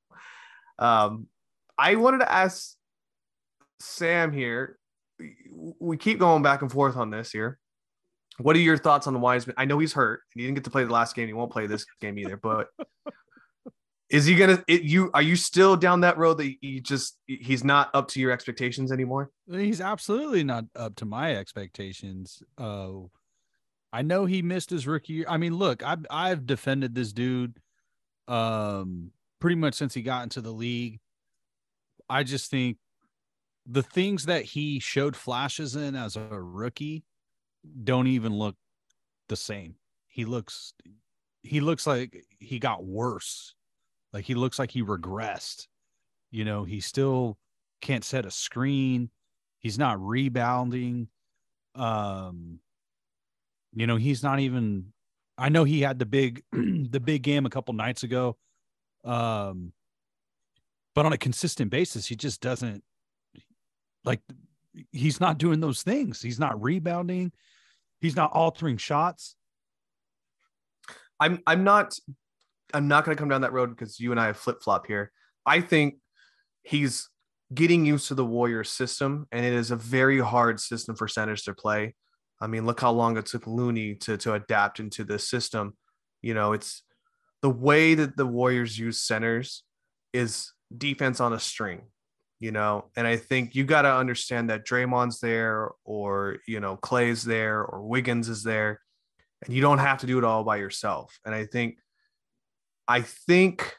um 0.78 1.28
I 1.78 1.96
wanted 1.96 2.18
to 2.18 2.32
ask 2.32 2.74
Sam 3.80 4.32
here. 4.32 4.78
We 5.78 5.96
keep 5.96 6.18
going 6.18 6.42
back 6.42 6.62
and 6.62 6.70
forth 6.72 6.96
on 6.96 7.10
this 7.10 7.30
here. 7.30 7.58
What 8.38 8.56
are 8.56 8.60
your 8.60 8.76
thoughts 8.76 9.06
on 9.06 9.12
the 9.12 9.20
Wiseman? 9.20 9.54
I 9.58 9.64
know 9.64 9.78
he's 9.78 9.92
hurt 9.92 10.22
and 10.32 10.40
he 10.40 10.46
didn't 10.46 10.56
get 10.56 10.64
to 10.64 10.70
play 10.70 10.84
the 10.84 10.92
last 10.92 11.14
game. 11.14 11.26
He 11.26 11.32
won't 11.32 11.52
play 11.52 11.66
this 11.66 11.86
game 12.00 12.18
either, 12.18 12.36
but 12.36 12.68
is 14.10 14.26
he 14.26 14.34
gonna 14.34 14.62
it, 14.66 14.82
you 14.82 15.10
are 15.14 15.22
you 15.22 15.36
still 15.36 15.76
down 15.76 16.00
that 16.00 16.18
road 16.18 16.38
that 16.38 16.54
you 16.60 16.80
just 16.80 17.16
he's 17.26 17.64
not 17.64 17.90
up 17.94 18.08
to 18.08 18.20
your 18.20 18.32
expectations 18.32 18.90
anymore? 18.90 19.30
He's 19.50 19.80
absolutely 19.80 20.44
not 20.44 20.64
up 20.74 20.96
to 20.96 21.04
my 21.04 21.36
expectations. 21.36 22.42
Uh, 22.58 22.92
I 23.92 24.02
know 24.02 24.24
he 24.24 24.42
missed 24.42 24.70
his 24.70 24.86
rookie 24.86 25.12
year. 25.14 25.26
I 25.28 25.36
mean, 25.36 25.56
look, 25.56 25.84
I've 25.84 26.04
I've 26.10 26.46
defended 26.46 26.94
this 26.94 27.12
dude 27.12 27.58
um 28.26 29.10
pretty 29.40 29.56
much 29.56 29.74
since 29.74 29.94
he 29.94 30.02
got 30.02 30.24
into 30.24 30.40
the 30.40 30.50
league. 30.50 30.98
I 32.08 32.24
just 32.24 32.50
think 32.50 32.78
the 33.66 33.82
things 33.82 34.26
that 34.26 34.44
he 34.44 34.78
showed 34.78 35.16
flashes 35.16 35.76
in 35.76 35.94
as 35.94 36.16
a 36.16 36.28
rookie 36.30 37.04
don't 37.82 38.06
even 38.06 38.34
look 38.34 38.56
the 39.28 39.36
same. 39.36 39.76
He 40.08 40.24
looks 40.24 40.74
he 41.42 41.60
looks 41.60 41.86
like 41.86 42.24
he 42.38 42.58
got 42.58 42.84
worse. 42.84 43.54
Like 44.12 44.24
he 44.24 44.34
looks 44.34 44.58
like 44.58 44.70
he 44.70 44.82
regressed. 44.82 45.66
You 46.30 46.44
know, 46.44 46.64
he 46.64 46.80
still 46.80 47.38
can't 47.80 48.04
set 48.04 48.26
a 48.26 48.30
screen. 48.30 49.10
He's 49.58 49.78
not 49.78 50.04
rebounding. 50.04 51.08
Um, 51.74 52.60
you 53.74 53.86
know, 53.86 53.96
he's 53.96 54.22
not 54.22 54.40
even. 54.40 54.92
I 55.36 55.48
know 55.48 55.64
he 55.64 55.80
had 55.80 55.98
the 55.98 56.06
big, 56.06 56.44
the 56.52 57.00
big 57.00 57.22
game 57.22 57.44
a 57.44 57.50
couple 57.50 57.74
nights 57.74 58.04
ago. 58.04 58.36
Um, 59.04 59.72
but 60.94 61.06
on 61.06 61.12
a 61.12 61.18
consistent 61.18 61.70
basis, 61.70 62.06
he 62.06 62.16
just 62.16 62.40
doesn't 62.40 62.82
like. 64.04 64.20
He's 64.90 65.20
not 65.20 65.38
doing 65.38 65.60
those 65.60 65.82
things. 65.82 66.20
He's 66.20 66.40
not 66.40 66.60
rebounding. 66.60 67.32
He's 68.00 68.16
not 68.16 68.32
altering 68.32 68.76
shots. 68.76 69.36
I'm 71.20 71.40
I'm 71.46 71.64
not 71.64 71.94
I'm 72.72 72.88
not 72.88 73.04
going 73.04 73.16
to 73.16 73.20
come 73.20 73.28
down 73.28 73.42
that 73.42 73.52
road 73.52 73.70
because 73.70 74.00
you 74.00 74.10
and 74.10 74.20
I 74.20 74.26
have 74.26 74.36
flip 74.36 74.62
flop 74.62 74.86
here. 74.86 75.12
I 75.46 75.60
think 75.60 75.96
he's 76.62 77.08
getting 77.52 77.84
used 77.86 78.08
to 78.08 78.14
the 78.14 78.24
Warriors 78.24 78.70
system, 78.70 79.26
and 79.30 79.44
it 79.44 79.52
is 79.52 79.70
a 79.70 79.76
very 79.76 80.18
hard 80.18 80.60
system 80.60 80.96
for 80.96 81.06
centers 81.06 81.42
to 81.42 81.54
play. 81.54 81.94
I 82.40 82.46
mean, 82.46 82.66
look 82.66 82.80
how 82.80 82.90
long 82.90 83.16
it 83.16 83.26
took 83.26 83.46
Looney 83.46 83.94
to 83.96 84.16
to 84.18 84.34
adapt 84.34 84.80
into 84.80 85.04
this 85.04 85.28
system. 85.28 85.76
You 86.20 86.34
know, 86.34 86.52
it's 86.52 86.82
the 87.42 87.50
way 87.50 87.94
that 87.94 88.16
the 88.16 88.26
Warriors 88.26 88.78
use 88.78 89.00
centers 89.00 89.62
is 90.12 90.52
defense 90.76 91.20
on 91.20 91.32
a 91.32 91.40
string. 91.40 91.82
You 92.44 92.52
know, 92.52 92.90
and 92.94 93.06
I 93.06 93.16
think 93.16 93.54
you 93.54 93.64
got 93.64 93.82
to 93.82 93.96
understand 93.96 94.50
that 94.50 94.66
Draymond's 94.66 95.18
there, 95.18 95.70
or 95.82 96.40
you 96.46 96.60
know, 96.60 96.76
Klay's 96.76 97.24
there, 97.24 97.64
or 97.64 97.80
Wiggins 97.86 98.28
is 98.28 98.42
there, 98.42 98.82
and 99.42 99.54
you 99.54 99.62
don't 99.62 99.78
have 99.78 100.00
to 100.00 100.06
do 100.06 100.18
it 100.18 100.24
all 100.24 100.44
by 100.44 100.56
yourself. 100.56 101.18
And 101.24 101.34
I 101.34 101.46
think 101.46 101.78
I 102.86 103.00
think 103.00 103.74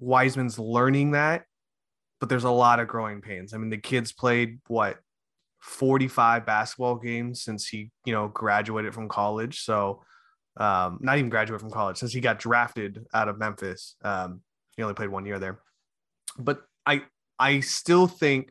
Wiseman's 0.00 0.58
learning 0.58 1.12
that, 1.12 1.44
but 2.20 2.28
there's 2.28 2.44
a 2.44 2.50
lot 2.50 2.78
of 2.78 2.88
growing 2.88 3.22
pains. 3.22 3.54
I 3.54 3.56
mean, 3.56 3.70
the 3.70 3.78
kid's 3.78 4.12
played 4.12 4.60
what 4.66 4.98
45 5.60 6.44
basketball 6.44 6.96
games 6.96 7.42
since 7.42 7.66
he, 7.68 7.90
you 8.04 8.12
know, 8.12 8.28
graduated 8.28 8.92
from 8.92 9.08
college. 9.08 9.62
So, 9.62 10.02
um, 10.58 10.98
not 11.00 11.16
even 11.16 11.30
graduated 11.30 11.62
from 11.62 11.70
college, 11.70 11.96
since 11.96 12.12
he 12.12 12.20
got 12.20 12.38
drafted 12.38 13.06
out 13.14 13.28
of 13.28 13.38
Memphis. 13.38 13.96
Um, 14.04 14.42
he 14.76 14.82
only 14.82 14.94
played 14.94 15.08
one 15.08 15.24
year 15.24 15.38
there. 15.38 15.60
But 16.38 16.60
I 16.84 17.04
I 17.40 17.60
still 17.60 18.06
think 18.06 18.50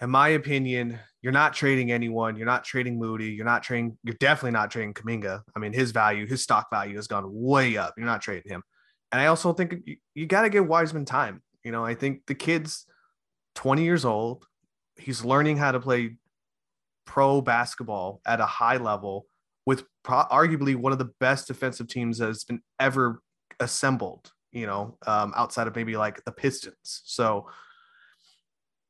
in 0.00 0.10
my 0.10 0.28
opinion, 0.28 0.98
you're 1.22 1.32
not 1.32 1.54
trading 1.54 1.90
anyone. 1.90 2.36
You're 2.36 2.46
not 2.46 2.64
trading 2.64 2.98
Moody. 2.98 3.30
You're 3.30 3.44
not 3.44 3.62
trading. 3.62 3.98
You're 4.04 4.16
definitely 4.20 4.52
not 4.52 4.70
trading 4.70 4.94
Kuminga. 4.94 5.42
I 5.56 5.58
mean, 5.58 5.72
his 5.72 5.90
value, 5.90 6.26
his 6.26 6.42
stock 6.42 6.68
value 6.70 6.96
has 6.96 7.08
gone 7.08 7.24
way 7.26 7.76
up. 7.76 7.94
You're 7.96 8.06
not 8.06 8.22
trading 8.22 8.50
him. 8.50 8.62
And 9.10 9.20
I 9.20 9.26
also 9.26 9.52
think 9.52 9.74
you, 9.84 9.96
you 10.14 10.26
got 10.26 10.42
to 10.42 10.50
give 10.50 10.66
Wiseman 10.66 11.04
time. 11.04 11.42
You 11.64 11.72
know, 11.72 11.84
I 11.84 11.94
think 11.94 12.26
the 12.26 12.34
kid's 12.34 12.86
20 13.56 13.82
years 13.82 14.04
old. 14.04 14.46
He's 14.96 15.24
learning 15.24 15.56
how 15.56 15.72
to 15.72 15.80
play 15.80 16.16
pro 17.04 17.40
basketball 17.40 18.20
at 18.26 18.40
a 18.40 18.46
high 18.46 18.76
level 18.76 19.26
with 19.66 19.84
pro- 20.04 20.24
arguably 20.24 20.76
one 20.76 20.92
of 20.92 20.98
the 20.98 21.10
best 21.18 21.48
defensive 21.48 21.88
teams 21.88 22.18
that 22.18 22.28
has 22.28 22.44
been 22.44 22.60
ever 22.78 23.20
assembled. 23.58 24.30
You 24.52 24.66
know, 24.66 24.96
um, 25.06 25.32
outside 25.36 25.66
of 25.66 25.76
maybe 25.76 25.96
like 25.96 26.24
the 26.24 26.32
Pistons. 26.32 27.02
So 27.04 27.48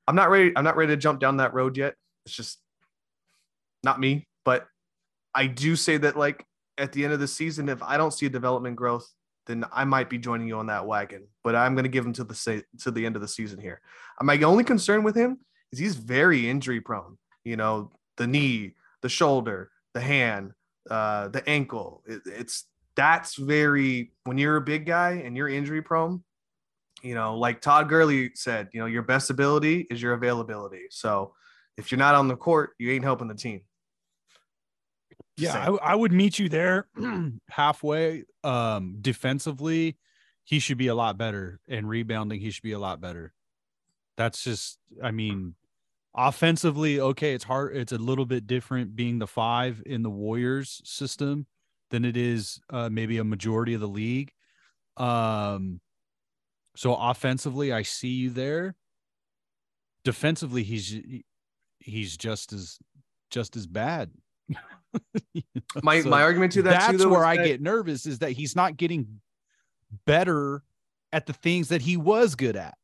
I'm 0.07 0.15
not 0.15 0.31
ready. 0.31 0.53
I'm 0.57 0.65
not 0.65 0.77
ready 0.77 0.93
to 0.93 0.97
jump 0.97 1.21
down 1.21 1.39
that 1.39 1.55
road 1.55 1.77
yet. 1.77 1.95
It's 2.25 2.35
just 2.35 2.61
not 3.83 4.01
me. 4.01 4.29
But 4.45 4.67
I 5.35 5.47
do 5.47 5.77
say 5.77 5.97
that 5.99 6.17
like 6.17 6.45
at 6.79 6.93
the 6.93 7.05
end 7.05 7.13
of 7.13 7.21
the 7.21 7.29
season, 7.29 7.69
if 7.69 7.83
I 7.83 7.97
don't 7.97 8.13
see 8.13 8.27
a 8.27 8.31
development 8.31 8.77
growth, 8.77 9.13
then 9.47 9.65
I 9.73 9.85
might 9.85 10.09
be 10.09 10.19
joining 10.19 10.47
you 10.47 10.59
on 10.59 10.67
that 10.67 10.87
wagon. 10.87 11.27
But 11.43 11.57
I'm 11.57 11.75
going 11.75 11.85
to 11.85 11.91
give 11.91 12.07
him 12.07 12.13
to 12.15 12.25
the 12.25 12.35
say 12.35 12.63
to 12.81 12.91
the 12.91 13.05
end 13.05 13.17
of 13.17 13.23
the 13.23 13.29
season 13.29 13.61
here. 13.61 13.81
My 14.21 14.41
only 14.43 14.65
concern 14.65 15.03
with 15.03 15.17
him 15.17 15.39
is 15.73 15.79
he's 15.79 15.97
very 15.97 16.49
injury 16.49 16.81
prone. 16.81 17.19
You 17.45 17.57
know, 17.57 17.91
the 18.17 18.27
knee, 18.27 18.75
the 19.03 19.09
shoulder, 19.09 19.71
the 19.95 20.01
hand, 20.01 20.53
uh, 20.91 21.29
the 21.29 21.47
ankle. 21.49 22.03
It, 22.07 22.23
it's 22.27 22.65
that's 22.99 23.37
very 23.37 24.11
when 24.25 24.37
you're 24.37 24.57
a 24.57 24.61
big 24.61 24.85
guy 24.85 25.23
and 25.25 25.37
you're 25.37 25.49
injury 25.49 25.81
prone 25.81 26.23
you 27.03 27.15
know, 27.15 27.37
like 27.37 27.61
Todd 27.61 27.89
Gurley 27.89 28.31
said, 28.35 28.69
you 28.73 28.81
know, 28.81 28.87
your 28.87 29.03
best 29.03 29.31
ability 29.31 29.87
is 29.91 30.03
your 30.03 30.15
availability. 30.15 30.87
So 30.91 31.35
if 31.77 31.91
you're 31.93 31.99
not 31.99 32.15
on 32.15 32.29
the 32.29 32.37
court, 32.37 32.71
you 32.79 32.91
ain't 32.91 33.05
helping 33.05 33.29
the 33.29 33.35
team. 33.35 33.63
yeah, 35.37 35.71
I, 35.71 35.93
I, 35.93 35.95
would 35.95 36.13
meet 36.13 36.39
you 36.39 36.49
there 36.49 36.89
halfway. 37.49 38.25
Um, 38.43 38.97
defensively, 39.01 39.97
he 40.45 40.59
should 40.59 40.79
be 40.79 40.89
a 40.89 40.95
lot 40.95 41.17
better, 41.17 41.61
and 41.69 41.89
rebounding, 41.89 42.41
he 42.41 42.51
should 42.51 42.63
be 42.63 42.73
a 42.73 42.79
lot 42.79 43.01
better. 43.01 43.33
That's 44.17 44.43
just, 44.43 44.79
I 45.03 45.13
mean, 45.13 45.55
offensively, 46.17 46.99
okay, 46.99 47.35
it's 47.35 47.45
hard. 47.45 47.77
It's 47.77 47.93
a 47.93 47.99
little 47.99 48.27
bit 48.27 48.49
different 48.49 48.97
being 48.97 49.21
the 49.21 49.29
five 49.29 49.83
in 49.87 50.03
the 50.03 50.11
Warriors 50.11 50.81
system 50.85 51.47
than 51.91 52.05
it 52.05 52.17
is 52.17 52.61
uh, 52.71 52.89
maybe 52.91 53.19
a 53.19 53.25
majority 53.25 53.75
of 53.75 53.81
the 53.81 53.89
league. 53.89 54.33
Um, 54.97 55.81
so 56.77 56.95
offensively, 56.95 57.73
I 57.73 57.83
see 57.83 58.09
you 58.09 58.31
there. 58.31 58.77
Defensively, 60.05 60.63
he's 60.63 60.97
he's 61.79 62.17
just 62.17 62.53
as 62.53 62.79
just 63.31 63.57
as 63.57 63.67
bad. 63.67 64.11
my 65.83 66.01
so 66.01 66.09
my 66.09 66.23
argument 66.23 66.53
to 66.53 66.63
that 66.63 66.93
that's 66.93 67.03
too, 67.03 67.09
where 67.09 67.25
I 67.25 67.37
that... 67.37 67.45
get 67.45 67.61
nervous 67.61 68.07
is 68.07 68.21
that 68.21 68.33
he's 68.33 68.57
not 68.57 68.77
getting 68.77 69.21
better 70.07 70.63
at 71.13 71.27
the 71.27 71.33
things 71.33 71.69
that 71.69 71.83
he 71.83 71.97
was 71.97 72.35
good 72.35 72.57
at. 72.57 72.77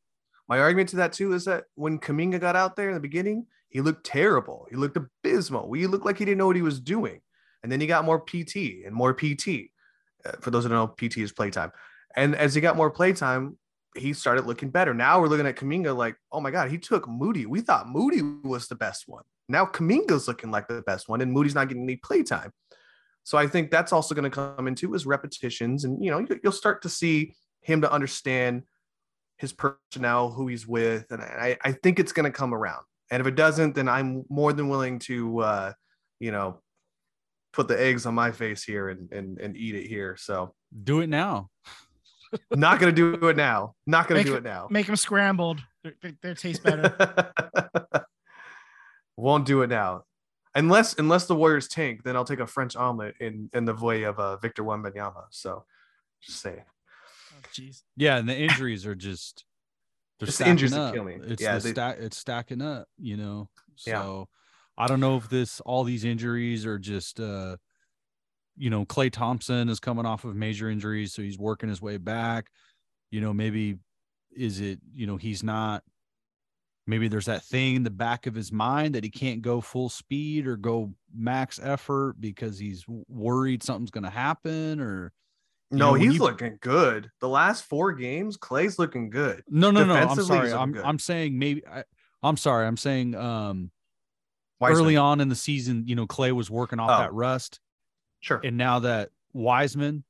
My 0.47 0.59
argument 0.59 0.89
to 0.89 0.97
that 0.97 1.13
too 1.13 1.33
is 1.33 1.45
that 1.45 1.65
when 1.75 1.99
Kuminga 1.99 2.39
got 2.39 2.55
out 2.55 2.75
there 2.75 2.89
in 2.89 2.93
the 2.93 2.99
beginning, 2.99 3.47
he 3.69 3.81
looked 3.81 4.05
terrible. 4.05 4.67
He 4.69 4.75
looked 4.75 4.97
abysmal. 4.97 5.71
He 5.73 5.87
looked 5.87 6.05
like 6.05 6.17
he 6.17 6.25
didn't 6.25 6.37
know 6.37 6.47
what 6.47 6.55
he 6.55 6.61
was 6.61 6.79
doing. 6.79 7.21
And 7.65 7.71
then 7.71 7.81
he 7.81 7.87
got 7.87 8.05
more 8.05 8.19
PT 8.19 8.85
and 8.85 8.93
more 8.93 9.11
PT. 9.11 9.71
Uh, 10.23 10.33
for 10.39 10.51
those 10.51 10.65
who 10.65 10.69
don't 10.69 10.77
know, 10.77 10.87
PT 11.09 11.17
is 11.17 11.31
playtime. 11.31 11.71
And 12.15 12.35
as 12.35 12.53
he 12.53 12.61
got 12.61 12.75
more 12.75 12.91
playtime, 12.91 13.57
he 13.95 14.13
started 14.13 14.45
looking 14.45 14.69
better. 14.69 14.93
Now 14.93 15.19
we're 15.19 15.29
looking 15.29 15.47
at 15.47 15.55
Kuminga 15.55 15.97
like, 15.97 16.15
oh 16.31 16.39
my 16.39 16.51
God, 16.51 16.69
he 16.69 16.77
took 16.77 17.07
Moody. 17.07 17.47
We 17.47 17.61
thought 17.61 17.89
Moody 17.89 18.21
was 18.21 18.67
the 18.67 18.75
best 18.75 19.05
one. 19.07 19.23
Now 19.49 19.65
Kuminga's 19.65 20.27
looking 20.27 20.51
like 20.51 20.67
the 20.67 20.83
best 20.83 21.09
one, 21.09 21.21
and 21.21 21.31
Moody's 21.33 21.55
not 21.55 21.67
getting 21.67 21.81
any 21.81 21.95
playtime. 21.95 22.51
So 23.23 23.35
I 23.35 23.47
think 23.47 23.71
that's 23.71 23.91
also 23.91 24.13
going 24.13 24.29
to 24.29 24.29
come 24.29 24.67
into 24.67 24.93
his 24.93 25.07
repetitions, 25.07 25.85
and 25.85 26.03
you 26.05 26.11
know 26.11 26.23
you'll 26.43 26.51
start 26.51 26.83
to 26.83 26.89
see 26.89 27.33
him 27.61 27.81
to 27.81 27.91
understand 27.91 28.61
his 29.37 29.53
personnel, 29.53 30.29
who 30.29 30.45
he's 30.49 30.67
with, 30.67 31.07
and 31.09 31.19
I, 31.19 31.57
I 31.63 31.71
think 31.71 31.97
it's 31.97 32.11
going 32.11 32.31
to 32.31 32.37
come 32.37 32.53
around. 32.53 32.83
And 33.09 33.21
if 33.21 33.25
it 33.25 33.35
doesn't, 33.35 33.73
then 33.73 33.89
I'm 33.89 34.23
more 34.29 34.53
than 34.53 34.69
willing 34.69 34.99
to, 34.99 35.39
uh, 35.39 35.73
you 36.19 36.31
know, 36.31 36.61
put 37.55 37.67
the 37.67 37.81
eggs 37.81 38.05
on 38.05 38.13
my 38.13 38.31
face 38.31 38.63
here 38.63 38.89
and 38.89 39.11
and, 39.11 39.39
and 39.39 39.57
eat 39.57 39.75
it 39.75 39.87
here. 39.87 40.15
So 40.19 40.53
do 40.83 40.99
it 40.99 41.07
now. 41.07 41.49
Not 42.51 42.79
gonna 42.79 42.91
do 42.91 43.13
it 43.29 43.37
now. 43.37 43.75
Not 43.87 44.07
gonna 44.07 44.19
make, 44.19 44.27
do 44.27 44.35
it 44.35 44.43
now. 44.43 44.67
Make 44.69 44.87
them 44.87 44.95
scrambled. 44.97 45.61
They, 45.83 46.15
they 46.21 46.33
taste 46.33 46.63
better. 46.63 47.31
Won't 49.17 49.45
do 49.45 49.61
it 49.61 49.67
now, 49.67 50.03
unless 50.53 50.97
unless 50.99 51.27
the 51.27 51.35
Warriors 51.35 51.69
tank. 51.69 52.03
Then 52.03 52.15
I'll 52.17 52.25
take 52.25 52.41
a 52.41 52.47
French 52.47 52.75
omelet 52.75 53.15
in 53.21 53.49
in 53.53 53.63
the 53.63 53.73
way 53.73 54.03
of 54.03 54.19
uh, 54.19 54.35
Victor 54.37 54.63
Wembanyama. 54.63 55.23
So, 55.29 55.63
just 56.21 56.41
say. 56.41 56.63
Oh, 57.31 57.47
jeez. 57.53 57.83
yeah, 57.95 58.17
and 58.17 58.27
the 58.27 58.37
injuries 58.37 58.85
are 58.85 58.95
just. 58.95 59.45
They're 60.19 60.27
just 60.27 60.39
the 60.39 60.47
injuries 60.47 60.73
up. 60.73 60.91
that 60.91 60.93
kill 60.95 61.05
me. 61.05 61.17
It's 61.21 61.41
yeah, 61.41 61.57
the 61.57 61.63
they, 61.63 61.71
stack. 61.71 61.97
It's 61.99 62.17
stacking 62.17 62.61
up. 62.61 62.87
You 62.97 63.15
know. 63.15 63.49
So, 63.75 63.89
yeah. 63.89 64.23
I 64.77 64.87
don't 64.87 64.99
know 64.99 65.17
if 65.17 65.29
this 65.29 65.61
all 65.61 65.83
these 65.83 66.05
injuries 66.05 66.65
are 66.65 66.79
just. 66.79 67.19
uh 67.19 67.57
you 68.57 68.69
know, 68.69 68.85
Klay 68.85 69.11
Thompson 69.11 69.67
is 69.67 69.81
coming 69.81 70.05
off 70.05 70.23
of 70.23 70.33
major 70.33 70.69
injuries, 70.69 71.13
so 71.13 71.21
he's 71.21 71.37
working 71.37 71.67
his 71.67 71.81
way 71.81 71.97
back. 71.97 72.47
You 73.11 73.21
know, 73.21 73.33
maybe 73.33 73.79
is 74.35 74.61
it, 74.61 74.79
you 74.93 75.07
know, 75.07 75.17
he's 75.17 75.43
not 75.43 75.83
maybe 76.87 77.07
there's 77.07 77.25
that 77.25 77.43
thing 77.43 77.75
in 77.75 77.83
the 77.83 77.89
back 77.89 78.27
of 78.27 78.35
his 78.35 78.51
mind 78.51 78.95
that 78.95 79.03
he 79.03 79.09
can't 79.09 79.41
go 79.41 79.59
full 79.59 79.89
speed 79.89 80.45
or 80.45 80.55
go 80.55 80.93
max 81.13 81.59
effort 81.61 82.15
because 82.19 82.59
he's 82.59 82.85
worried 83.07 83.63
something's 83.63 83.91
going 83.91 84.03
to 84.03 84.09
happen 84.09 84.79
or 84.79 85.11
no, 85.71 85.91
know, 85.91 85.93
he's 85.95 86.19
looking 86.19 86.57
good. 86.61 87.09
The 87.21 87.27
last 87.27 87.63
four 87.63 87.91
games, 87.93 88.37
Klay's 88.37 88.77
looking 88.77 89.09
good. 89.09 89.43
No, 89.49 89.71
no, 89.71 89.83
no. 89.83 89.95
I'm 89.95 90.23
sorry. 90.23 90.53
I'm. 90.53 90.77
I'm 90.77 90.99
saying 90.99 91.37
maybe 91.37 91.65
I, 91.65 91.83
am 92.23 92.37
sorry. 92.37 92.67
I'm 92.67 92.77
saying 92.77 93.15
um 93.15 93.71
Wiseman. 94.59 94.81
early 94.81 94.97
on 94.97 95.21
in 95.21 95.29
the 95.29 95.35
season, 95.35 95.83
you 95.87 95.95
know, 95.95 96.07
Klay 96.07 96.31
was 96.31 96.49
working 96.49 96.79
off 96.79 96.91
oh. 96.91 96.97
that 96.99 97.13
rust. 97.13 97.59
Sure. 98.19 98.41
And 98.43 98.57
now 98.57 98.79
that 98.79 99.09
Wiseman, 99.33 100.03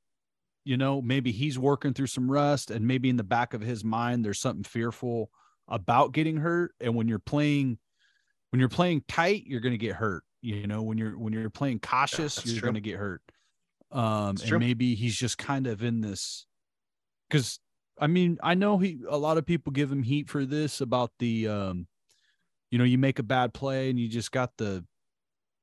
you 0.63 0.77
know, 0.77 1.01
maybe 1.01 1.31
he's 1.31 1.59
working 1.59 1.93
through 1.93 2.07
some 2.07 2.29
rust 2.29 2.71
and 2.71 2.87
maybe 2.87 3.09
in 3.09 3.17
the 3.17 3.23
back 3.23 3.53
of 3.53 3.61
his 3.61 3.83
mind 3.83 4.23
there's 4.23 4.39
something 4.39 4.63
fearful 4.63 5.29
about 5.67 6.11
getting 6.11 6.37
hurt 6.37 6.73
and 6.79 6.95
when 6.95 7.07
you're 7.07 7.19
playing 7.19 7.77
when 8.51 8.59
you're 8.59 8.69
playing 8.69 9.03
tight, 9.07 9.43
you're 9.47 9.59
going 9.59 9.73
to 9.73 9.77
get 9.77 9.95
hurt. 9.95 10.23
You 10.41 10.67
know, 10.67 10.83
when 10.83 10.97
you're 10.97 11.17
when 11.17 11.33
you're 11.33 11.49
playing 11.49 11.79
cautious, 11.79 12.45
yeah, 12.45 12.53
you're 12.53 12.61
going 12.61 12.75
to 12.75 12.81
get 12.81 12.97
hurt. 12.97 13.21
Um 13.91 14.35
that's 14.35 14.41
and 14.41 14.49
true. 14.49 14.59
maybe 14.59 14.95
he's 14.95 15.15
just 15.15 15.37
kind 15.37 15.67
of 15.67 15.83
in 15.83 16.01
this 16.01 16.45
cuz 17.29 17.59
I 17.99 18.07
mean, 18.07 18.37
I 18.43 18.53
know 18.53 18.77
he 18.77 18.99
a 19.09 19.17
lot 19.17 19.37
of 19.37 19.45
people 19.45 19.71
give 19.71 19.91
him 19.91 20.03
heat 20.03 20.29
for 20.29 20.45
this 20.45 20.81
about 20.81 21.11
the 21.19 21.47
um 21.47 21.87
you 22.71 22.77
know, 22.77 22.83
you 22.83 22.97
make 22.97 23.19
a 23.19 23.23
bad 23.23 23.53
play 23.53 23.89
and 23.89 23.99
you 23.99 24.07
just 24.07 24.31
got 24.31 24.51
the 24.57 24.83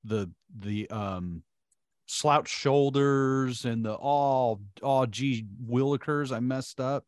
the 0.05 0.31
the 0.59 0.89
um 0.91 1.43
slouch 2.07 2.49
shoulders 2.49 3.65
and 3.65 3.85
the 3.85 3.95
all 3.95 4.61
oh, 4.83 5.01
oh 5.01 5.07
gee 5.07 5.47
willikers 5.67 6.35
I 6.35 6.41
messed 6.41 6.81
up 6.81 7.05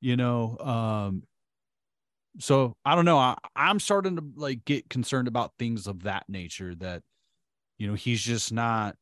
you 0.00 0.16
know 0.16 0.56
um 0.58 1.22
so 2.38 2.76
I 2.84 2.94
don't 2.94 3.04
know 3.04 3.18
I, 3.18 3.36
I'm 3.56 3.80
starting 3.80 4.16
to 4.16 4.24
like 4.36 4.64
get 4.64 4.90
concerned 4.90 5.28
about 5.28 5.54
things 5.58 5.86
of 5.86 6.02
that 6.02 6.24
nature 6.28 6.74
that 6.76 7.02
you 7.78 7.86
know 7.88 7.94
he's 7.94 8.20
just 8.20 8.52
not 8.52 8.96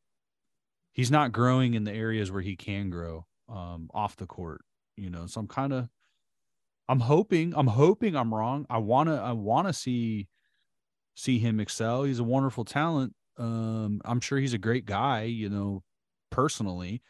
he's 0.93 1.11
not 1.11 1.31
growing 1.31 1.73
in 1.73 1.83
the 1.83 1.93
areas 1.93 2.31
where 2.31 2.41
he 2.41 2.55
can 2.55 2.89
grow 2.89 3.25
um 3.49 3.89
off 3.93 4.15
the 4.15 4.25
court 4.25 4.61
you 4.95 5.09
know 5.09 5.27
so 5.27 5.41
I'm 5.41 5.47
kind 5.47 5.73
of 5.73 5.89
I'm 6.89 6.99
hoping 6.99 7.53
I'm 7.55 7.67
hoping 7.67 8.15
I'm 8.15 8.33
wrong 8.33 8.65
I 8.69 8.77
want 8.77 9.09
to 9.09 9.15
I 9.15 9.31
want 9.31 9.67
to 9.67 9.73
see 9.73 10.27
see 11.15 11.39
him 11.39 11.59
excel 11.59 12.03
he's 12.03 12.19
a 12.19 12.23
wonderful 12.23 12.65
talent 12.65 13.13
um, 13.37 14.01
I'm 14.05 14.21
sure 14.21 14.37
he's 14.37 14.53
a 14.53 14.59
great 14.59 14.85
guy, 14.85 15.23
you 15.23 15.49
know, 15.49 15.83
personally. 16.29 17.01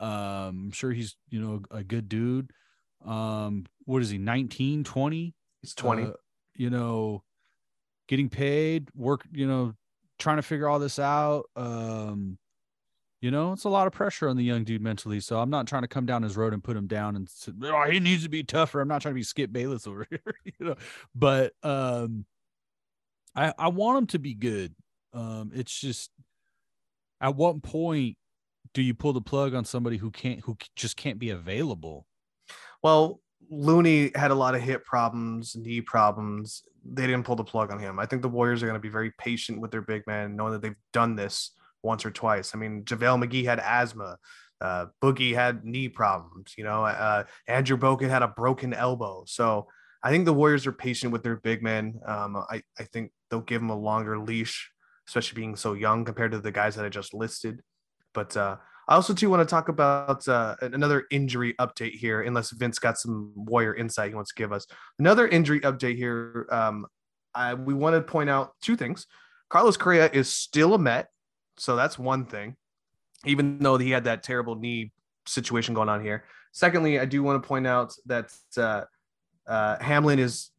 Um, 0.00 0.66
I'm 0.66 0.72
sure 0.72 0.92
he's, 0.92 1.16
you 1.28 1.40
know, 1.40 1.62
a 1.70 1.82
good 1.82 2.08
dude. 2.08 2.50
Um, 3.04 3.66
what 3.84 4.02
is 4.02 4.10
he, 4.10 4.18
19, 4.18 4.84
20? 4.84 5.34
He's 5.62 5.74
20. 5.74 6.04
Uh, 6.04 6.10
you 6.54 6.70
know, 6.70 7.22
getting 8.08 8.28
paid, 8.28 8.88
work, 8.94 9.26
you 9.32 9.46
know, 9.46 9.74
trying 10.18 10.36
to 10.36 10.42
figure 10.42 10.68
all 10.68 10.78
this 10.78 10.98
out. 10.98 11.44
Um, 11.56 12.38
you 13.20 13.30
know, 13.30 13.52
it's 13.52 13.64
a 13.64 13.68
lot 13.68 13.86
of 13.86 13.92
pressure 13.92 14.28
on 14.28 14.36
the 14.36 14.44
young 14.44 14.64
dude 14.64 14.82
mentally. 14.82 15.20
So 15.20 15.40
I'm 15.40 15.50
not 15.50 15.66
trying 15.66 15.82
to 15.82 15.88
come 15.88 16.06
down 16.06 16.22
his 16.22 16.36
road 16.36 16.52
and 16.52 16.62
put 16.62 16.76
him 16.76 16.86
down 16.86 17.16
and 17.16 17.28
say, 17.28 17.52
oh, 17.64 17.90
he 17.90 17.98
needs 17.98 18.22
to 18.24 18.28
be 18.28 18.42
tougher. 18.42 18.80
I'm 18.80 18.88
not 18.88 19.02
trying 19.02 19.14
to 19.14 19.18
be 19.18 19.22
Skip 19.22 19.52
Bayless 19.52 19.86
over 19.86 20.06
here, 20.10 20.20
you 20.44 20.66
know, 20.66 20.76
but 21.14 21.52
um, 21.62 22.26
I, 23.34 23.52
I 23.58 23.68
want 23.68 23.98
him 23.98 24.06
to 24.08 24.18
be 24.18 24.34
good. 24.34 24.74
Um, 25.12 25.50
it's 25.54 25.78
just 25.78 26.10
at 27.20 27.34
what 27.34 27.62
point 27.62 28.16
do 28.74 28.82
you 28.82 28.92
pull 28.92 29.14
the 29.14 29.22
plug 29.22 29.54
on 29.54 29.64
somebody 29.64 29.96
who 29.96 30.10
can't 30.10 30.40
who 30.40 30.56
just 30.74 30.98
can't 30.98 31.18
be 31.18 31.30
available? 31.30 32.06
Well, 32.82 33.20
Looney 33.48 34.10
had 34.14 34.30
a 34.30 34.34
lot 34.34 34.54
of 34.54 34.60
hip 34.60 34.84
problems, 34.84 35.56
knee 35.56 35.80
problems. 35.80 36.62
They 36.84 37.06
didn't 37.06 37.24
pull 37.24 37.36
the 37.36 37.44
plug 37.44 37.72
on 37.72 37.78
him. 37.78 37.98
I 37.98 38.06
think 38.06 38.20
the 38.20 38.28
Warriors 38.28 38.62
are 38.62 38.66
going 38.66 38.78
to 38.78 38.80
be 38.80 38.90
very 38.90 39.12
patient 39.18 39.60
with 39.60 39.70
their 39.70 39.80
big 39.80 40.06
man, 40.06 40.36
knowing 40.36 40.52
that 40.52 40.60
they've 40.60 40.76
done 40.92 41.16
this 41.16 41.52
once 41.82 42.04
or 42.04 42.10
twice. 42.10 42.54
I 42.54 42.58
mean, 42.58 42.84
JaVale 42.84 43.24
McGee 43.24 43.44
had 43.44 43.60
asthma. 43.60 44.18
Uh, 44.60 44.86
Boogie 45.02 45.34
had 45.34 45.64
knee 45.64 45.88
problems. 45.88 46.54
You 46.56 46.64
know, 46.64 46.84
uh, 46.84 47.24
Andrew 47.46 47.76
Bogut 47.76 48.08
had 48.08 48.22
a 48.22 48.28
broken 48.28 48.72
elbow. 48.72 49.24
So 49.26 49.66
I 50.02 50.10
think 50.10 50.24
the 50.24 50.32
Warriors 50.32 50.66
are 50.66 50.72
patient 50.72 51.12
with 51.12 51.22
their 51.22 51.36
big 51.36 51.62
men. 51.62 52.00
Um, 52.06 52.36
I, 52.36 52.62
I 52.78 52.84
think 52.84 53.12
they'll 53.30 53.40
give 53.40 53.60
them 53.60 53.70
a 53.70 53.76
longer 53.76 54.18
leash, 54.18 54.70
especially 55.08 55.36
being 55.36 55.56
so 55.56 55.74
young 55.74 56.04
compared 56.04 56.32
to 56.32 56.38
the 56.38 56.52
guys 56.52 56.76
that 56.76 56.84
I 56.84 56.88
just 56.88 57.12
listed. 57.12 57.60
But 58.14 58.36
uh, 58.36 58.56
I 58.88 58.94
also 58.94 59.14
too 59.14 59.28
want 59.28 59.46
to 59.46 59.50
talk 59.50 59.68
about 59.68 60.26
uh, 60.28 60.56
another 60.62 61.04
injury 61.10 61.54
update 61.60 61.94
here, 61.94 62.22
unless 62.22 62.50
Vince 62.52 62.78
got 62.78 62.98
some 62.98 63.32
Warrior 63.34 63.74
insight 63.74 64.10
he 64.10 64.14
wants 64.14 64.32
to 64.32 64.40
give 64.40 64.52
us. 64.52 64.66
Another 64.98 65.26
injury 65.26 65.60
update 65.60 65.96
here. 65.96 66.46
Um, 66.50 66.86
I, 67.34 67.54
we 67.54 67.74
want 67.74 67.94
to 67.94 68.00
point 68.00 68.30
out 68.30 68.52
two 68.62 68.76
things. 68.76 69.06
Carlos 69.50 69.76
Correa 69.76 70.08
is 70.12 70.32
still 70.32 70.74
a 70.74 70.78
Met, 70.78 71.08
so 71.58 71.76
that's 71.76 71.98
one 71.98 72.26
thing, 72.26 72.56
even 73.24 73.58
though 73.58 73.78
he 73.78 73.90
had 73.90 74.04
that 74.04 74.22
terrible 74.22 74.54
knee 74.56 74.92
situation 75.26 75.74
going 75.74 75.88
on 75.88 76.02
here. 76.02 76.24
Secondly, 76.52 76.98
I 76.98 77.04
do 77.04 77.22
want 77.22 77.42
to 77.42 77.46
point 77.46 77.66
out 77.66 77.94
that 78.06 78.32
uh, 78.56 78.82
uh, 79.46 79.82
Hamlin 79.82 80.18
is 80.18 80.50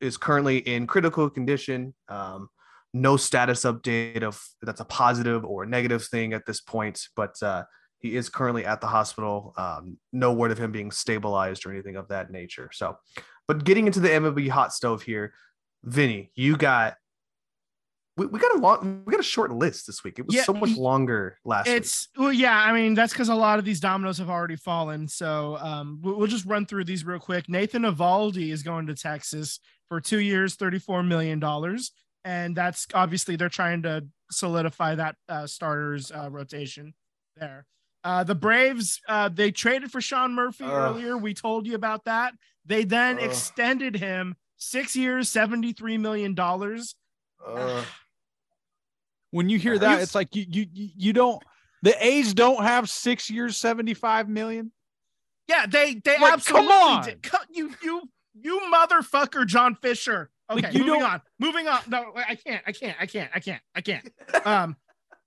is 0.00 0.16
currently 0.16 0.58
in 0.58 0.86
critical 0.86 1.30
condition. 1.30 1.94
Um, 2.08 2.48
no 2.92 3.16
status 3.16 3.62
update 3.62 4.22
of 4.22 4.42
that's 4.60 4.80
a 4.80 4.84
positive 4.84 5.44
or 5.44 5.64
negative 5.64 6.04
thing 6.04 6.32
at 6.32 6.44
this 6.46 6.60
point, 6.60 7.00
but 7.16 7.40
uh, 7.42 7.64
he 7.98 8.16
is 8.16 8.28
currently 8.28 8.66
at 8.66 8.80
the 8.80 8.86
hospital. 8.86 9.54
Um, 9.56 9.96
no 10.12 10.32
word 10.32 10.50
of 10.50 10.58
him 10.58 10.72
being 10.72 10.90
stabilized 10.90 11.64
or 11.64 11.72
anything 11.72 11.96
of 11.96 12.08
that 12.08 12.30
nature. 12.30 12.68
So, 12.72 12.98
but 13.46 13.64
getting 13.64 13.86
into 13.86 14.00
the 14.00 14.08
MLB 14.08 14.48
hot 14.48 14.74
stove 14.74 15.02
here, 15.02 15.32
Vinny, 15.84 16.32
you 16.34 16.56
got 16.56 16.96
we, 18.16 18.26
we 18.26 18.38
got 18.38 18.54
a 18.54 18.58
long 18.58 19.02
we 19.06 19.10
got 19.10 19.20
a 19.20 19.24
short 19.24 19.50
list 19.52 19.86
this 19.86 20.04
week. 20.04 20.18
It 20.18 20.26
was 20.26 20.34
Yeah, 20.34 20.42
so 20.42 20.52
much 20.52 20.76
longer 20.76 21.38
last 21.44 21.66
week. 21.66 21.76
It's 21.76 22.08
well, 22.16 22.32
yeah. 22.32 22.58
I 22.58 22.72
mean, 22.72 22.94
that's 22.94 23.12
because 23.12 23.30
a 23.30 23.34
lot 23.34 23.58
of 23.58 23.64
these 23.64 23.80
dominoes 23.80 24.18
have 24.18 24.28
already 24.28 24.56
fallen. 24.56 25.08
So 25.08 25.56
um, 25.60 25.98
we'll, 26.02 26.26
just 26.26 26.44
run 26.44 26.66
through 26.66 26.84
these 26.84 27.04
real 27.04 27.18
quick. 27.18 27.48
Nathan 27.48 27.82
Eovaldi 27.82 28.52
is 28.52 28.62
going 28.62 28.86
to 28.86 28.94
Texas 28.94 29.60
for 29.88 30.00
two 30.00 30.20
years, 30.20 30.56
thirty-four 30.56 31.02
million 31.02 31.38
dollars, 31.38 31.92
and 32.24 32.54
that's 32.54 32.86
obviously 32.92 33.36
they're 33.36 33.48
trying 33.48 33.82
to 33.82 34.06
solidify 34.30 34.94
that 34.94 35.16
uh, 35.28 35.46
starters 35.46 36.10
uh, 36.10 36.28
rotation 36.30 36.94
there. 37.36 37.66
Uh, 38.04 38.24
the 38.24 38.34
Braves 38.34 39.00
uh, 39.08 39.30
they 39.30 39.50
traded 39.50 39.90
for 39.90 40.02
Sean 40.02 40.34
Murphy 40.34 40.64
earlier. 40.64 41.16
We 41.16 41.32
told 41.32 41.66
you 41.66 41.74
about 41.74 42.04
that. 42.04 42.34
They 42.66 42.84
then 42.84 43.18
extended 43.18 43.96
him 43.96 44.36
six 44.58 44.94
years, 44.94 45.30
seventy-three 45.30 45.96
million 45.96 46.34
dollars. 46.34 46.94
Uh, 47.44 47.82
When 49.32 49.48
you 49.48 49.58
hear 49.58 49.76
that, 49.78 50.00
it's 50.00 50.14
like 50.14 50.36
you 50.36 50.46
you 50.48 50.66
you 50.72 51.12
don't. 51.12 51.42
The 51.82 51.94
A's 52.06 52.32
don't 52.32 52.62
have 52.62 52.88
six 52.88 53.28
years, 53.28 53.56
seventy 53.56 53.94
five 53.94 54.28
million. 54.28 54.70
Yeah, 55.48 55.66
they 55.66 55.94
they 55.94 56.18
Like, 56.20 56.34
absolutely 56.34 56.68
come 56.68 56.88
on. 56.96 57.04
did. 57.04 57.26
You 57.50 57.74
you 57.82 58.02
you 58.34 58.60
motherfucker, 58.72 59.46
John 59.46 59.74
Fisher. 59.82 60.30
Okay, 60.50 60.62
Like, 60.62 60.74
you 60.74 60.84
moving 60.84 61.02
on. 61.02 61.22
Moving 61.38 61.66
on. 61.66 61.80
No, 61.88 62.12
I 62.14 62.36
can't. 62.36 62.62
I 62.66 62.72
can't. 62.72 62.96
I 63.00 63.06
can't. 63.06 63.30
I 63.34 63.40
can't. 63.40 63.62
I 63.74 63.80
can't. 63.80 64.08
Um, 64.44 64.76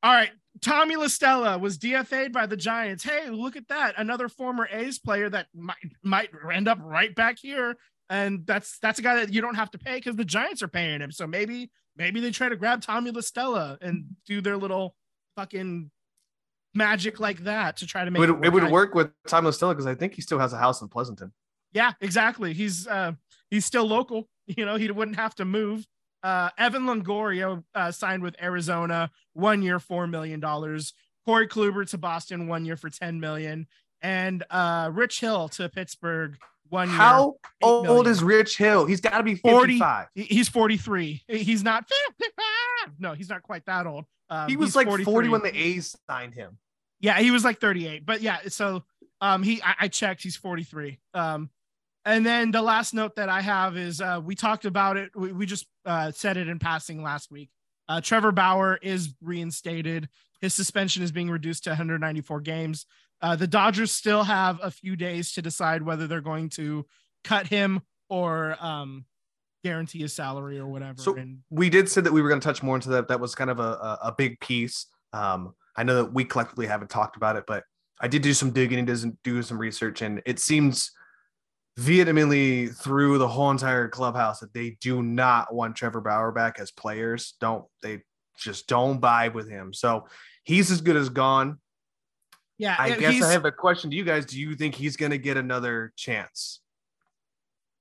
all 0.02 0.14
right. 0.14 0.32
Tommy 0.62 0.96
La 0.96 1.08
Stella 1.08 1.58
was 1.58 1.78
DFA'd 1.78 2.32
by 2.32 2.46
the 2.46 2.56
Giants. 2.56 3.04
Hey, 3.04 3.30
look 3.30 3.58
at 3.58 3.68
that! 3.68 3.96
Another 3.98 4.30
former 4.30 4.68
A's 4.72 5.00
player 5.00 5.30
that 5.30 5.48
might 5.54 5.76
might 6.04 6.30
end 6.54 6.68
up 6.70 6.78
right 6.82 7.14
back 7.14 7.38
here, 7.40 7.76
and 8.10 8.46
that's 8.46 8.80
that's 8.80 9.00
a 9.00 9.02
guy 9.02 9.16
that 9.16 9.34
you 9.34 9.42
don't 9.42 9.56
have 9.56 9.72
to 9.72 9.78
pay 9.78 9.96
because 9.96 10.16
the 10.16 10.24
Giants 10.24 10.64
are 10.64 10.70
paying 10.70 11.02
him. 11.02 11.12
So 11.12 11.28
maybe 11.28 11.72
maybe 11.98 12.20
they 12.20 12.32
try 12.32 12.50
to 12.50 12.56
grab 12.56 12.82
Tommy 12.82 13.12
La 13.12 13.22
Stella 13.22 13.78
and 13.82 14.06
do 14.26 14.42
their 14.42 14.58
little 14.58 14.96
fucking 15.36 15.92
magic 16.74 17.20
like 17.20 17.40
that 17.46 17.78
to 17.78 17.88
try 17.88 18.02
to 18.02 18.08
it 18.08 18.12
make 18.12 18.20
would, 18.20 18.30
it 18.30 18.46
it 18.46 18.54
would 18.54 18.72
work 18.72 18.94
with 18.94 19.12
Tom 19.28 19.50
Stella 19.52 19.74
because 19.74 19.88
I 19.88 19.96
think 19.96 20.14
he 20.14 20.22
still 20.22 20.40
has 20.40 20.54
a 20.54 20.58
house 20.58 20.82
in 20.82 20.88
Pleasanton. 20.90 21.32
Yeah, 21.74 21.94
exactly. 22.02 22.54
He's 22.54 22.88
uh 22.88 23.14
he's 23.50 23.66
still 23.66 23.86
local. 23.86 24.28
You 24.48 24.64
know, 24.64 24.76
he 24.76 24.92
wouldn't 24.92 25.18
have 25.18 25.34
to 25.36 25.46
move. 25.46 25.88
Uh 26.22 26.50
Evan 26.58 26.84
Longoria 26.84 27.64
uh, 27.74 27.92
signed 27.92 28.22
with 28.22 28.36
Arizona, 28.40 29.10
one 29.34 29.64
year, 29.64 29.80
four 29.80 30.06
million 30.06 30.40
dollars. 30.40 30.94
Corey 31.26 31.48
Kluber 31.48 31.90
to 31.90 31.98
Boston, 31.98 32.48
one 32.48 32.64
year 32.66 32.78
for 32.78 32.92
10 32.92 33.20
million. 33.20 33.66
And 34.02 34.44
uh 34.52 34.92
Rich 34.94 35.22
Hill 35.22 35.50
to 35.50 35.68
Pittsburgh, 35.70 36.38
one 36.70 36.90
year. 36.90 36.98
How 36.98 37.36
old 37.62 37.86
million. 37.86 38.08
is 38.08 38.24
Rich 38.24 38.58
Hill? 38.58 38.86
He's 38.86 39.02
got 39.02 39.18
to 39.18 39.24
be 39.24 39.36
40. 39.36 39.82
He's 40.16 40.50
43. 40.50 41.24
He's 41.28 41.64
not 41.64 41.90
no, 43.00 43.14
he's 43.14 43.30
not 43.30 43.44
quite 43.44 43.66
that 43.66 43.88
old. 43.88 44.06
Um, 44.30 44.50
He 44.50 44.58
was 44.58 44.76
like 44.76 44.88
40 44.88 45.30
when 45.30 45.42
the 45.42 45.56
A's 45.56 45.96
signed 46.10 46.34
him. 46.34 46.58
Yeah, 47.00 47.20
he 47.20 47.32
was 47.32 47.44
like 47.44 47.60
38. 47.60 48.06
But 48.06 48.22
yeah, 48.22 48.40
so 48.48 48.84
um 49.22 49.44
he 49.44 49.62
I, 49.62 49.76
I 49.82 49.88
checked, 49.88 50.24
he's 50.24 50.36
43. 50.36 51.00
Um 51.14 51.50
and 52.08 52.26
then 52.26 52.52
the 52.52 52.62
last 52.62 52.94
note 52.94 53.16
that 53.16 53.30
I 53.30 53.42
have 53.42 53.78
is 53.78 54.02
uh 54.02 54.22
we 54.24 54.36
talked 54.36 54.66
about 54.66 54.98
it. 54.98 55.12
We, 55.16 55.32
we 55.32 55.46
just 55.46 55.68
uh 55.86 56.12
said 56.12 56.38
it 56.38 56.48
in 56.48 56.60
passing 56.60 57.04
last 57.04 57.32
week. 57.32 57.50
Uh 57.88 58.02
Trevor 58.02 58.32
Bauer 58.32 58.80
is 58.82 59.14
reinstated. 59.22 60.10
His 60.42 60.54
suspension 60.54 61.02
is 61.04 61.12
being 61.12 61.30
reduced 61.30 61.64
to 61.64 61.72
194 61.72 62.42
games. 62.42 62.86
Uh 63.26 63.36
the 63.36 63.48
Dodgers 63.48 63.92
still 63.92 64.24
have 64.24 64.60
a 64.62 64.70
few 64.70 64.96
days 64.96 65.32
to 65.34 65.42
decide 65.42 65.82
whether 65.82 66.06
they're 66.08 66.22
going 66.34 66.50
to 66.50 66.86
cut 67.24 67.48
him 67.48 67.82
or 68.10 68.56
um 68.60 69.06
guarantee 69.64 70.00
his 70.00 70.14
salary 70.14 70.60
or 70.60 70.68
whatever. 70.68 71.02
So- 71.02 71.16
and 71.16 71.40
we 71.50 71.70
did 71.72 71.90
say 71.90 72.02
that 72.02 72.14
we 72.14 72.22
were 72.22 72.30
going 72.30 72.40
to 72.42 72.48
touch 72.48 72.62
more 72.62 72.76
into 72.76 72.90
that. 72.90 73.08
That 73.08 73.20
was 73.20 73.34
kind 73.34 73.50
of 73.50 73.60
a, 73.60 73.72
a, 73.90 74.00
a 74.10 74.16
big 74.16 74.40
piece. 74.40 74.86
Um, 75.12 75.56
I 75.76 75.82
know 75.84 75.96
that 76.04 76.14
we 76.14 76.24
collectively 76.24 76.68
haven't 76.68 76.92
talked 76.92 77.16
about 77.18 77.36
it, 77.36 77.46
but 77.48 77.64
I 78.00 78.08
did 78.08 78.22
do 78.22 78.34
some 78.34 78.52
digging 78.52 78.78
and 78.78 78.88
doesn't 78.88 79.18
do 79.24 79.42
some 79.42 79.58
research, 79.58 80.02
and 80.04 80.22
it 80.26 80.38
seems 80.40 80.92
vehemently 81.78 82.68
through 82.68 83.18
the 83.18 83.28
whole 83.28 83.52
entire 83.52 83.88
clubhouse 83.90 84.40
that 84.40 84.54
they 84.54 84.78
do 84.82 85.02
not 85.02 85.54
want 85.54 85.76
Trevor 85.76 86.02
Bauer 86.02 86.32
back 86.32 86.60
as 86.60 86.72
players. 86.72 87.34
Don't 87.42 87.66
they 87.82 88.02
just 88.38 88.68
don't 88.68 89.02
vibe 89.02 89.34
with 89.34 89.50
him? 89.50 89.74
So 89.74 90.08
he's 90.44 90.72
as 90.72 90.82
good 90.82 90.96
as 90.96 91.10
gone. 91.10 91.60
Yeah, 92.58 92.76
I 92.78 92.96
guess 92.96 93.22
I 93.22 93.32
have 93.32 93.46
a 93.46 93.52
question 93.52 93.90
to 93.90 93.96
you 93.96 94.04
guys. 94.04 94.26
Do 94.26 94.40
you 94.40 94.56
think 94.56 94.76
he's 94.76 94.98
going 94.98 95.12
to 95.12 95.18
get 95.18 95.38
another 95.38 95.94
chance? 95.96 96.62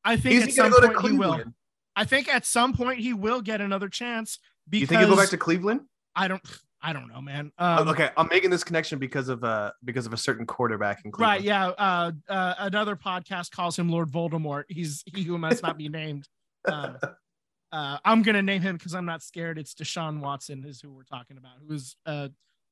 I 0.04 0.16
think 0.16 0.36
Is 0.36 0.58
at 0.58 0.62
going 0.62 0.72
some 0.72 0.82
to 0.82 0.88
go 0.88 0.94
to 0.94 1.00
point 1.00 1.12
he 1.12 1.18
will. 1.18 1.28
Cleveland? 1.28 1.54
I 1.96 2.04
think 2.04 2.28
at 2.28 2.44
some 2.44 2.72
point 2.72 2.98
he 3.00 3.12
will 3.12 3.40
get 3.40 3.60
another 3.60 3.88
chance 3.88 4.38
because 4.68 4.80
You 4.82 4.86
think 4.86 5.00
he'll 5.00 5.10
go 5.10 5.16
back 5.16 5.30
to 5.30 5.38
Cleveland? 5.38 5.82
I 6.16 6.28
don't 6.28 6.42
I 6.84 6.92
don't 6.92 7.08
know, 7.08 7.22
man. 7.22 7.50
Oh, 7.58 7.82
Um, 7.82 7.88
okay, 7.88 8.10
I'm 8.16 8.28
making 8.30 8.50
this 8.50 8.62
connection 8.62 8.98
because 8.98 9.30
of 9.30 9.42
uh 9.42 9.72
because 9.84 10.04
of 10.04 10.12
a 10.12 10.18
certain 10.18 10.44
quarterback 10.44 11.02
in 11.04 11.10
Cleveland. 11.10 11.38
Right, 11.38 11.42
yeah. 11.42 11.68
Uh, 11.68 12.12
uh, 12.28 12.54
another 12.58 12.94
podcast 12.94 13.52
calls 13.52 13.78
him 13.78 13.88
Lord 13.88 14.10
Voldemort. 14.10 14.64
He's 14.68 15.02
he 15.06 15.22
who 15.22 15.38
must 15.38 15.62
not 15.62 15.78
be 15.78 15.88
named. 15.88 16.28
Um, 16.66 16.98
uh, 17.72 17.98
I'm 18.04 18.20
gonna 18.22 18.42
name 18.42 18.60
him 18.60 18.76
because 18.76 18.94
I'm 18.94 19.06
not 19.06 19.22
scared. 19.22 19.58
It's 19.58 19.72
Deshaun 19.72 20.20
Watson 20.20 20.64
is 20.66 20.82
who 20.82 20.92
we're 20.92 21.04
talking 21.04 21.38
about, 21.38 21.52
who 21.66 21.74
is 21.74 21.96
uh, 22.04 22.28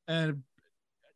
uh 0.07 0.33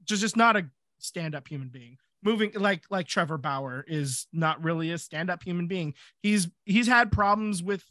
just 0.06 0.22
just 0.22 0.36
not 0.36 0.56
a 0.56 0.66
stand-up 0.98 1.46
human 1.48 1.68
being. 1.68 1.98
Moving 2.22 2.52
like 2.54 2.84
like 2.90 3.06
Trevor 3.06 3.38
Bauer 3.38 3.84
is 3.86 4.26
not 4.32 4.62
really 4.64 4.90
a 4.92 4.98
stand-up 4.98 5.42
human 5.42 5.66
being. 5.66 5.94
He's 6.22 6.48
he's 6.64 6.86
had 6.86 7.12
problems 7.12 7.62
with 7.62 7.84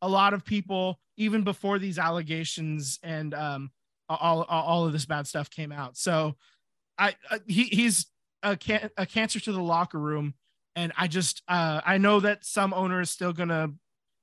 a 0.00 0.08
lot 0.08 0.34
of 0.34 0.44
people 0.44 0.98
even 1.16 1.44
before 1.44 1.78
these 1.78 1.98
allegations 1.98 2.98
and 3.02 3.34
um 3.34 3.70
all 4.08 4.42
all, 4.42 4.86
of 4.86 4.92
this 4.92 5.06
bad 5.06 5.26
stuff 5.26 5.50
came 5.50 5.72
out. 5.72 5.96
So 5.96 6.36
I 6.98 7.14
uh, 7.30 7.38
he 7.46 7.64
he's 7.64 8.06
a 8.42 8.56
can 8.56 8.90
a 8.96 9.06
cancer 9.06 9.40
to 9.40 9.52
the 9.52 9.62
locker 9.62 9.98
room, 9.98 10.34
and 10.76 10.92
I 10.96 11.08
just 11.08 11.42
uh 11.48 11.80
I 11.84 11.98
know 11.98 12.20
that 12.20 12.44
some 12.44 12.72
owner 12.74 13.00
is 13.00 13.10
still 13.10 13.32
gonna 13.32 13.70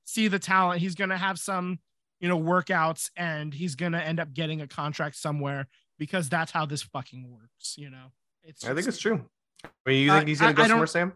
see 0.04 0.28
the 0.28 0.38
talent. 0.38 0.80
He's 0.80 0.94
gonna 0.94 1.18
have 1.18 1.38
some 1.38 1.78
you 2.20 2.28
know 2.28 2.38
workouts, 2.38 3.10
and 3.16 3.52
he's 3.52 3.74
gonna 3.74 4.00
end 4.00 4.20
up 4.20 4.32
getting 4.32 4.60
a 4.60 4.68
contract 4.68 5.16
somewhere 5.16 5.66
because 6.00 6.28
that's 6.28 6.50
how 6.50 6.66
this 6.66 6.82
fucking 6.82 7.30
works. 7.30 7.76
You 7.78 7.90
know, 7.90 8.06
it's 8.42 8.64
I 8.66 8.74
think 8.74 8.88
it's 8.88 8.98
true. 8.98 9.24
I 9.64 9.68
mean, 9.86 10.02
you 10.04 10.10
Uh, 10.10 10.16
think 10.16 10.28
he's 10.28 10.40
gonna 10.40 10.50
I- 10.50 10.54
go 10.54 10.62
I 10.64 10.68
somewhere, 10.68 10.86
Sam? 10.88 11.12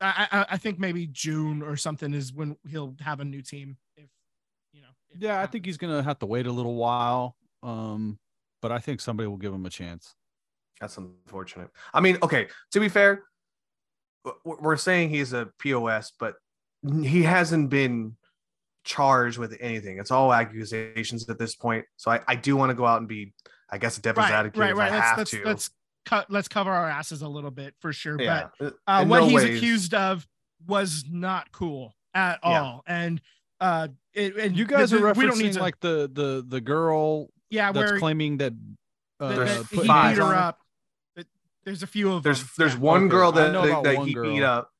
I, 0.00 0.28
I 0.30 0.46
I 0.50 0.56
think 0.56 0.78
maybe 0.78 1.08
June 1.08 1.60
or 1.60 1.76
something 1.76 2.14
is 2.14 2.32
when 2.32 2.56
he'll 2.66 2.94
have 3.00 3.18
a 3.20 3.24
new 3.24 3.42
team. 3.42 3.76
If 3.96 4.08
you 4.72 4.80
know. 4.80 4.88
if 5.10 5.20
Yeah, 5.20 5.40
I 5.42 5.46
think 5.46 5.66
he's 5.66 5.76
gonna 5.76 6.02
have 6.02 6.20
to 6.20 6.26
wait 6.26 6.46
a 6.46 6.52
little 6.52 6.76
while. 6.76 7.36
Um, 7.64 8.18
but 8.62 8.70
I 8.70 8.78
think 8.78 9.00
somebody 9.00 9.26
will 9.26 9.36
give 9.36 9.52
him 9.52 9.66
a 9.66 9.70
chance. 9.70 10.14
That's 10.80 10.96
unfortunate. 10.96 11.70
I 11.92 12.00
mean, 12.00 12.18
okay. 12.22 12.46
To 12.70 12.80
be 12.80 12.88
fair, 12.88 13.24
we're 14.44 14.76
saying 14.76 15.10
he's 15.10 15.32
a 15.32 15.50
pos, 15.60 16.12
but 16.18 16.36
he 17.02 17.24
hasn't 17.24 17.68
been 17.70 18.16
charged 18.84 19.38
with 19.38 19.56
anything. 19.60 19.98
It's 19.98 20.12
all 20.12 20.32
accusations 20.32 21.28
at 21.28 21.38
this 21.38 21.56
point. 21.56 21.84
So 21.96 22.12
I, 22.12 22.20
I 22.28 22.36
do 22.36 22.56
want 22.56 22.70
to 22.70 22.74
go 22.74 22.86
out 22.86 22.98
and 23.00 23.08
be, 23.08 23.32
I 23.70 23.78
guess, 23.78 23.98
a 23.98 24.00
devil's 24.02 24.24
right, 24.24 24.32
advocate 24.32 24.60
right, 24.60 24.70
if 24.70 24.76
right. 24.76 24.92
I 24.92 24.96
Let's 24.96 25.08
have 25.08 25.18
let's 25.18 25.30
to. 25.32 25.42
let's 25.44 25.70
cut 26.06 26.30
let's 26.30 26.48
cover 26.48 26.70
our 26.70 26.88
asses 26.88 27.22
a 27.22 27.28
little 27.28 27.50
bit 27.50 27.74
for 27.80 27.92
sure. 27.92 28.20
yeah. 28.20 28.48
But 28.58 28.74
uh, 28.86 29.04
what 29.04 29.20
no 29.20 29.24
he's 29.26 29.34
ways- 29.34 29.56
accused 29.58 29.94
of 29.94 30.26
was 30.66 31.04
not 31.10 31.52
cool 31.52 31.94
at 32.14 32.40
Yeah. 32.42 32.60
all. 32.62 32.82
And 32.86 33.20
uh, 33.60 33.88
it, 34.14 34.36
and 34.36 34.56
You 34.56 34.64
guys 34.64 34.90
th- 34.90 35.00
are 35.02 35.04
th- 35.04 35.14
referencing 35.14 35.18
we 35.18 35.26
don't 35.26 35.38
need 35.38 35.52
to 35.54 35.60
like 35.60 35.80
the 35.80 36.10
the 36.12 36.44
the 36.46 36.60
girl 36.60 37.28
yeah 37.50 37.72
that's 37.72 37.90
where 37.92 37.98
claiming 37.98 38.38
that 38.38 38.52
uh, 39.20 39.34
that- 39.34 39.66
he 39.70 39.80
beat 39.80 39.86
her 40.18 40.34
up. 40.34 40.60
That- 41.16 41.26
There's 41.64 41.82
a 41.82 41.86
few 41.86 42.12
of 42.12 42.22
There's 42.22 42.40
them. 42.40 42.48
there's 42.58 42.74
Yeah. 42.74 42.80
one 42.80 43.02
Okay, 43.04 43.10
girl 43.10 43.32
that, 43.32 43.52
know 43.52 43.66
that, 43.66 43.82
that 43.84 44.04
he 44.06 44.14
girl. 44.14 44.32
beat 44.32 44.42
up. 44.42 44.70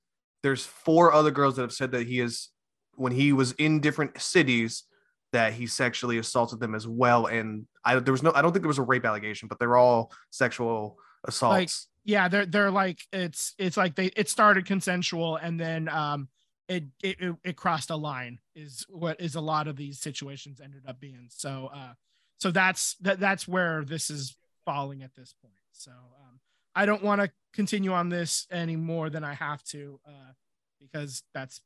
There's 0.43 0.65
four 0.65 1.13
other 1.13 1.31
girls 1.33 1.57
that 1.57 1.63
have 1.63 1.73
said 1.73 1.91
that 1.93 2.07
he 2.07 2.21
is 2.21 2.51
when 2.95 3.13
he 3.13 3.33
was 3.33 3.53
in 3.53 3.81
different 3.81 4.21
cities 4.21 4.85
that 5.33 5.53
he 5.53 5.67
sexually 5.67 6.19
assaulted 6.19 6.61
them 6.61 6.75
as 6.75 6.87
well. 6.87 7.27
And 7.27 7.67
I 7.85 7.99
there 7.99 8.13
was 8.13 8.23
no 8.23 8.33
I 8.35 8.43
don't 8.43 8.53
think 8.53 8.63
there 8.63 8.69
was 8.69 8.79
a 8.79 8.83
rape 8.83 9.05
allegation, 9.05 9.49
but 9.49 9.59
they're 9.59 9.77
all 9.77 10.13
sexual 10.31 10.99
assaults. 11.25 11.89
yeah 12.05 12.29
they're 12.29 12.47
they're 12.47 12.71
like 12.71 13.01
it's 13.13 13.55
it's 13.59 13.77
like 13.77 13.95
they 13.97 14.07
it 14.17 14.29
started 14.29 14.65
consensual 14.65 15.37
and 15.37 15.59
then 15.59 15.89
um 15.89 16.29
it 16.69 16.85
it 17.03 17.21
it, 17.21 17.37
it 17.45 17.57
crossed 17.57 17.91
a 17.91 17.97
line 17.97 18.39
is 18.55 18.87
what 18.89 19.21
is 19.21 19.35
a 19.35 19.41
lot 19.41 19.67
of 19.67 19.77
these 19.77 19.99
situations 19.99 20.61
ended 20.61 20.83
up 20.87 21.01
being 21.01 21.27
so 21.29 21.71
uh 21.75 21.93
so 22.39 22.51
that's 22.53 22.95
that 23.01 23.19
that's 23.19 23.49
where 23.49 23.85
this 23.85 24.11
is 24.11 24.37
falling 24.65 25.03
at 25.03 25.15
this 25.17 25.35
point 25.43 25.55
so 25.73 25.91
um 25.91 26.39
i 26.75 26.87
don't 26.87 27.03
want 27.03 27.21
to 27.21 27.29
continue 27.53 27.93
on 27.93 28.09
this 28.09 28.47
any 28.51 28.77
more 28.77 29.11
than 29.11 29.25
i 29.25 29.35
have 29.35 29.63
to 29.65 29.99
uh 30.07 30.33
because 30.81 31.25
that's 31.35 31.61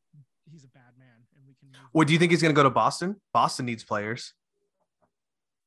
he's 0.51 0.65
a 0.65 0.69
bad 0.69 0.83
man 0.99 1.09
and 1.37 1.45
we 1.47 1.55
can 1.55 1.69
move 1.69 1.89
what 1.93 2.07
do 2.07 2.13
you 2.13 2.19
think 2.19 2.31
he's 2.33 2.43
gonna 2.43 2.55
go 2.55 2.63
to 2.63 2.71
Boston? 2.71 3.17
Boston 3.33 3.67
needs 3.67 3.85
players. 3.85 4.35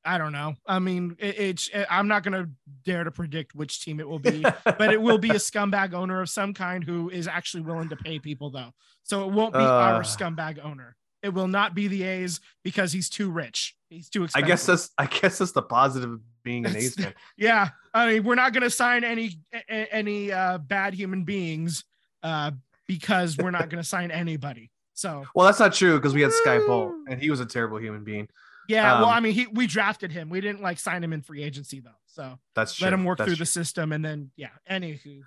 i 0.03 0.17
don't 0.19 0.32
know 0.32 0.53
i 0.67 0.78
mean 0.80 1.15
it, 1.19 1.39
it's 1.39 1.69
i'm 1.89 2.07
not 2.07 2.21
going 2.23 2.34
to 2.34 2.49
dare 2.84 3.03
to 3.03 3.09
predict 3.11 3.55
which 3.55 3.82
team 3.84 3.99
it 3.99 4.07
will 4.07 4.19
be 4.19 4.43
but 4.63 4.93
it 4.93 5.01
will 5.01 5.17
be 5.17 5.30
a 5.32 5.36
scumbag 5.36 5.93
owner 5.93 6.21
of 6.21 6.30
some 6.30 6.53
kind 6.53 6.84
who 6.84 7.09
is 7.09 7.28
actually 7.28 7.61
willing 7.61 7.89
to 7.89 7.95
pay 7.95 8.19
people 8.19 8.49
though. 8.51 8.71
So 9.03 9.28
it 9.28 9.34
won't 9.34 9.53
be 9.53 9.59
our 9.59 10.01
Uh. 10.01 10.03
scumbag 10.03 10.63
owner. 10.63 10.95
It 11.23 11.30
will 11.34 11.47
not 11.47 11.73
be 11.73 11.88
the 11.88 12.03
A's 12.03 12.39
because 12.63 12.91
he's 12.91 13.09
too 13.09 13.32
rich. 13.32 13.76
He's 13.89 14.09
too 14.09 14.23
expensive. 14.26 14.45
I 14.45 14.47
guess 14.47 14.65
that's 14.67 14.89
I 14.97 15.05
guess 15.07 15.39
that's 15.39 15.53
the 15.53 15.61
positive 15.63 16.11
of 16.11 16.21
being 16.43 16.65
an 16.67 16.76
A's 16.76 16.93
fan. 16.93 17.15
yeah. 17.38 17.69
I 17.93 18.07
mean, 18.13 18.23
we're 18.23 18.36
not 18.36 18.53
going 18.53 18.61
to 18.63 18.69
sign 18.69 19.03
any 19.03 19.39
any 19.69 20.32
uh, 20.32 20.59
bad 20.59 20.93
human 20.93 21.23
beings 21.23 21.84
uh, 22.21 22.51
because 22.88 23.38
we're 23.38 23.51
not 23.51 23.69
going 23.69 23.81
to 23.81 23.88
sign 23.88 24.11
anybody. 24.11 24.71
So 24.93 25.25
Well, 25.36 25.45
that's 25.45 25.59
not 25.59 25.73
true 25.73 25.97
because 25.97 26.13
we 26.13 26.21
had 26.21 26.31
Skye 26.31 26.59
Bolt 26.59 26.93
and 27.09 27.21
he 27.21 27.29
was 27.29 27.39
a 27.39 27.45
terrible 27.45 27.79
human 27.79 28.03
being. 28.03 28.27
yeah, 28.69 28.99
well, 29.01 29.09
Um, 29.09 29.13
I 29.15 29.19
mean, 29.19 29.33
he 29.33 29.47
we 29.47 29.67
drafted 29.67 30.11
him. 30.11 30.29
We 30.29 30.39
didn't 30.41 30.61
like 30.61 30.79
sign 30.79 31.03
him 31.03 31.11
in 31.13 31.21
free 31.21 31.43
agency 31.43 31.79
though. 31.81 31.99
So 32.05 32.39
That's 32.55 32.75
true. 32.75 32.86
let 32.86 32.93
him 32.93 33.03
work 33.03 33.17
That's 33.17 33.27
through 33.27 33.36
true. 33.36 33.41
the 33.41 33.45
system, 33.51 33.91
and 33.91 34.03
then 34.05 34.31
yeah. 34.38 34.49
Anywho, 34.71 35.21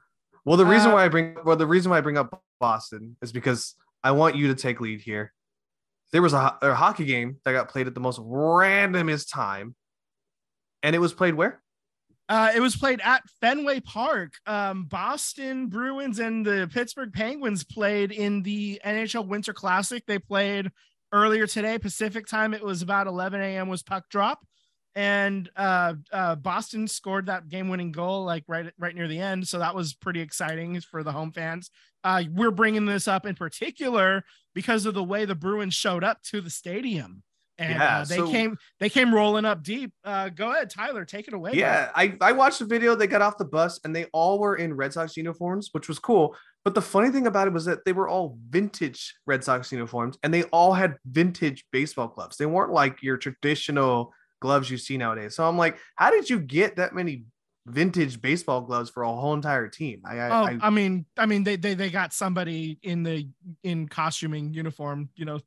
Well, 0.45 0.57
the 0.57 0.65
reason 0.65 0.91
Uh, 0.91 0.95
why 0.95 1.05
I 1.05 1.09
bring 1.09 1.37
well 1.45 1.57
the 1.57 1.67
reason 1.67 1.91
why 1.91 1.99
I 1.99 2.01
bring 2.01 2.17
up 2.17 2.43
Boston 2.61 3.17
is 3.21 3.31
because 3.33 3.75
I 4.03 4.13
want 4.13 4.37
you 4.37 4.49
to 4.49 4.55
take 4.55 4.81
lead 4.81 5.01
here. 5.01 5.33
There 6.13 6.23
was 6.23 6.33
a, 6.33 6.57
a 6.63 6.75
hockey 6.75 7.05
game 7.05 7.37
that 7.45 7.53
got 7.53 7.69
played 7.69 7.87
at 7.87 7.95
the 7.95 8.01
most 8.01 8.19
randomest 8.21 9.31
time, 9.31 9.75
and 10.83 10.97
it 10.97 10.99
was 10.99 11.13
played 11.13 11.35
where? 11.35 11.61
Uh, 12.29 12.51
it 12.55 12.61
was 12.61 12.77
played 12.77 13.01
at 13.03 13.23
Fenway 13.41 13.81
Park. 13.81 14.35
Um, 14.47 14.85
Boston 14.85 15.69
Bruins 15.69 16.19
and 16.19 16.45
the 16.45 16.69
Pittsburgh 16.73 17.13
Penguins 17.13 17.65
played 17.65 18.13
in 18.13 18.43
the 18.43 18.81
NHL 18.85 19.27
Winter 19.27 19.55
Classic. 19.55 20.05
They 20.07 20.19
played 20.19 20.71
earlier 21.11 21.47
today, 21.47 21.79
Pacific 21.79 22.27
time. 22.27 22.53
It 22.53 22.63
was 22.63 22.83
about 22.83 23.07
11 23.07 23.41
a.m. 23.41 23.69
was 23.69 23.83
puck 23.83 24.11
drop, 24.11 24.45
and 24.95 25.49
uh, 25.57 25.95
uh, 26.13 26.35
Boston 26.35 26.87
scored 26.87 27.27
that 27.27 27.49
game-winning 27.49 27.93
goal 27.93 28.25
like 28.25 28.45
right 28.47 28.73
right 28.79 28.95
near 28.95 29.09
the 29.09 29.21
end. 29.21 29.49
So 29.49 29.59
that 29.59 29.75
was 29.75 29.95
pretty 29.95 30.21
exciting 30.21 30.79
for 30.83 31.03
the 31.03 31.13
home 31.13 31.33
fans. 31.33 31.71
Uh, 32.05 32.25
we're 32.31 32.51
bringing 32.51 32.85
this 32.85 33.09
up 33.09 33.25
in 33.25 33.37
particular 33.37 34.23
because 34.55 34.85
of 34.85 34.93
the 34.93 35.05
way 35.05 35.25
the 35.25 35.35
Bruins 35.35 35.75
showed 35.75 36.05
up 36.05 36.23
to 36.25 36.43
the 36.43 36.51
stadium. 36.51 37.23
And 37.59 37.75
Yeah, 37.75 37.99
uh, 37.99 38.05
they 38.05 38.17
so- 38.17 38.31
came 38.31 38.57
they 38.79 38.89
came 38.89 39.13
rolling 39.13 39.45
up 39.45 39.63
deep. 39.63 39.93
Uh, 40.05 40.29
go 40.29 40.53
ahead, 40.53 40.71
Tyler, 40.71 41.05
take 41.05 41.27
it 41.27 41.35
away. 41.35 41.51
Yeah, 41.55 41.91
I, 41.95 42.17
I 42.21 42.33
watched 42.33 42.61
the 42.61 42.65
video. 42.65 42.95
They 42.95 43.09
got 43.09 43.21
off 43.21 43.37
the 43.37 43.45
bus 43.45 43.81
and 43.85 43.95
they 43.95 44.05
all 44.13 44.39
were 44.39 44.57
in 44.57 44.75
Red 44.75 44.93
Sox 44.93 45.17
uniforms, 45.17 45.71
which 45.73 45.89
was 45.89 45.99
cool. 45.99 46.37
But 46.65 46.75
the 46.75 46.83
funny 46.83 47.11
thing 47.11 47.27
about 47.27 47.49
it 47.49 47.53
was 47.53 47.65
that 47.65 47.85
they 47.85 47.93
were 47.93 48.09
all 48.09 48.39
vintage 48.49 49.17
Red 49.27 49.43
Sox 49.43 49.73
uniforms 49.73 50.19
and 50.23 50.33
they 50.33 50.45
all 50.45 50.73
had 50.73 50.97
vintage 51.05 51.65
baseball 51.73 52.09
gloves. 52.09 52.37
They 52.37 52.47
weren't 52.47 52.73
like 52.73 53.03
your 53.03 53.17
traditional 53.17 54.13
gloves 54.41 54.71
you 54.71 54.79
see 54.79 54.97
nowadays. 54.97 55.35
So 55.35 55.49
I'm 55.49 55.59
like, 55.59 55.79
how 55.97 56.11
did 56.11 56.31
you 56.31 56.39
get 56.39 56.77
that 56.77 56.95
many 56.95 57.25
vintage 57.67 58.21
baseball 58.21 58.61
gloves 58.63 58.89
for 58.89 59.03
a 59.03 59.09
whole 59.13 59.35
entire 59.35 59.69
team? 59.69 60.03
I, 60.07 60.19
I, 60.19 60.29
Oh, 60.29 60.45
I 60.47 60.59
I 60.69 60.71
mean, 60.71 61.07
I 61.17 61.27
mean, 61.27 61.43
they 61.43 61.57
they 61.57 61.75
they 61.75 61.91
got 61.91 62.13
somebody 62.13 62.79
in 62.83 63.03
the 63.03 63.29
in 63.65 63.89
costuming 63.89 64.53
uniform, 64.55 65.09
you 65.17 65.25
know. 65.25 65.41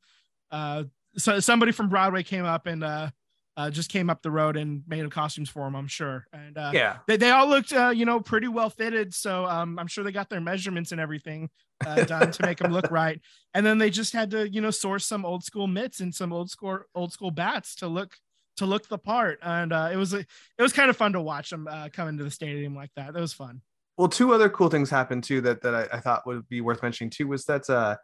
Uh, 0.51 0.83
so 1.17 1.39
somebody 1.39 1.71
from 1.71 1.89
Broadway 1.89 2.23
came 2.23 2.45
up 2.45 2.67
and 2.67 2.83
uh, 2.83 3.09
uh, 3.57 3.69
just 3.69 3.89
came 3.89 4.09
up 4.09 4.21
the 4.21 4.31
road 4.31 4.55
and 4.55 4.83
made 4.87 5.09
costumes 5.11 5.49
for 5.49 5.67
him. 5.67 5.75
I'm 5.75 5.87
sure, 5.87 6.25
and 6.31 6.57
uh, 6.57 6.71
yeah. 6.73 6.97
they 7.07 7.17
they 7.17 7.31
all 7.31 7.47
looked, 7.47 7.73
uh, 7.73 7.89
you 7.89 8.05
know, 8.05 8.19
pretty 8.19 8.47
well 8.47 8.69
fitted. 8.69 9.13
So 9.13 9.45
um, 9.45 9.77
I'm 9.77 9.87
sure 9.87 10.03
they 10.03 10.11
got 10.11 10.29
their 10.29 10.41
measurements 10.41 10.91
and 10.91 11.01
everything 11.01 11.49
uh, 11.85 12.03
done 12.05 12.31
to 12.31 12.45
make 12.45 12.59
them 12.59 12.71
look 12.71 12.89
right. 12.91 13.19
And 13.53 13.65
then 13.65 13.77
they 13.77 13.89
just 13.89 14.13
had 14.13 14.31
to, 14.31 14.49
you 14.49 14.61
know, 14.61 14.71
source 14.71 15.05
some 15.05 15.25
old 15.25 15.43
school 15.43 15.67
mitts 15.67 15.99
and 15.99 16.15
some 16.15 16.31
old 16.31 16.49
school 16.49 16.79
old 16.95 17.11
school 17.11 17.31
bats 17.31 17.75
to 17.75 17.87
look 17.87 18.15
to 18.57 18.65
look 18.65 18.87
the 18.87 18.97
part. 18.97 19.39
And 19.41 19.73
uh, 19.73 19.89
it 19.91 19.97
was 19.97 20.13
it 20.13 20.27
was 20.57 20.73
kind 20.73 20.89
of 20.89 20.95
fun 20.95 21.13
to 21.13 21.21
watch 21.21 21.49
them 21.49 21.67
uh, 21.69 21.89
come 21.91 22.07
into 22.07 22.23
the 22.23 22.31
stadium 22.31 22.75
like 22.75 22.91
that. 22.95 23.13
That 23.13 23.21
was 23.21 23.33
fun. 23.33 23.61
Well, 23.97 24.07
two 24.07 24.33
other 24.33 24.49
cool 24.49 24.69
things 24.69 24.89
happened 24.89 25.25
too 25.25 25.41
that 25.41 25.61
that 25.61 25.75
I, 25.75 25.97
I 25.97 25.99
thought 25.99 26.25
would 26.25 26.47
be 26.47 26.61
worth 26.61 26.81
mentioning 26.81 27.09
too 27.11 27.27
was 27.27 27.45
that 27.45 27.69
uh 27.69 27.97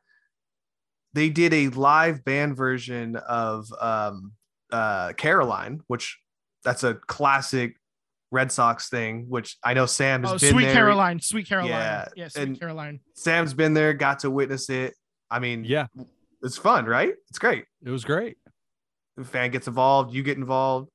they 1.18 1.30
did 1.30 1.51
a 1.53 1.70
live 1.70 2.24
band 2.24 2.55
version 2.55 3.15
of 3.15 3.65
um 3.82 4.34
uh 4.72 5.13
Caroline, 5.13 5.82
which 5.88 6.20
that's 6.63 6.84
a 6.84 6.93
classic 6.93 7.76
Red 8.32 8.51
Sox 8.51 8.89
thing, 8.89 9.26
which 9.30 9.57
I 9.63 9.74
know 9.74 9.86
Sam 9.86 10.22
has 10.24 10.32
Oh, 10.34 10.38
been 10.38 10.51
Sweet 10.53 10.65
there. 10.65 10.74
Caroline, 10.74 11.20
Sweet 11.22 11.47
Caroline. 11.47 11.70
Yeah, 11.72 12.07
Yeah, 12.15 12.28
Sweet 12.28 12.41
and- 12.43 12.59
Caroline. 12.59 12.99
Sam's 13.13 13.53
been 13.53 13.74
there, 13.74 13.93
got 13.93 14.20
to 14.20 14.30
witness 14.30 14.70
it. 14.70 14.93
I 15.32 15.39
mean, 15.39 15.63
Yeah, 15.63 15.88
it's 16.43 16.57
fun, 16.57 16.86
right? 16.86 17.13
It's 17.30 17.39
great. 17.39 17.65
it 17.84 17.89
was 17.89 18.03
great. 18.05 18.38
The 19.15 19.24
fan 19.24 19.49
gets 19.51 19.68
involved, 19.68 20.13
you 20.13 20.22
get 20.24 20.38
involved. 20.38 20.89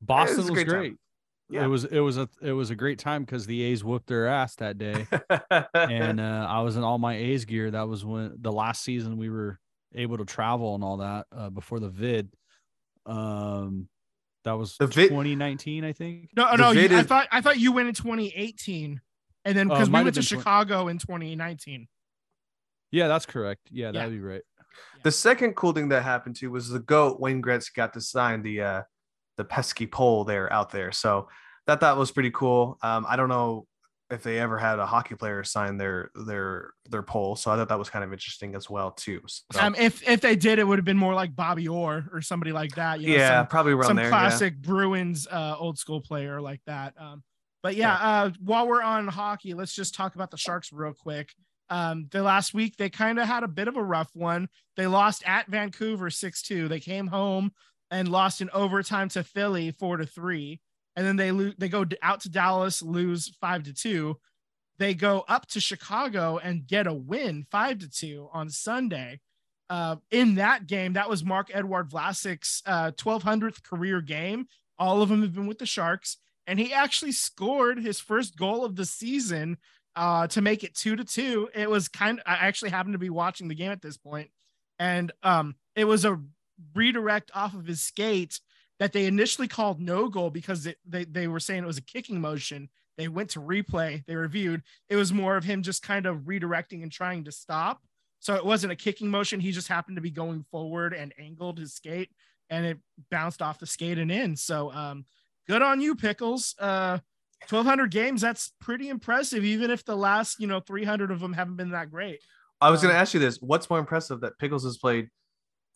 Boston 0.00 0.38
a 0.38 0.42
was 0.42 0.50
great 0.50 0.66
time. 0.68 0.78
great. 0.78 0.94
Yeah. 1.50 1.64
It 1.64 1.68
was 1.68 1.84
it 1.84 2.00
was 2.00 2.18
a 2.18 2.28
it 2.42 2.52
was 2.52 2.70
a 2.70 2.74
great 2.74 2.98
time 2.98 3.24
because 3.24 3.46
the 3.46 3.62
A's 3.62 3.82
whooped 3.82 4.06
their 4.06 4.26
ass 4.26 4.54
that 4.56 4.76
day, 4.76 5.06
and 5.74 6.20
uh, 6.20 6.46
I 6.48 6.60
was 6.60 6.76
in 6.76 6.82
all 6.84 6.98
my 6.98 7.16
A's 7.16 7.44
gear. 7.46 7.70
That 7.70 7.88
was 7.88 8.04
when 8.04 8.34
the 8.40 8.52
last 8.52 8.82
season 8.82 9.16
we 9.16 9.30
were 9.30 9.58
able 9.94 10.18
to 10.18 10.26
travel 10.26 10.74
and 10.74 10.84
all 10.84 10.98
that 10.98 11.26
uh, 11.34 11.48
before 11.50 11.80
the 11.80 11.88
vid. 11.88 12.28
Um, 13.06 13.88
that 14.44 14.52
was 14.52 14.76
The 14.78 14.86
vid- 14.86 15.08
2019, 15.08 15.84
I 15.84 15.92
think. 15.92 16.30
No, 16.36 16.54
no, 16.54 16.70
you, 16.70 16.80
vid 16.88 16.92
I 16.92 17.02
thought 17.02 17.28
I 17.32 17.40
thought 17.40 17.58
you 17.58 17.72
went 17.72 17.88
in 17.88 17.94
2018, 17.94 19.00
and 19.46 19.56
then 19.58 19.70
Oh, 19.70 19.74
because 19.74 19.88
it 19.88 19.90
we 19.90 19.94
went 20.04 20.14
to 20.14 20.20
have 20.20 20.28
been 20.28 20.28
twen- 20.28 20.40
Chicago 20.40 20.88
in 20.88 20.98
2019. 20.98 21.88
Yeah, 22.90 23.08
that's 23.08 23.26
correct. 23.26 23.68
Yeah, 23.70 23.86
Yeah. 23.86 23.92
that'd 23.92 24.12
be 24.12 24.20
right. 24.20 24.42
The 25.02 25.10
second 25.10 25.54
cool 25.54 25.72
thing 25.72 25.88
that 25.88 26.02
happened 26.02 26.36
to 26.36 26.50
was 26.50 26.68
the 26.68 26.78
goat 26.78 27.20
Wayne 27.20 27.42
Gretzky 27.42 27.74
got 27.74 27.94
to 27.94 28.00
sign 28.00 28.42
the 28.42 28.60
uh 28.60 28.82
the 29.38 29.44
pesky 29.44 29.86
pole 29.86 30.24
there 30.24 30.52
out 30.52 30.70
there. 30.70 30.92
So 30.92 31.28
that 31.66 31.80
that 31.80 31.96
was 31.96 32.10
pretty 32.10 32.30
cool. 32.30 32.76
Um, 32.82 33.06
I 33.08 33.16
don't 33.16 33.30
know 33.30 33.66
if 34.10 34.22
they 34.22 34.38
ever 34.38 34.58
had 34.58 34.78
a 34.78 34.86
hockey 34.86 35.14
player 35.14 35.44
sign 35.44 35.76
their 35.76 36.10
their 36.14 36.72
their 36.90 37.02
pole, 37.02 37.36
so 37.36 37.50
I 37.50 37.56
thought 37.56 37.68
that 37.68 37.78
was 37.78 37.88
kind 37.88 38.04
of 38.04 38.12
interesting 38.12 38.54
as 38.54 38.68
well 38.68 38.90
too. 38.90 39.20
So, 39.52 39.60
Um, 39.60 39.74
if 39.78 40.06
if 40.06 40.20
they 40.20 40.34
did, 40.36 40.58
it 40.58 40.64
would 40.64 40.78
have 40.78 40.84
been 40.84 40.98
more 40.98 41.14
like 41.14 41.34
Bobby 41.34 41.68
Orr 41.68 42.08
or 42.12 42.20
somebody 42.20 42.52
like 42.52 42.74
that. 42.74 43.00
You 43.00 43.08
know, 43.10 43.14
yeah, 43.16 43.40
some, 43.40 43.46
probably 43.46 43.72
around 43.72 43.86
some 43.88 43.96
there. 43.96 44.06
yeah. 44.06 44.10
classic 44.10 44.56
Bruins 44.60 45.26
uh, 45.30 45.56
old 45.58 45.78
school 45.78 46.00
player 46.00 46.40
like 46.40 46.60
that. 46.66 46.94
Um, 46.98 47.22
but 47.62 47.76
yeah, 47.76 47.94
uh, 47.94 48.30
while 48.42 48.66
we're 48.66 48.82
on 48.82 49.08
hockey, 49.08 49.54
let's 49.54 49.74
just 49.74 49.94
talk 49.94 50.14
about 50.14 50.30
the 50.30 50.36
Sharks 50.36 50.72
real 50.72 50.94
quick. 50.94 51.32
Um, 51.70 52.08
the 52.10 52.22
last 52.22 52.54
week 52.54 52.78
they 52.78 52.88
kind 52.88 53.18
of 53.18 53.26
had 53.26 53.42
a 53.42 53.48
bit 53.48 53.68
of 53.68 53.76
a 53.76 53.82
rough 53.82 54.10
one. 54.14 54.48
They 54.76 54.86
lost 54.86 55.22
at 55.26 55.48
Vancouver 55.48 56.08
six 56.08 56.40
two. 56.40 56.66
They 56.66 56.80
came 56.80 57.08
home 57.08 57.52
and 57.90 58.08
lost 58.08 58.40
in 58.40 58.50
overtime 58.50 59.08
to 59.10 59.22
Philly 59.22 59.70
four 59.70 59.96
to 59.96 60.06
three, 60.06 60.60
and 60.96 61.06
then 61.06 61.16
they 61.16 61.30
lo- 61.30 61.52
they 61.58 61.68
go 61.68 61.84
out 62.02 62.20
to 62.20 62.28
Dallas, 62.28 62.82
lose 62.82 63.34
five 63.40 63.64
to 63.64 63.72
two. 63.72 64.18
They 64.78 64.94
go 64.94 65.24
up 65.28 65.46
to 65.48 65.60
Chicago 65.60 66.38
and 66.38 66.66
get 66.66 66.86
a 66.86 66.94
win 66.94 67.46
five 67.50 67.78
to 67.78 67.90
two 67.90 68.28
on 68.32 68.50
Sunday. 68.50 69.20
Uh, 69.70 69.96
in 70.10 70.36
that 70.36 70.66
game, 70.66 70.94
that 70.94 71.10
was 71.10 71.24
Marc-Edouard 71.24 71.90
Vlasic's 71.90 72.62
uh, 72.64 72.90
1200th 72.92 73.62
career 73.62 74.00
game. 74.00 74.46
All 74.78 75.02
of 75.02 75.10
them 75.10 75.20
have 75.20 75.34
been 75.34 75.46
with 75.46 75.58
the 75.58 75.66
Sharks, 75.66 76.16
and 76.46 76.58
he 76.58 76.72
actually 76.72 77.12
scored 77.12 77.78
his 77.78 78.00
first 78.00 78.36
goal 78.36 78.64
of 78.64 78.76
the 78.76 78.86
season 78.86 79.58
uh, 79.94 80.26
to 80.28 80.40
make 80.40 80.64
it 80.64 80.74
two 80.74 80.96
to 80.96 81.04
two. 81.04 81.50
It 81.54 81.68
was 81.68 81.88
kind. 81.88 82.20
of, 82.20 82.24
I 82.26 82.46
actually 82.46 82.70
happened 82.70 82.94
to 82.94 82.98
be 82.98 83.10
watching 83.10 83.48
the 83.48 83.54
game 83.54 83.72
at 83.72 83.82
this 83.82 83.96
point, 83.96 84.30
and 84.78 85.12
um, 85.22 85.56
it 85.74 85.84
was 85.84 86.04
a 86.04 86.20
redirect 86.74 87.30
off 87.34 87.54
of 87.54 87.66
his 87.66 87.82
skate 87.82 88.40
that 88.78 88.92
they 88.92 89.06
initially 89.06 89.48
called 89.48 89.80
no 89.80 90.08
goal 90.08 90.30
because 90.30 90.66
it, 90.66 90.78
they 90.86 91.04
they 91.04 91.26
were 91.28 91.40
saying 91.40 91.62
it 91.62 91.66
was 91.66 91.78
a 91.78 91.82
kicking 91.82 92.20
motion 92.20 92.68
they 92.98 93.08
went 93.08 93.30
to 93.30 93.40
replay, 93.40 94.04
they 94.06 94.16
reviewed. 94.16 94.62
It 94.88 94.96
was 94.96 95.12
more 95.12 95.36
of 95.36 95.44
him 95.44 95.62
just 95.62 95.82
kind 95.82 96.04
of 96.04 96.22
redirecting 96.22 96.82
and 96.82 96.90
trying 96.90 97.24
to 97.24 97.32
stop. 97.32 97.80
So 98.18 98.34
it 98.34 98.44
wasn't 98.44 98.72
a 98.72 98.76
kicking 98.76 99.08
motion. 99.08 99.38
He 99.38 99.52
just 99.52 99.68
happened 99.68 99.96
to 99.96 100.02
be 100.02 100.10
going 100.10 100.44
forward 100.50 100.92
and 100.92 101.14
angled 101.16 101.60
his 101.60 101.72
skate 101.72 102.10
and 102.50 102.66
it 102.66 102.78
bounced 103.08 103.40
off 103.40 103.60
the 103.60 103.66
skate 103.66 103.98
and 103.98 104.10
in. 104.10 104.34
So 104.34 104.72
um, 104.72 105.04
good 105.46 105.62
on 105.62 105.80
you, 105.80 105.94
Pickles. 105.94 106.56
Uh, 106.58 106.98
1200 107.48 107.92
games, 107.92 108.20
that's 108.20 108.52
pretty 108.60 108.88
impressive, 108.88 109.44
even 109.44 109.70
if 109.70 109.84
the 109.84 109.96
last, 109.96 110.40
you 110.40 110.48
know, 110.48 110.58
300 110.58 111.12
of 111.12 111.20
them 111.20 111.32
haven't 111.32 111.56
been 111.56 111.70
that 111.70 111.92
great. 111.92 112.18
I 112.60 112.70
was 112.70 112.82
going 112.82 112.90
to 112.90 112.98
Um, 112.98 113.02
ask 113.02 113.14
you 113.14 113.20
this: 113.20 113.38
What's 113.40 113.70
more 113.70 113.78
impressive, 113.78 114.22
that 114.22 114.36
Pickles 114.40 114.64
has 114.64 114.76
played 114.76 115.08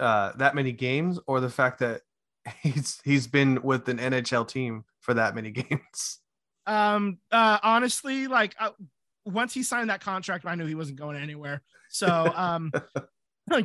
uh, 0.01 0.33
that 0.37 0.55
many 0.55 0.73
games, 0.73 1.19
or 1.27 1.41
the 1.41 1.51
fact 1.51 1.79
that 1.81 2.03
he's 2.61 3.01
he's 3.05 3.27
been 3.27 3.63
with 3.63 3.89
an 3.89 3.99
NHL 3.99 4.47
team 4.47 4.85
for 5.01 5.15
that 5.15 5.35
many 5.35 5.51
games? 5.53 6.19
Um, 6.67 7.19
uh, 7.31 7.59
honestly, 7.63 8.29
like 8.29 8.55
uh, 8.59 8.71
once 9.25 9.55
he 9.55 9.63
signed 9.63 9.91
that 9.91 10.01
contract, 10.01 10.47
I 10.47 10.55
knew 10.55 10.67
he 10.67 10.75
wasn't 10.75 10.99
going 10.99 11.17
anywhere. 11.17 11.63
So, 11.89 12.33
um, 12.35 12.73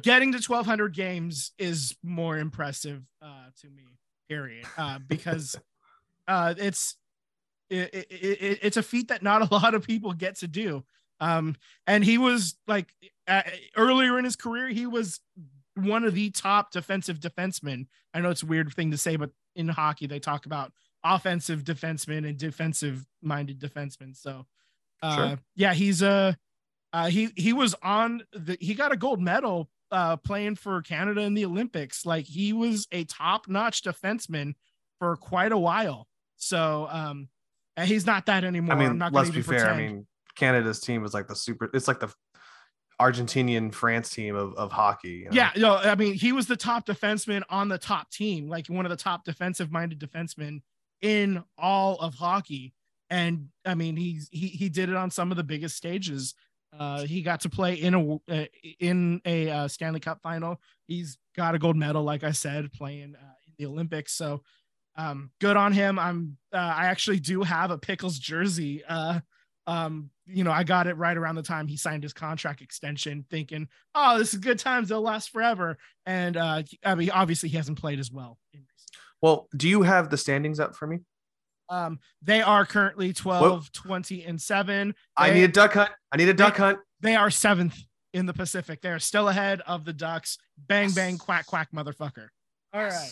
getting 0.01 0.31
to 0.31 0.37
1200 0.37 0.93
games 0.93 1.51
is 1.57 1.95
more 2.03 2.37
impressive 2.37 3.03
uh, 3.21 3.49
to 3.61 3.69
me, 3.69 3.83
period. 4.29 4.65
Uh, 4.77 4.99
because 5.07 5.55
uh, 6.27 6.53
it's 6.57 6.95
it, 7.69 7.93
it, 7.93 8.07
it, 8.09 8.59
it's 8.61 8.77
a 8.77 8.83
feat 8.83 9.09
that 9.09 9.23
not 9.23 9.41
a 9.41 9.53
lot 9.53 9.73
of 9.73 9.85
people 9.85 10.13
get 10.13 10.35
to 10.37 10.47
do. 10.47 10.83
Um, 11.19 11.55
and 11.85 12.03
he 12.03 12.17
was 12.17 12.55
like 12.67 12.87
uh, 13.27 13.41
earlier 13.75 14.17
in 14.19 14.25
his 14.25 14.35
career, 14.35 14.67
he 14.69 14.85
was 14.85 15.19
one 15.77 16.03
of 16.03 16.13
the 16.13 16.29
top 16.31 16.71
defensive 16.71 17.19
defensemen. 17.19 17.87
I 18.13 18.21
know 18.21 18.29
it's 18.29 18.43
a 18.43 18.47
weird 18.47 18.73
thing 18.73 18.91
to 18.91 18.97
say, 18.97 19.15
but 19.15 19.31
in 19.55 19.67
hockey, 19.67 20.07
they 20.07 20.19
talk 20.19 20.45
about 20.45 20.71
offensive 21.03 21.63
defensemen 21.63 22.27
and 22.27 22.37
defensive 22.37 23.05
minded 23.21 23.59
defensemen. 23.59 24.15
So, 24.15 24.45
uh, 25.01 25.15
Sure. 25.15 25.39
yeah, 25.55 25.73
he's 25.73 26.01
a, 26.01 26.37
uh, 26.93 27.07
he, 27.09 27.29
he 27.35 27.53
was 27.53 27.75
on 27.83 28.23
the, 28.33 28.57
he 28.59 28.73
got 28.73 28.91
a 28.91 28.97
gold 28.97 29.21
medal, 29.21 29.69
uh, 29.91 30.17
playing 30.17 30.55
for 30.55 30.81
Canada 30.81 31.21
in 31.21 31.33
the 31.33 31.45
Olympics. 31.45 32.05
Like 32.05 32.25
he 32.25 32.51
was 32.53 32.87
a 32.91 33.03
top 33.05 33.47
notch 33.47 33.83
defenseman 33.83 34.55
for 34.99 35.15
quite 35.15 35.51
a 35.51 35.57
while. 35.57 36.07
So, 36.35 36.87
um, 36.89 37.29
he's 37.85 38.05
not 38.05 38.25
that 38.25 38.43
anymore. 38.43 38.75
I 38.75 38.79
mean, 38.79 38.89
I'm 38.89 38.97
not 38.97 39.11
gonna 39.13 39.25
let's 39.25 39.31
be 39.33 39.39
even 39.39 39.57
fair. 39.57 39.69
I 39.69 39.77
mean, 39.77 40.07
Canada's 40.35 40.79
team 40.79 41.03
is 41.05 41.13
like 41.13 41.27
the 41.27 41.35
super. 41.35 41.69
It's 41.73 41.87
like 41.87 41.99
the 41.99 42.11
Argentinian 42.99 43.73
France 43.73 44.09
team 44.09 44.35
of, 44.35 44.53
of 44.55 44.71
hockey. 44.71 45.09
you 45.09 45.25
know? 45.25 45.31
Yeah, 45.31 45.51
no, 45.55 45.75
I 45.75 45.95
mean, 45.95 46.15
he 46.15 46.31
was 46.31 46.47
the 46.47 46.57
top 46.57 46.85
defenseman 46.85 47.43
on 47.49 47.69
the 47.69 47.77
top 47.77 48.09
team, 48.09 48.49
like 48.49 48.67
one 48.67 48.85
of 48.85 48.89
the 48.89 48.95
top 48.95 49.23
defensive 49.23 49.71
minded 49.71 49.99
defensemen 49.99 50.61
in 51.01 51.43
all 51.57 51.97
of 51.97 52.15
hockey. 52.15 52.73
And 53.09 53.49
I 53.65 53.75
mean, 53.75 53.95
he's 53.95 54.27
he 54.31 54.47
he 54.47 54.67
did 54.67 54.89
it 54.89 54.95
on 54.95 55.11
some 55.11 55.31
of 55.31 55.37
the 55.37 55.43
biggest 55.43 55.77
stages. 55.77 56.33
Uh, 56.77 57.03
he 57.03 57.21
got 57.21 57.39
to 57.41 57.49
play 57.49 57.75
in 57.75 57.93
a 57.93 58.15
uh, 58.33 58.45
in 58.79 59.21
a 59.25 59.49
uh, 59.49 59.67
Stanley 59.67 59.99
Cup 59.99 60.21
final. 60.21 60.59
He's 60.87 61.17
got 61.35 61.55
a 61.55 61.59
gold 61.59 61.77
medal, 61.77 62.03
like 62.03 62.23
I 62.23 62.31
said, 62.31 62.73
playing 62.73 63.15
uh, 63.15 63.33
in 63.47 63.53
the 63.57 63.65
Olympics. 63.67 64.13
So, 64.13 64.43
um, 64.97 65.31
good 65.39 65.55
on 65.55 65.71
him. 65.71 65.97
I'm 65.97 66.37
uh, 66.51 66.57
I 66.57 66.87
actually 66.87 67.19
do 67.19 67.43
have 67.43 67.71
a 67.71 67.77
Pickles 67.77 68.19
jersey. 68.19 68.83
Um, 69.67 70.09
you 70.25 70.43
know, 70.43 70.51
I 70.51 70.63
got 70.63 70.87
it 70.87 70.95
right 70.95 71.15
around 71.15 71.35
the 71.35 71.43
time 71.43 71.67
he 71.67 71.77
signed 71.77 72.03
his 72.03 72.13
contract 72.13 72.61
extension, 72.61 73.25
thinking, 73.29 73.67
oh, 73.93 74.17
this 74.17 74.33
is 74.33 74.39
good 74.39 74.59
times. 74.59 74.89
They'll 74.89 75.01
last 75.01 75.29
forever. 75.29 75.77
And 76.05 76.37
uh, 76.37 76.63
I 76.83 76.95
mean, 76.95 77.11
obviously, 77.11 77.49
he 77.49 77.57
hasn't 77.57 77.79
played 77.79 77.99
as 77.99 78.11
well. 78.11 78.37
Well, 79.21 79.47
do 79.55 79.67
you 79.67 79.83
have 79.83 80.09
the 80.09 80.17
standings 80.17 80.59
up 80.59 80.75
for 80.75 80.87
me? 80.87 80.99
Um, 81.69 81.99
they 82.21 82.41
are 82.41 82.65
currently 82.65 83.13
12, 83.13 83.71
20, 83.71 84.23
and 84.23 84.41
seven. 84.41 84.95
I 85.17 85.31
need 85.31 85.43
a 85.43 85.47
duck 85.49 85.73
hunt. 85.73 85.91
I 86.11 86.17
need 86.17 86.29
a 86.29 86.33
duck 86.33 86.55
hunt. 86.55 86.79
They 87.01 87.15
are 87.15 87.29
seventh 87.29 87.77
in 88.13 88.25
the 88.25 88.33
Pacific. 88.33 88.81
They 88.81 88.89
are 88.89 88.99
still 88.99 89.27
ahead 89.27 89.61
of 89.67 89.85
the 89.85 89.93
Ducks. 89.93 90.37
Bang, 90.57 90.91
bang, 90.91 91.17
quack, 91.17 91.45
quack, 91.45 91.69
motherfucker. 91.73 92.27
All 92.73 92.83
right. 92.83 93.11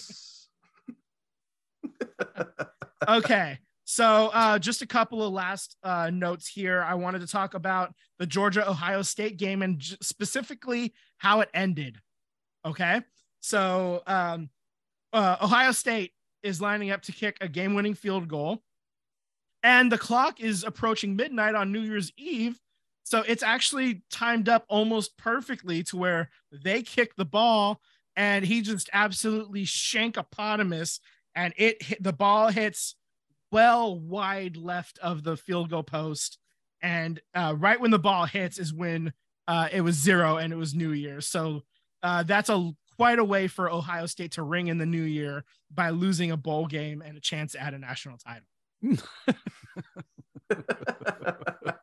okay. 3.08 3.60
So, 3.88 4.32
uh, 4.34 4.58
just 4.58 4.82
a 4.82 4.88
couple 4.88 5.22
of 5.22 5.32
last 5.32 5.78
uh, 5.84 6.10
notes 6.12 6.48
here. 6.48 6.82
I 6.82 6.96
wanted 6.96 7.22
to 7.22 7.28
talk 7.28 7.54
about 7.54 7.94
the 8.18 8.26
Georgia 8.26 8.68
Ohio 8.68 9.04
State 9.04 9.38
game 9.38 9.62
and 9.62 9.78
j- 9.78 9.96
specifically 10.02 10.94
how 11.18 11.42
it 11.42 11.50
ended. 11.54 12.00
Okay. 12.66 13.02
So, 13.42 14.02
um, 14.08 14.50
uh, 15.14 15.38
Ohio 15.40 15.72
State 15.72 16.14
is 16.42 16.60
lining 16.60 16.90
up 16.90 17.04
to 17.04 17.12
kick 17.12 17.38
a 17.42 17.48
game 17.48 17.76
winning 17.76 17.94
field 17.94 18.28
goal, 18.28 18.64
and 19.62 19.92
the 19.92 20.00
clock 20.00 20.40
is 20.42 20.64
approaching 20.64 21.16
midnight 21.16 21.54
on 21.54 21.72
New 21.72 21.82
Year's 21.82 22.12
Eve. 22.18 22.60
So, 23.04 23.22
it's 23.22 23.44
actually 23.44 24.02
timed 24.10 24.50
up 24.50 24.66
almost 24.68 25.16
perfectly 25.16 25.84
to 25.84 25.98
where 25.98 26.32
they 26.52 26.82
kick 26.82 27.16
the 27.16 27.26
ball 27.26 27.80
and 28.16 28.46
he 28.46 28.62
just 28.62 28.90
absolutely 28.94 29.64
shankopotamus 29.66 31.00
and 31.36 31.54
it 31.58 31.84
hit 31.84 32.02
the 32.02 32.14
ball 32.14 32.48
hits 32.48 32.96
well 33.56 33.98
wide 33.98 34.58
left 34.58 35.00
of 35.00 35.24
the 35.24 35.38
field 35.38 35.70
goal 35.70 35.82
post. 35.82 36.38
And 36.82 37.22
uh, 37.34 37.56
right 37.58 37.80
when 37.80 37.90
the 37.90 37.98
ball 37.98 38.26
hits 38.26 38.60
is 38.60 38.74
when 38.74 39.14
uh, 39.48 39.70
it 39.72 39.80
was 39.80 39.96
zero 39.96 40.36
and 40.36 40.52
it 40.52 40.58
was 40.58 40.76
new 40.76 40.92
year. 40.92 41.22
So 41.22 41.62
uh, 42.04 42.24
that's 42.24 42.50
a 42.50 42.72
quite 42.98 43.18
a 43.18 43.24
way 43.24 43.48
for 43.48 43.72
ohio 43.72 44.08
state 44.08 44.34
to 44.34 44.44
ring 44.44 44.68
in 44.68 44.78
the 44.78 44.86
new 44.86 45.04
year 45.04 45.46
by 45.74 45.92
losing 45.92 46.32
a 46.32 46.38
bowl 46.38 46.66
game 46.66 47.02
and 47.02 47.16
a 47.16 47.22
chance 47.22 47.56
at 47.58 47.74
a 47.74 47.80
national 47.80 48.18
title 48.18 48.44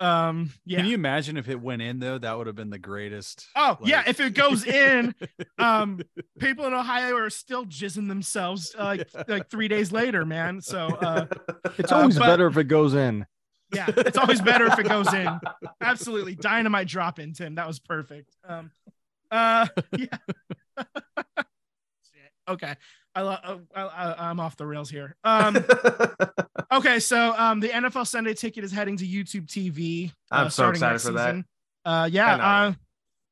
um 0.00 0.52
yeah 0.64 0.78
Can 0.78 0.86
you 0.86 0.94
imagine 0.94 1.36
if 1.36 1.48
it 1.48 1.60
went 1.60 1.82
in 1.82 1.98
though? 1.98 2.18
That 2.18 2.38
would 2.38 2.46
have 2.46 2.54
been 2.56 2.70
the 2.70 2.78
greatest. 2.78 3.46
oh 3.56 3.78
yeah 3.82 4.04
if 4.06 4.20
it 4.20 4.34
goes 4.34 4.64
in 4.64 5.14
um 5.58 6.00
people 6.38 6.66
in 6.66 6.72
ohio 6.72 7.16
are 7.16 7.30
still 7.30 7.64
jizzing 7.66 8.06
themselves 8.08 8.74
uh, 8.78 8.84
like 8.84 9.08
like 9.28 9.50
three 9.50 9.66
days 9.68 9.90
later 9.90 10.24
man 10.24 10.60
so 10.60 10.86
uh 10.86 11.26
It's 11.78 11.90
Uh, 11.92 11.96
always 11.96 12.18
but- 12.18 12.26
better 12.26 12.46
if 12.46 12.56
it 12.56 12.64
goes 12.64 12.94
in. 12.94 13.26
Yeah, 13.74 13.84
it's 13.98 14.16
always 14.16 14.40
better 14.40 14.64
if 14.64 14.78
it 14.78 14.88
goes 14.88 15.12
in. 15.12 15.28
Absolutely, 15.82 16.34
dynamite 16.34 16.88
drop 16.88 17.18
in, 17.18 17.34
Tim. 17.34 17.56
That 17.56 17.66
was 17.66 17.78
perfect. 17.78 18.34
Um, 18.48 18.70
uh, 19.30 19.66
yeah. 19.94 20.16
Okay, 22.48 22.74
I, 23.18 23.22
lo- 23.22 23.60
I, 23.74 23.82
I 23.82 24.30
I'm 24.30 24.38
off 24.38 24.56
the 24.56 24.66
rails 24.66 24.88
here. 24.90 25.16
Um, 25.24 25.56
okay, 26.72 27.00
so 27.00 27.34
um, 27.36 27.60
the 27.60 27.68
NFL 27.68 28.06
Sunday 28.06 28.34
Ticket 28.34 28.62
is 28.64 28.70
heading 28.72 28.96
to 28.98 29.06
YouTube 29.06 29.46
TV. 29.46 30.12
I'm 30.30 30.46
uh, 30.46 30.50
so 30.50 30.72
starting 30.72 30.76
excited 30.78 30.92
next 30.94 31.04
for 31.06 31.12
that. 31.12 31.34
Uh, 31.84 31.90
I 31.90 32.06
yeah. 32.06 32.36
know. 32.36 32.42
Uh, 32.44 32.72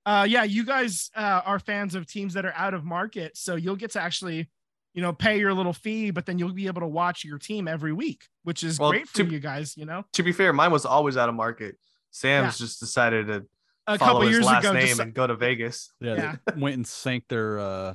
uh, 0.08 0.24
yeah, 0.24 0.44
you 0.44 0.64
guys 0.64 1.10
uh, 1.16 1.42
are 1.44 1.58
fans 1.58 1.94
of 1.94 2.06
teams 2.06 2.34
that 2.34 2.44
are 2.44 2.52
out 2.56 2.74
of 2.74 2.84
market, 2.84 3.36
so 3.36 3.54
you'll 3.56 3.76
get 3.76 3.90
to 3.92 4.00
actually, 4.00 4.48
you 4.94 5.02
know, 5.02 5.12
pay 5.12 5.38
your 5.38 5.52
little 5.54 5.72
fee, 5.72 6.10
but 6.10 6.26
then 6.26 6.38
you'll 6.38 6.52
be 6.52 6.66
able 6.68 6.80
to 6.80 6.86
watch 6.86 7.24
your 7.24 7.38
team 7.38 7.66
every 7.68 7.92
week, 7.92 8.26
which 8.44 8.62
is 8.64 8.78
Well, 8.78 8.90
great 8.90 9.08
for 9.08 9.18
to- 9.18 9.26
you 9.26 9.38
guys. 9.40 9.76
You 9.76 9.84
know, 9.84 10.04
to 10.14 10.22
be 10.22 10.32
fair, 10.32 10.52
mine 10.52 10.70
was 10.72 10.84
always 10.86 11.16
out 11.16 11.28
of 11.28 11.34
market. 11.36 11.76
Sam's 12.10 12.58
just 12.58 12.80
decided 12.80 13.26
to 13.28 13.46
a 13.86 13.98
follow 13.98 14.12
couple 14.14 14.20
his 14.22 14.30
years 14.32 14.46
last 14.46 14.64
ago, 14.64 14.72
name 14.72 14.86
just- 14.88 15.00
and 15.00 15.14
go 15.14 15.26
to 15.26 15.36
Vegas. 15.36 15.92
Yeah, 16.00 16.14
Yeah. 16.14 16.36
they 16.54 16.60
went 16.60 16.76
and 16.76 16.86
sank 16.86 17.24
their 17.28 17.58
uh, 17.58 17.94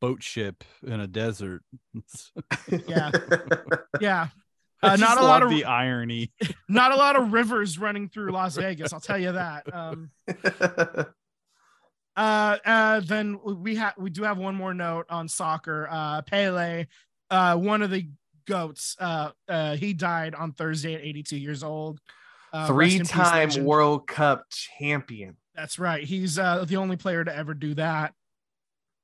boat 0.00 0.22
ship 0.22 0.64
in 0.86 1.00
a 1.00 1.06
desert. 1.06 1.62
Yeah. 2.88 3.10
yeah, 4.00 4.28
I 4.82 4.94
Uh, 4.94 4.96
not 4.96 4.98
just 4.98 5.20
a 5.20 5.24
lot 5.24 5.42
of- 5.42 5.50
the 5.50 5.64
irony. 5.64 6.32
not 6.68 6.92
a 6.92 6.96
lot 6.96 7.16
of 7.16 7.32
rivers 7.32 7.78
running 7.78 8.08
through 8.08 8.30
Las 8.32 8.56
Vegas. 8.56 8.92
I'll 8.92 9.00
tell 9.00 9.18
you 9.18 9.32
that. 9.32 9.72
Um, 9.74 10.10
uh, 12.16 12.56
uh, 12.64 13.00
then 13.00 13.38
we 13.44 13.76
have 13.76 13.94
we 13.98 14.10
do 14.10 14.22
have 14.24 14.38
one 14.38 14.54
more 14.54 14.74
note 14.74 15.06
on 15.10 15.28
soccer. 15.28 15.88
Uh, 15.90 16.22
Pele, 16.22 16.86
uh, 17.30 17.56
one 17.56 17.82
of 17.82 17.90
the 17.90 18.08
goats. 18.46 18.96
Uh, 18.98 19.30
uh, 19.48 19.76
he 19.76 19.92
died 19.94 20.34
on 20.34 20.52
Thursday 20.52 20.94
at 20.94 21.02
82 21.02 21.36
years 21.36 21.62
old. 21.62 22.00
Uh, 22.52 22.68
rest 22.72 22.94
in 22.94 23.00
peace, 23.02 23.10
Three-time. 23.10 23.64
World 23.64 24.06
Cup 24.08 24.44
champion. 24.50 25.36
That's 25.54 25.78
right. 25.78 26.02
He's 26.02 26.38
uh, 26.38 26.64
the 26.64 26.76
only 26.76 26.96
player 26.96 27.22
to 27.24 27.34
ever 27.36 27.54
do 27.54 27.74
that. 27.74 28.12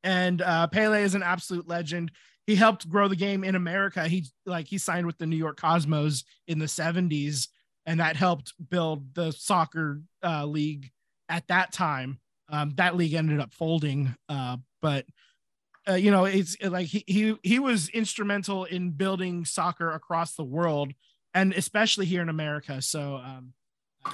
And 0.04 0.42
uh, 0.42 0.66
Pele 0.68 1.02
is 1.02 1.14
an 1.14 1.22
absolute 1.22 1.66
legend. 1.68 2.12
He 2.46 2.54
helped 2.54 2.88
grow 2.88 3.08
the 3.08 3.16
game 3.16 3.42
in 3.42 3.56
America. 3.56 4.06
He 4.06 4.26
like 4.44 4.68
he 4.68 4.78
signed 4.78 5.06
with 5.06 5.18
the 5.18 5.26
New 5.26 5.36
York 5.36 5.60
Cosmos 5.60 6.24
in 6.46 6.58
the 6.58 6.66
70s, 6.66 7.48
and 7.86 7.98
that 7.98 8.16
helped 8.16 8.52
build 8.70 9.14
the 9.14 9.32
soccer 9.32 10.00
uh, 10.22 10.46
league 10.46 10.90
at 11.28 11.48
that 11.48 11.72
time. 11.72 12.20
Um, 12.48 12.72
that 12.76 12.94
league 12.94 13.14
ended 13.14 13.40
up 13.40 13.52
folding, 13.52 14.14
uh, 14.28 14.58
but 14.80 15.06
uh, 15.88 15.94
you 15.94 16.12
know 16.12 16.24
it's 16.24 16.56
like 16.62 16.86
he, 16.86 17.02
he 17.08 17.36
he 17.42 17.58
was 17.58 17.88
instrumental 17.88 18.64
in 18.64 18.90
building 18.90 19.44
soccer 19.44 19.90
across 19.90 20.36
the 20.36 20.44
world, 20.44 20.92
and 21.34 21.52
especially 21.52 22.06
here 22.06 22.22
in 22.22 22.28
America. 22.28 22.80
So 22.80 23.16
um, 23.16 23.54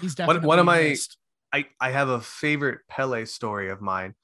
he's 0.01 0.17
One- 0.19 0.27
definitely 0.29 0.47
one 0.47 0.59
of 0.59 0.65
my- 0.65 0.97
I, 1.53 1.67
I 1.79 1.91
have 1.91 2.09
a 2.09 2.21
favorite 2.21 2.81
Pele 2.89 3.27
story 3.27 3.69
of 3.69 3.83
mine. 3.83 4.15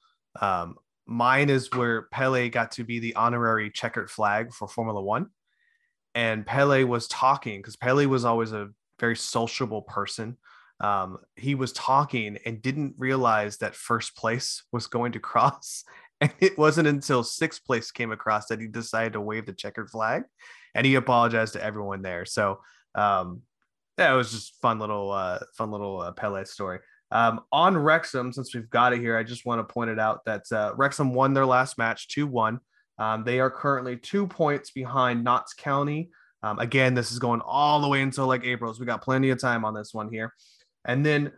Um, 0.41 0.77
mine 1.09 1.49
is 1.49 1.71
where 1.73 2.03
Pele 2.03 2.49
got 2.49 2.71
to 2.73 2.83
be 2.83 2.99
the 2.99 3.15
honorary 3.15 3.71
checkered 3.71 4.11
flag 4.11 4.53
for 4.53 4.67
Formula 4.67 5.01
One. 5.01 5.29
and 6.15 6.45
Pele 6.45 6.83
was 6.83 7.07
talking 7.07 7.59
because 7.59 7.75
Pele 7.75 8.05
was 8.05 8.25
always 8.25 8.51
a 8.51 8.69
very 8.99 9.15
sociable 9.15 9.81
person. 9.83 10.37
Um, 10.81 11.17
he 11.35 11.55
was 11.55 11.73
talking 11.73 12.37
and 12.45 12.61
didn't 12.61 12.95
realize 12.97 13.57
that 13.57 13.75
first 13.75 14.15
place 14.15 14.63
was 14.71 14.87
going 14.87 15.13
to 15.13 15.19
cross. 15.31 15.83
And 16.21 16.31
it 16.39 16.57
wasn't 16.57 16.87
until 16.87 17.23
sixth 17.23 17.63
place 17.65 17.91
came 17.91 18.11
across 18.11 18.47
that 18.47 18.59
he 18.59 18.67
decided 18.67 19.13
to 19.13 19.21
wave 19.21 19.45
the 19.45 19.53
checkered 19.53 19.89
flag 19.89 20.23
and 20.75 20.85
he 20.85 20.95
apologized 20.95 21.53
to 21.53 21.63
everyone 21.63 22.01
there. 22.01 22.25
So 22.25 22.59
um, 22.95 23.43
it 23.97 24.15
was 24.15 24.31
just 24.31 24.55
fun 24.61 24.79
little 24.79 25.11
uh, 25.11 25.39
fun 25.57 25.71
little 25.71 26.01
uh, 26.01 26.11
Pele 26.11 26.43
story. 26.45 26.79
Um, 27.11 27.41
on 27.51 27.77
Wrexham, 27.77 28.31
since 28.31 28.53
we've 28.53 28.69
got 28.69 28.93
it 28.93 28.99
here, 28.99 29.17
I 29.17 29.23
just 29.23 29.45
want 29.45 29.67
to 29.67 29.73
point 29.73 29.89
it 29.89 29.99
out 29.99 30.23
that 30.25 30.43
uh, 30.51 30.73
Wrexham 30.75 31.13
won 31.13 31.33
their 31.33 31.45
last 31.45 31.77
match 31.77 32.07
2 32.09 32.27
1. 32.27 32.59
Um, 32.99 33.23
they 33.23 33.39
are 33.39 33.49
currently 33.49 33.97
two 33.97 34.27
points 34.27 34.71
behind 34.71 35.23
Notts 35.23 35.53
County. 35.53 36.09
Um, 36.43 36.59
again, 36.59 36.93
this 36.93 37.11
is 37.11 37.19
going 37.19 37.41
all 37.41 37.81
the 37.81 37.87
way 37.87 38.01
until 38.01 38.27
like 38.27 38.43
April, 38.43 38.73
so 38.73 38.79
we 38.79 38.85
got 38.85 39.01
plenty 39.01 39.29
of 39.29 39.39
time 39.39 39.65
on 39.65 39.73
this 39.73 39.93
one 39.93 40.11
here. 40.11 40.33
And 40.85 41.05
then 41.05 41.31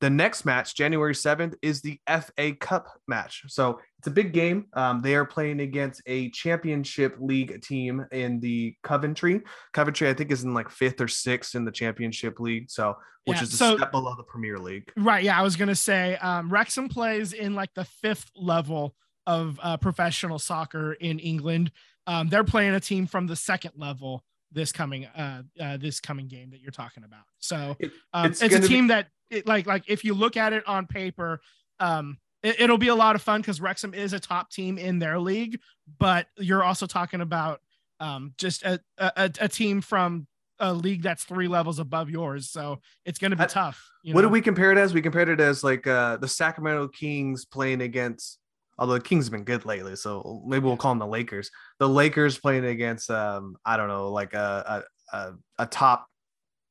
the 0.00 0.10
next 0.10 0.44
match, 0.44 0.74
January 0.76 1.14
7th, 1.14 1.54
is 1.62 1.80
the 1.82 2.00
FA 2.06 2.54
Cup 2.54 2.86
match. 3.08 3.42
So 3.48 3.80
it's 3.98 4.06
a 4.06 4.12
big 4.12 4.32
game. 4.32 4.66
Um, 4.74 5.00
they 5.00 5.14
are 5.16 5.24
playing 5.24 5.60
against 5.60 6.02
a 6.06 6.30
championship 6.30 7.16
league 7.18 7.60
team 7.62 8.06
in 8.12 8.38
the 8.40 8.76
Coventry. 8.82 9.42
Coventry, 9.72 10.08
I 10.08 10.14
think, 10.14 10.30
is 10.30 10.44
in 10.44 10.54
like 10.54 10.70
fifth 10.70 11.00
or 11.00 11.08
sixth 11.08 11.54
in 11.54 11.64
the 11.64 11.72
championship 11.72 12.38
league. 12.38 12.70
So, 12.70 12.96
which 13.24 13.38
Yeah, 13.38 13.42
is 13.42 13.54
a 13.54 13.56
so- 13.56 13.76
step 13.76 13.90
below 13.90 14.14
the 14.16 14.22
Premier 14.22 14.58
League. 14.58 14.90
Right. 14.96 15.24
Yeah, 15.24 15.38
I 15.38 15.42
was 15.42 15.56
gonna 15.56 15.74
say 15.74 16.16
um, 16.16 16.48
Wrexham 16.48 16.88
plays 16.88 17.32
in 17.32 17.54
like 17.54 17.74
the 17.74 17.84
fifth 17.84 18.30
level 18.36 18.94
of 19.26 19.58
uh, 19.62 19.76
professional 19.78 20.38
soccer 20.38 20.92
in 20.94 21.18
England. 21.18 21.70
Um, 22.06 22.28
they're 22.28 22.44
playing 22.44 22.74
a 22.74 22.80
team 22.80 23.06
from 23.06 23.26
the 23.26 23.36
second 23.36 23.72
level 23.76 24.24
this 24.52 24.72
coming 24.72 25.06
uh, 25.06 25.42
uh 25.60 25.76
this 25.76 26.00
coming 26.00 26.26
game 26.28 26.50
that 26.50 26.60
you're 26.60 26.70
talking 26.70 27.04
about. 27.04 27.24
So 27.38 27.76
um, 28.12 28.26
it's 28.26 28.42
it's, 28.42 28.54
a 28.54 28.58
gonna 28.58 28.62
be- 28.62 28.68
team 28.68 28.86
that 28.88 29.08
it, 29.30 29.46
like 29.46 29.66
like 29.66 29.84
if 29.88 30.04
you 30.04 30.14
look 30.14 30.36
at 30.36 30.52
it 30.52 30.66
on 30.66 30.86
paper, 30.86 31.40
um, 31.80 32.18
it, 32.42 32.60
it'll 32.60 32.78
be 32.78 32.88
a 32.88 32.94
lot 32.94 33.14
of 33.14 33.22
fun 33.22 33.40
because 33.40 33.60
Wrexham 33.60 33.94
is 33.94 34.12
a 34.12 34.20
top 34.20 34.50
team 34.50 34.78
in 34.78 34.98
their 34.98 35.18
league, 35.18 35.60
but 35.98 36.26
you're 36.38 36.64
also 36.64 36.86
talking 36.86 37.20
about 37.20 37.60
um, 38.00 38.32
just 38.38 38.62
a, 38.62 38.80
a 38.96 39.30
a 39.40 39.48
team 39.48 39.80
from 39.80 40.26
a 40.60 40.72
league 40.72 41.02
that's 41.02 41.24
three 41.24 41.48
levels 41.48 41.78
above 41.78 42.10
yours. 42.10 42.50
So 42.50 42.80
it's 43.04 43.18
going 43.18 43.30
to 43.30 43.36
be 43.36 43.44
I- 43.44 43.46
tough. 43.46 43.88
you 44.02 44.14
What 44.14 44.22
know? 44.22 44.28
do 44.28 44.32
we 44.32 44.40
compare 44.40 44.72
it 44.72 44.78
as? 44.78 44.92
We 44.94 45.02
compared 45.02 45.28
it 45.28 45.40
as 45.40 45.62
like 45.62 45.86
uh, 45.86 46.16
the 46.16 46.28
Sacramento 46.28 46.88
Kings 46.88 47.44
playing 47.44 47.80
against, 47.80 48.38
although 48.78 48.94
the 48.94 49.00
Kings 49.00 49.26
have 49.26 49.32
been 49.32 49.44
good 49.44 49.64
lately, 49.64 49.96
so 49.96 50.42
maybe 50.46 50.64
we'll 50.64 50.76
call 50.76 50.92
them 50.92 50.98
the 50.98 51.06
Lakers. 51.06 51.50
The 51.78 51.88
Lakers 51.88 52.38
playing 52.38 52.64
against, 52.64 53.10
um, 53.10 53.56
I 53.64 53.76
don't 53.76 53.88
know, 53.88 54.10
like 54.10 54.34
a 54.34 54.84
a, 55.12 55.16
a, 55.16 55.32
a 55.58 55.66
top 55.66 56.06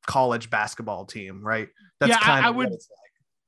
college 0.06 0.50
basketball 0.50 1.04
team, 1.04 1.42
right? 1.44 1.68
That's 2.00 2.10
Yeah, 2.10 2.16
I- 2.20 2.24
kind 2.24 2.46
I 2.46 2.48
of 2.50 2.56
what 2.56 2.64
would- 2.70 2.72
like. 2.72 2.80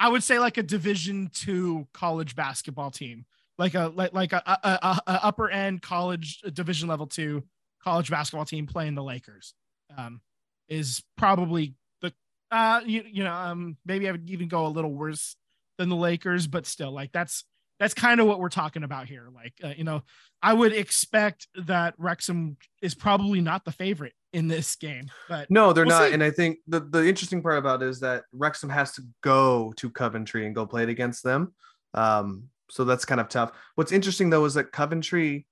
I 0.03 0.09
would 0.09 0.23
say 0.23 0.39
like 0.39 0.57
a 0.57 0.63
Division 0.63 1.31
two 1.35 1.87
college 1.93 2.35
basketball 2.35 2.91
team, 2.91 3.27
like 3.59 3.75
a 3.75 3.93
like 3.95 4.15
like 4.15 4.33
a, 4.33 4.43
a, 4.47 4.59
a, 4.83 5.01
a 5.07 5.25
upper 5.27 5.51
end 5.51 5.83
college 5.83 6.41
Division 6.55 6.89
level 6.89 7.07
two 7.07 7.45
college 7.85 8.11
basketball 8.11 8.47
team 8.47 8.67
playing 8.67 8.95
the 8.95 9.03
Lakers, 9.03 9.53
um, 9.99 10.21
is 10.69 11.03
probably 11.19 11.75
the 12.01 12.15
uh 12.51 12.81
you, 12.87 13.05
you 13.11 13.25
know 13.25 13.33
um 13.35 13.77
maybe 13.85 14.09
I 14.09 14.13
would 14.13 14.31
even 14.31 14.49
go 14.49 14.65
a 14.67 14.69
little 14.69 14.93
worse 14.93 15.37
than 15.77 15.91
the 15.91 15.97
Lakers, 15.97 16.47
but 16.47 16.65
still 16.67 16.93
like 16.93 17.13
that's 17.13 17.45
that's 17.81 17.95
kind 17.95 18.21
of 18.21 18.29
what 18.29 18.39
we're 18.39 18.51
talking 18.51 18.85
about 18.85 19.09
here. 19.09 19.29
Like 19.35 19.55
uh, 19.65 19.73
you 19.77 19.83
know, 19.83 20.03
I 20.41 20.53
would 20.53 20.73
expect 20.73 21.49
that 21.57 21.95
Wrexham 21.99 22.57
is 22.81 22.95
probably 22.95 23.41
not 23.41 23.65
the 23.65 23.73
favorite 23.73 24.13
in 24.33 24.47
this 24.47 24.77
game, 24.77 25.11
but 25.29 25.51
No, 25.51 25.73
they're 25.73 25.85
We'll 25.85 25.99
not. 25.99 26.09
see. 26.09 26.15
And 26.15 26.23
I 26.23 26.31
think 26.31 26.59
the, 26.69 26.79
the 26.79 27.05
interesting 27.09 27.43
part 27.43 27.59
about 27.59 27.83
it 27.83 27.89
is 27.89 27.99
that 28.01 28.25
Wrexham 28.33 28.71
has 28.71 28.93
to 28.93 29.03
go 29.23 29.73
to 29.79 29.91
Coventry 29.91 30.47
and 30.47 30.55
go 30.55 30.67
play 30.67 30.85
it 30.85 30.89
against 30.89 31.25
them. 31.25 31.53
Um, 31.95 32.45
so 32.71 32.85
that's 32.85 33.05
kind 33.05 33.21
of 33.21 33.29
tough. 33.29 33.51
What's 33.75 33.91
interesting 33.91 34.31
though 34.31 34.45
is 34.45 34.55
that 34.55 34.71
Coventry, 34.71 35.47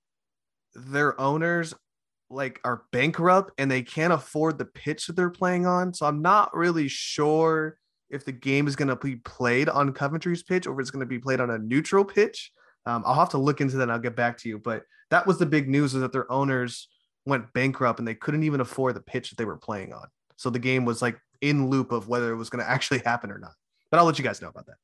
their 0.75 1.21
owners 1.21 1.75
like 2.31 2.61
are 2.63 2.83
bankrupt 2.93 3.53
and 3.59 3.71
they 3.71 3.83
can't 3.83 4.13
afford 4.13 4.59
the 4.59 4.67
pitch 4.67 5.07
that 5.07 5.17
they're 5.17 5.31
playing 5.31 5.67
on. 5.67 5.95
So 5.95 6.07
I'm 6.07 6.23
not 6.23 6.55
really 6.55 6.87
sure 6.87 7.79
if 8.11 8.25
the 8.25 8.33
game 8.33 8.67
is 8.67 8.77
going 8.77 8.89
to 8.89 8.97
be 8.97 9.17
played 9.17 9.69
on 9.69 9.93
Coventry's 9.93 10.43
pitch 10.43 10.67
or 10.67 10.75
if 10.75 10.81
it's 10.81 10.91
going 10.91 11.01
to 11.01 11.07
be 11.07 11.19
played 11.19 11.41
on 11.41 11.51
a 11.51 11.59
neutral 11.59 12.05
pitch. 12.05 12.53
Um, 12.87 13.03
I'll 13.05 13.15
have 13.15 13.31
to 13.31 13.39
look 13.39 13.61
into 13.61 13.77
that 13.77 13.85
and 13.85 13.93
I'll 13.93 13.99
get 13.99 14.17
back 14.17 14.39
to 14.39 14.49
you. 14.49 14.59
But 14.59 14.85
that 15.11 15.27
was 15.27 15.39
the 15.39 15.47
big 15.47 15.69
news 15.69 15.95
is 15.95 16.01
that 16.01 16.13
their 16.13 16.31
owners 16.31 16.89
went 17.27 17.53
bankrupt 17.53 17.99
and 17.99 18.09
they 18.09 18.15
couldn't 18.15 18.45
even 18.45 18.61
afford 18.61 18.97
the 18.97 19.01
pitch 19.01 19.31
that 19.31 19.37
they 19.37 19.45
were 19.45 19.57
playing 19.59 19.93
on. 19.93 20.07
So 20.37 20.51
the 20.51 20.59
game 20.59 20.85
was 20.85 21.03
like 21.03 21.19
in 21.41 21.69
loop 21.69 21.93
of 21.93 22.09
whether 22.09 22.33
it 22.33 22.37
was 22.37 22.49
going 22.51 22.65
to 22.65 22.71
actually 22.71 23.01
happen 23.01 23.31
or 23.31 23.39
not. 23.39 23.53
But 23.91 23.99
I'll 23.99 24.07
let 24.07 24.19
you 24.19 24.25
guys 24.25 24.41
know 24.41 24.49
about 24.49 24.67
that. 24.67 24.77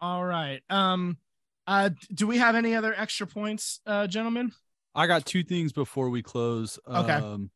all 0.00 0.24
right. 0.24 0.62
Um, 0.70 1.18
uh, 1.66 1.90
do 2.12 2.26
we 2.26 2.38
have 2.38 2.56
any 2.56 2.74
other 2.74 2.94
extra 2.94 3.26
points, 3.26 3.80
uh, 3.86 4.06
gentlemen? 4.06 4.52
I 4.94 5.06
got 5.06 5.24
two 5.24 5.42
things 5.42 5.72
before 5.72 6.10
we 6.10 6.22
close. 6.22 6.78
Okay. 6.86 7.12
Um, 7.12 7.50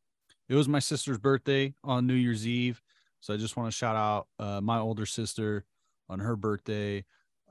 it 0.49 0.55
was 0.55 0.66
my 0.66 0.79
sister's 0.79 1.19
birthday 1.19 1.75
on 1.85 2.07
New 2.07 2.14
Year's 2.14 2.47
Eve. 2.47 2.81
So 3.21 3.35
I 3.35 3.37
just 3.37 3.57
want 3.57 3.71
to 3.71 3.77
shout 3.77 3.97
out 3.97 4.29
uh, 4.39 4.61
my 4.61 4.79
older 4.79 5.07
sister 5.07 5.64
on 6.09 6.21
her 6.21 6.37
birthday 6.37 7.05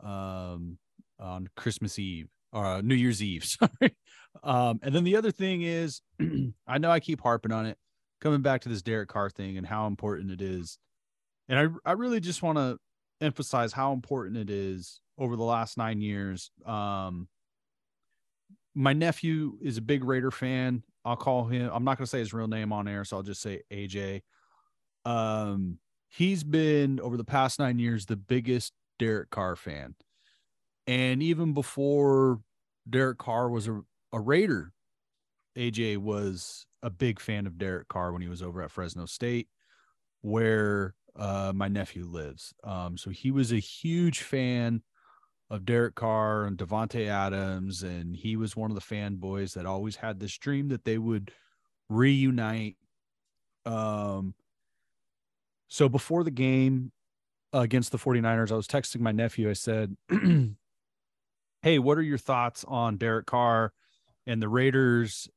um, 0.04 0.78
on 1.20 1.48
Christmas 1.56 2.00
Eve 2.00 2.30
or 2.54 2.66
uh, 2.66 2.82
New 2.82 2.96
Year's 2.96 3.22
Eve. 3.22 3.44
Sorry. 3.46 3.96
Um, 4.44 4.80
and 4.82 4.94
then 4.94 5.04
the 5.04 5.16
other 5.16 5.32
thing 5.32 5.62
is, 5.62 6.02
I 6.68 6.78
know 6.78 6.92
I 6.92 7.00
keep 7.00 7.22
harping 7.22 7.52
on 7.52 7.66
it, 7.66 7.78
coming 8.22 8.42
back 8.42 8.62
to 8.62 8.70
this 8.70 8.82
Derek 8.82 9.10
Carr 9.10 9.30
thing 9.30 9.58
and 9.58 9.66
how 9.66 9.88
important 9.88 10.32
it 10.32 10.42
is. 10.42 10.78
And 11.50 11.60
I, 11.86 11.90
I 11.90 11.94
really 11.94 12.20
just 12.20 12.44
want 12.44 12.58
to 12.58 12.78
emphasize 13.22 13.74
how 13.74 13.94
important 13.94 14.38
it 14.38 14.50
is 14.50 15.00
over 15.18 15.36
the 15.36 15.44
last 15.44 15.78
nine 15.78 16.02
years. 16.02 16.52
Um, 16.66 17.28
my 18.76 18.94
nephew 18.94 19.58
is 19.62 19.78
a 19.78 19.82
big 19.82 20.04
Raider 20.04 20.32
fan. 20.32 20.84
I'll 21.04 21.16
call 21.16 21.46
him. 21.46 21.70
I'm 21.74 21.84
not 21.84 21.98
going 21.98 22.06
to 22.06 22.10
say 22.10 22.20
his 22.20 22.34
real 22.34 22.48
name 22.48 22.72
on 22.72 22.88
air, 22.88 23.04
so 23.06 23.18
I'll 23.18 23.24
just 23.24 23.42
say 23.42 23.62
AJ. 23.72 24.22
Um, 25.08 25.80
he's 26.10 26.44
been 26.44 27.00
over 27.00 27.16
the 27.16 27.24
past 27.24 27.60
nine 27.60 27.80
years 27.80 28.06
the 28.06 28.18
biggest 28.18 28.74
Derek 29.00 29.30
Carr 29.30 29.56
fan, 29.56 29.96
and 30.86 31.24
even 31.24 31.54
before 31.54 32.42
Derek 32.90 33.18
Carr 33.18 33.50
was 33.50 33.68
a, 33.68 33.82
a 34.12 34.20
Raider, 34.20 34.74
AJ 35.58 36.00
was 36.00 36.66
a 36.84 36.90
big 36.90 37.20
fan 37.22 37.48
of 37.48 37.58
Derek 37.58 37.88
Carr 37.88 38.12
when 38.12 38.22
he 38.22 38.28
was 38.28 38.42
over 38.42 38.62
at 38.62 38.72
Fresno 38.72 39.06
State, 39.06 39.48
where 40.22 40.94
uh, 41.16 41.54
my 41.56 41.70
nephew 41.70 42.06
lives. 42.06 42.54
Um, 42.64 42.98
so 42.98 43.10
he 43.10 43.32
was 43.32 43.54
a 43.54 43.60
huge 43.60 44.22
fan 44.24 44.84
of 45.50 45.64
Derek 45.64 45.96
Carr 45.96 46.44
and 46.44 46.58
Davante 46.58 47.08
Adams, 47.08 47.82
and 47.82 48.14
he 48.14 48.36
was 48.36 48.58
one 48.58 48.72
of 48.72 48.76
the 48.76 48.82
fanboys 48.82 49.54
that 49.54 49.66
always 49.66 49.96
had 49.96 50.20
this 50.20 50.38
dream 50.38 50.68
that 50.68 50.84
they 50.84 50.98
would 50.98 51.32
reunite. 51.90 52.76
Um, 53.66 54.36
so 55.68 55.90
before 55.90 56.24
the 56.24 56.32
game 56.32 56.92
against 57.54 57.92
the 57.92 57.98
49ers, 57.98 58.52
I 58.52 58.56
was 58.56 58.68
texting 58.68 59.00
my 59.02 59.12
nephew. 59.12 59.50
I 59.50 59.54
said, 59.54 59.96
Hey, 61.62 61.80
what 61.80 61.98
are 61.98 62.04
your 62.04 62.18
thoughts 62.18 62.64
on 62.68 62.98
Derek 62.98 63.26
Carr 63.26 63.74
and 64.26 64.42
the 64.42 64.50
Raiders? 64.50 65.28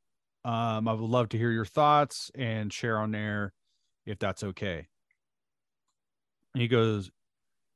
Um, 0.43 0.87
I 0.87 0.93
would 0.93 1.01
love 1.01 1.29
to 1.29 1.37
hear 1.37 1.51
your 1.51 1.65
thoughts 1.65 2.31
and 2.35 2.71
share 2.71 2.97
on 2.97 3.15
air 3.15 3.53
if 4.05 4.19
that's 4.19 4.43
okay. 4.43 4.87
And 6.53 6.61
he 6.61 6.67
goes, 6.67 7.11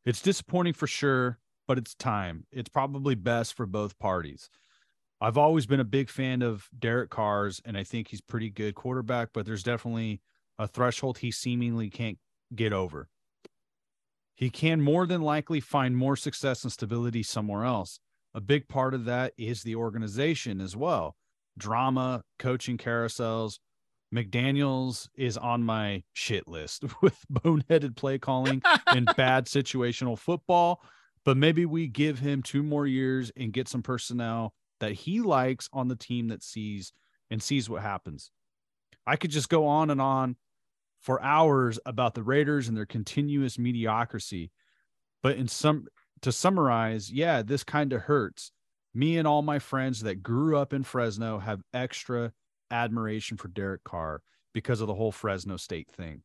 It's 0.06 0.22
disappointing 0.22 0.74
for 0.74 0.88
sure 0.88 1.40
but 1.68 1.78
it's 1.78 1.96
time. 1.96 2.46
It's 2.52 2.70
probably 2.70 3.16
best 3.16 3.56
for 3.56 3.66
both 3.66 3.98
parties. 4.00 4.50
I've 5.22 5.38
always 5.38 5.66
been 5.66 5.80
a 5.80 5.86
big 5.86 6.10
fan 6.10 6.42
of 6.42 6.68
Derek 6.78 7.10
Carr's, 7.10 7.62
and 7.66 7.78
I 7.78 7.84
think 7.84 8.10
he's 8.10 8.22
pretty 8.22 8.50
good 8.50 8.76
quarterback, 8.76 9.30
but 9.34 9.46
there's 9.46 9.64
definitely 9.64 10.22
a 10.60 10.68
threshold 10.68 11.18
he 11.18 11.32
seemingly 11.32 11.90
can't 11.90 12.18
get 12.54 12.74
over. 12.74 13.08
He 14.36 14.50
can 14.50 14.82
more 14.82 15.08
than 15.08 15.22
likely 15.22 15.60
find 15.60 15.96
more 15.96 16.16
success 16.16 16.64
and 16.64 16.72
stability 16.72 17.24
somewhere 17.24 17.64
else. 17.64 18.00
A 18.34 18.42
big 18.42 18.68
part 18.68 18.94
of 18.94 19.06
that 19.06 19.34
is 19.38 19.64
the 19.64 19.76
organization 19.76 20.60
as 20.60 20.76
well. 20.76 21.16
Drama, 21.58 22.24
coaching 22.38 22.78
carousels. 22.78 23.60
McDaniels 24.14 25.08
is 25.16 25.38
on 25.38 25.64
my 25.64 26.04
shit 26.14 26.48
list 26.48 26.84
with 27.02 27.18
boneheaded 27.32 27.96
play 27.96 28.20
calling 28.20 28.62
and 28.88 29.10
bad 29.18 29.46
situational 29.46 30.18
football 30.18 30.82
but 31.26 31.38
maybe 31.38 31.66
we 31.66 31.88
give 31.88 32.20
him 32.20 32.44
two 32.44 32.64
more 32.64 32.88
years 32.88 33.32
and 33.36 33.52
get 33.52 33.68
some 33.68 33.82
personnel 33.82 34.54
that 34.80 34.94
he 34.94 35.22
likes 35.22 35.68
on 35.74 35.88
the 35.88 35.96
team 35.96 36.28
that 36.28 36.44
sees 36.44 36.94
and 37.32 37.42
sees 37.42 37.70
what 37.70 37.82
happens. 37.82 38.32
I 39.08 39.16
could 39.16 39.32
just 39.32 39.50
go 39.50 39.66
on 39.66 39.90
and 39.90 40.00
on 40.00 40.38
for 41.06 41.22
hours 41.22 41.78
about 41.86 42.16
the 42.16 42.24
Raiders 42.24 42.68
and 42.68 42.76
their 42.76 42.88
continuous 42.88 43.60
mediocrity. 43.60 44.52
But 45.22 45.38
in 45.38 45.48
some 45.48 45.86
to 46.24 46.32
summarize, 46.32 47.12
yeah, 47.12 47.44
this 47.44 47.64
kind 47.64 47.94
of 47.94 48.02
hurts. 48.02 48.52
Me 48.96 49.20
and 49.20 49.28
all 49.28 49.44
my 49.44 49.60
friends 49.60 50.02
that 50.02 50.24
grew 50.24 50.58
up 50.58 50.74
in 50.74 50.84
Fresno 50.84 51.38
have 51.38 51.62
extra 51.76 52.32
admiration 52.72 53.38
for 53.38 53.50
Derek 53.50 53.84
Carr 53.84 54.24
because 54.52 54.82
of 54.82 54.88
the 54.88 54.96
whole 54.96 55.12
Fresno 55.12 55.58
State 55.58 55.92
thing. 55.92 56.24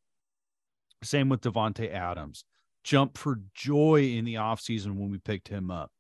Same 1.03 1.28
with 1.28 1.43
Davante 1.43 1.93
Adams. 1.93 2.47
Jump 2.83 3.18
for 3.18 3.41
joy 3.55 4.14
in 4.16 4.24
the 4.24 4.37
offseason 4.37 4.95
when 4.95 5.11
we 5.11 5.18
picked 5.18 5.49
him 5.49 5.70
up. 5.70 5.91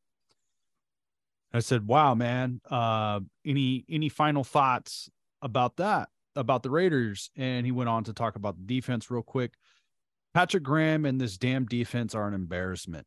I 1.52 1.58
said, 1.58 1.86
"Wow, 1.86 2.14
man! 2.14 2.62
Uh, 2.70 3.20
any 3.44 3.84
any 3.90 4.08
final 4.08 4.44
thoughts 4.44 5.10
about 5.42 5.76
that 5.76 6.08
about 6.36 6.62
the 6.62 6.70
Raiders?" 6.70 7.30
And 7.36 7.66
he 7.66 7.72
went 7.72 7.88
on 7.88 8.04
to 8.04 8.12
talk 8.12 8.36
about 8.36 8.56
the 8.56 8.64
defense 8.64 9.10
real 9.10 9.22
quick. 9.22 9.54
Patrick 10.34 10.62
Graham 10.62 11.04
and 11.04 11.20
this 11.20 11.36
damn 11.36 11.66
defense 11.66 12.14
are 12.14 12.28
an 12.28 12.34
embarrassment. 12.34 13.06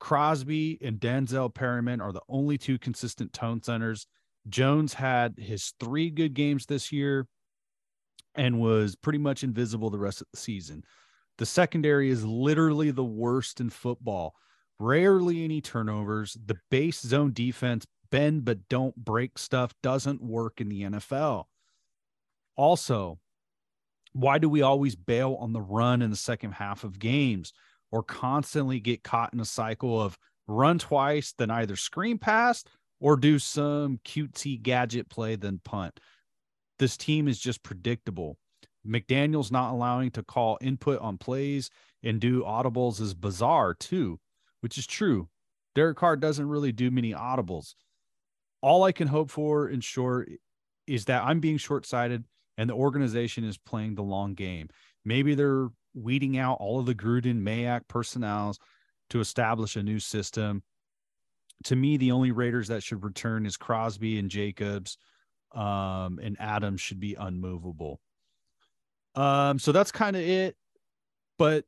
Crosby 0.00 0.78
and 0.82 1.00
Denzel 1.00 1.52
Perryman 1.52 2.00
are 2.00 2.12
the 2.12 2.22
only 2.28 2.58
two 2.58 2.78
consistent 2.78 3.32
tone 3.32 3.62
centers. 3.62 4.06
Jones 4.48 4.94
had 4.94 5.34
his 5.38 5.72
three 5.80 6.10
good 6.10 6.34
games 6.34 6.66
this 6.66 6.92
year 6.92 7.26
and 8.34 8.60
was 8.60 8.96
pretty 8.96 9.18
much 9.18 9.42
invisible 9.42 9.90
the 9.90 9.98
rest 9.98 10.20
of 10.20 10.26
the 10.32 10.38
season. 10.38 10.84
The 11.38 11.46
secondary 11.46 12.10
is 12.10 12.24
literally 12.24 12.90
the 12.90 13.04
worst 13.04 13.60
in 13.60 13.70
football. 13.70 14.34
Rarely 14.78 15.44
any 15.44 15.60
turnovers. 15.60 16.36
The 16.44 16.58
base 16.70 17.00
zone 17.00 17.32
defense, 17.32 17.86
bend 18.10 18.44
but 18.44 18.68
don't 18.68 18.96
break 18.96 19.38
stuff, 19.38 19.74
doesn't 19.82 20.22
work 20.22 20.60
in 20.60 20.68
the 20.68 20.82
NFL. 20.82 21.44
Also, 22.58 23.20
why 24.12 24.38
do 24.38 24.48
we 24.48 24.62
always 24.62 24.96
bail 24.96 25.38
on 25.40 25.52
the 25.52 25.60
run 25.60 26.02
in 26.02 26.10
the 26.10 26.16
second 26.16 26.52
half 26.52 26.82
of 26.82 26.98
games 26.98 27.52
or 27.92 28.02
constantly 28.02 28.80
get 28.80 29.04
caught 29.04 29.32
in 29.32 29.38
a 29.38 29.44
cycle 29.44 30.02
of 30.02 30.18
run 30.48 30.78
twice, 30.78 31.32
then 31.38 31.52
either 31.52 31.76
screen 31.76 32.18
pass 32.18 32.64
or 33.00 33.16
do 33.16 33.38
some 33.38 34.00
cutesy 34.04 34.60
gadget 34.60 35.08
play, 35.08 35.36
then 35.36 35.60
punt? 35.64 36.00
This 36.80 36.96
team 36.96 37.28
is 37.28 37.38
just 37.38 37.62
predictable. 37.62 38.36
McDaniels 38.86 39.52
not 39.52 39.72
allowing 39.72 40.10
to 40.12 40.24
call 40.24 40.58
input 40.60 41.00
on 41.00 41.16
plays 41.16 41.70
and 42.02 42.20
do 42.20 42.42
audibles 42.42 43.00
is 43.00 43.14
bizarre 43.14 43.74
too, 43.74 44.18
which 44.62 44.78
is 44.78 44.86
true. 44.86 45.28
Derek 45.76 45.96
Carr 45.96 46.16
doesn't 46.16 46.48
really 46.48 46.72
do 46.72 46.90
many 46.90 47.12
audibles. 47.12 47.74
All 48.62 48.82
I 48.82 48.90
can 48.90 49.06
hope 49.06 49.30
for, 49.30 49.68
in 49.68 49.80
short, 49.80 50.28
is 50.88 51.04
that 51.04 51.22
I'm 51.22 51.38
being 51.38 51.58
short 51.58 51.86
sighted 51.86 52.24
and 52.58 52.68
the 52.68 52.74
organization 52.74 53.44
is 53.44 53.56
playing 53.56 53.94
the 53.94 54.02
long 54.02 54.34
game. 54.34 54.68
Maybe 55.04 55.34
they're 55.34 55.68
weeding 55.94 56.36
out 56.36 56.58
all 56.60 56.80
of 56.80 56.86
the 56.86 56.94
Gruden 56.94 57.40
Mayock 57.40 57.82
personnels 57.88 58.58
to 59.10 59.20
establish 59.20 59.76
a 59.76 59.82
new 59.82 60.00
system. 60.00 60.62
To 61.64 61.76
me, 61.76 61.96
the 61.96 62.12
only 62.12 62.32
Raiders 62.32 62.68
that 62.68 62.82
should 62.82 63.04
return 63.04 63.46
is 63.46 63.56
Crosby 63.56 64.18
and 64.18 64.28
Jacobs, 64.28 64.98
um, 65.54 66.20
and 66.22 66.36
Adams 66.38 66.80
should 66.80 67.00
be 67.00 67.14
unmovable. 67.14 68.00
Um, 69.14 69.58
so 69.58 69.72
that's 69.72 69.92
kind 69.92 70.16
of 70.16 70.22
it. 70.22 70.56
But 71.38 71.64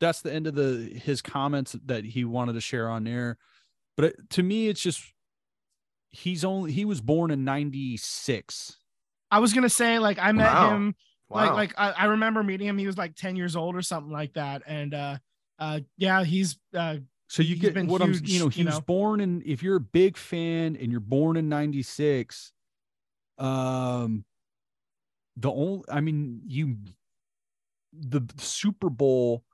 that's 0.00 0.22
the 0.22 0.32
end 0.32 0.46
of 0.46 0.54
the 0.54 1.00
his 1.04 1.22
comments 1.22 1.76
that 1.84 2.04
he 2.04 2.24
wanted 2.24 2.54
to 2.54 2.60
share 2.60 2.88
on 2.88 3.04
there. 3.04 3.38
But 3.96 4.30
to 4.30 4.42
me, 4.42 4.68
it's 4.68 4.80
just 4.80 5.02
he's 6.10 6.44
only 6.44 6.72
he 6.72 6.84
was 6.84 7.00
born 7.00 7.30
in 7.30 7.44
'96. 7.44 8.78
I 9.32 9.40
was 9.40 9.52
gonna 9.52 9.68
say 9.68 9.98
like 9.98 10.18
I 10.20 10.30
met 10.32 10.52
Wow. 10.52 10.68
him 10.74 10.94
Wow. 11.28 11.42
like 11.46 11.54
like 11.54 11.74
I, 11.78 11.90
I 11.92 12.04
remember 12.06 12.42
meeting 12.44 12.68
him. 12.68 12.78
He 12.78 12.86
was 12.86 12.98
like 12.98 13.16
10 13.16 13.36
years 13.36 13.56
old 13.56 13.74
or 13.74 13.82
something 13.82 14.12
like 14.12 14.34
that. 14.34 14.62
And 14.66 14.94
uh 14.94 15.18
uh 15.58 15.80
yeah, 15.96 16.22
he's 16.24 16.58
uh 16.74 16.98
So 17.28 17.42
you 17.42 17.54
He's 17.54 17.60
get 17.60 17.74
been 17.74 17.88
what 17.88 18.02
I'm, 18.02 18.12
huge, 18.12 18.30
you 18.30 18.38
know, 18.38 18.48
he 18.48 18.60
you 18.60 18.66
was 18.66 18.76
know? 18.76 18.84
born 18.86 19.20
in, 19.20 19.42
if 19.46 19.62
you're 19.62 19.76
a 19.76 19.80
big 19.80 20.16
fan 20.16 20.76
and 20.76 20.90
you're 20.92 21.00
born 21.00 21.36
in 21.36 21.48
96, 21.48 22.52
um, 23.38 24.24
the 25.36 25.50
only, 25.50 25.84
I 25.88 26.00
mean, 26.00 26.42
you, 26.46 26.76
the 27.92 28.22
Super 28.38 28.90
Bowl 28.90 29.44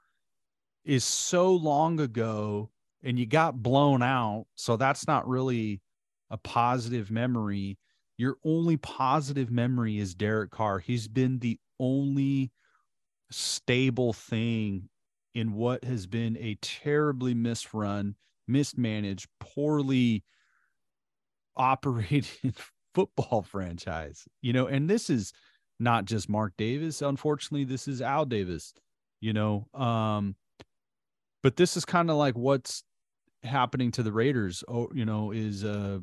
is 0.85 1.05
so 1.05 1.53
long 1.55 2.01
ago 2.01 2.71
and 3.03 3.19
you 3.19 3.27
got 3.27 3.63
blown 3.63 4.03
out. 4.03 4.47
So 4.55 4.77
that's 4.77 5.07
not 5.07 5.29
really 5.29 5.83
a 6.31 6.37
positive 6.39 7.11
memory. 7.11 7.79
Your 8.19 8.37
only 8.45 8.77
positive 8.77 9.51
memory 9.51 9.99
is 9.99 10.15
Derek 10.15 10.51
Carr. 10.51 10.81
He's 10.81 11.07
been 11.07 11.39
the 11.39 11.59
only 11.79 12.51
stable 13.31 14.13
thing 14.13 14.89
in 15.35 15.53
what 15.53 15.85
has 15.85 16.07
been 16.07 16.37
a 16.37 16.57
terribly 16.61 17.35
misrun, 17.35 18.15
mismanaged, 18.49 19.29
poorly 19.39 20.25
operated 21.57 22.57
football 22.95 23.43
franchise. 23.43 24.27
You 24.43 24.53
know, 24.53 24.67
and 24.67 24.91
this 24.91 25.09
is 25.09 25.33
not 25.79 26.05
just 26.05 26.29
Mark 26.29 26.55
Davis. 26.59 27.03
Unfortunately, 27.03 27.65
this 27.65 27.87
is 27.87 28.03
Al 28.03 28.25
Davis, 28.25 28.75
you 29.21 29.33
know. 29.33 29.69
Um, 29.75 30.35
but 31.45 31.57
this 31.57 31.77
is 31.77 31.85
kind 31.85 32.11
of 32.11 32.17
like 32.17 32.37
what's 32.37 32.83
happening 33.45 33.93
to 33.93 34.03
the 34.03 34.13
Raiders. 34.13 34.65
Oh, 34.67 34.89
you 34.93 35.05
know, 35.05 35.31
is 35.31 35.65
uh 35.65 36.01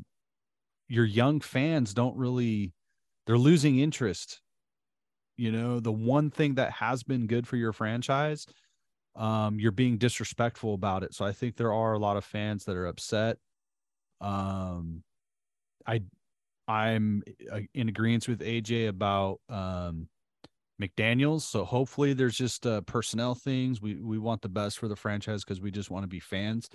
your 0.88 1.06
young 1.06 1.40
fans 1.40 1.94
don't 1.94 2.16
really 2.18 2.74
they're 3.26 3.38
losing 3.38 3.80
interest. 3.80 4.42
You 5.38 5.52
know, 5.52 5.80
the 5.80 5.92
one 5.92 6.30
thing 6.30 6.56
that 6.56 6.72
has 6.74 7.04
been 7.04 7.28
good 7.28 7.48
for 7.48 7.58
your 7.58 7.74
franchise, 7.74 8.46
um, 9.16 9.60
you're 9.60 9.72
being 9.72 9.98
disrespectful 9.98 10.74
about 10.74 11.04
it. 11.04 11.14
So 11.14 11.26
I 11.26 11.32
think 11.32 11.58
there 11.58 11.74
are 11.74 11.94
a 11.94 12.00
lot 12.00 12.18
of 12.18 12.24
fans 12.24 12.66
that 12.66 12.78
are 12.78 12.86
upset. 12.86 13.38
Um, 14.22 15.04
I, 15.86 16.04
I'm 16.68 17.24
uh, 17.52 17.60
in 17.74 17.90
agreement 17.90 18.28
with 18.28 18.40
AJ 18.40 18.88
about 18.88 19.40
um, 19.50 20.08
McDaniels. 20.82 21.42
So 21.42 21.66
hopefully 21.66 22.14
there's 22.14 22.38
just 22.38 22.66
uh, 22.66 22.82
personnel 22.82 23.36
things. 23.36 23.82
We 23.82 23.96
we 23.96 24.18
want 24.18 24.42
the 24.42 24.50
best 24.50 24.80
for 24.80 24.88
the 24.88 24.96
franchise 24.96 25.44
because 25.44 25.62
we 25.62 25.72
just 25.72 25.92
want 25.92 26.04
to 26.04 26.08
be 26.08 26.20
fans. 26.20 26.70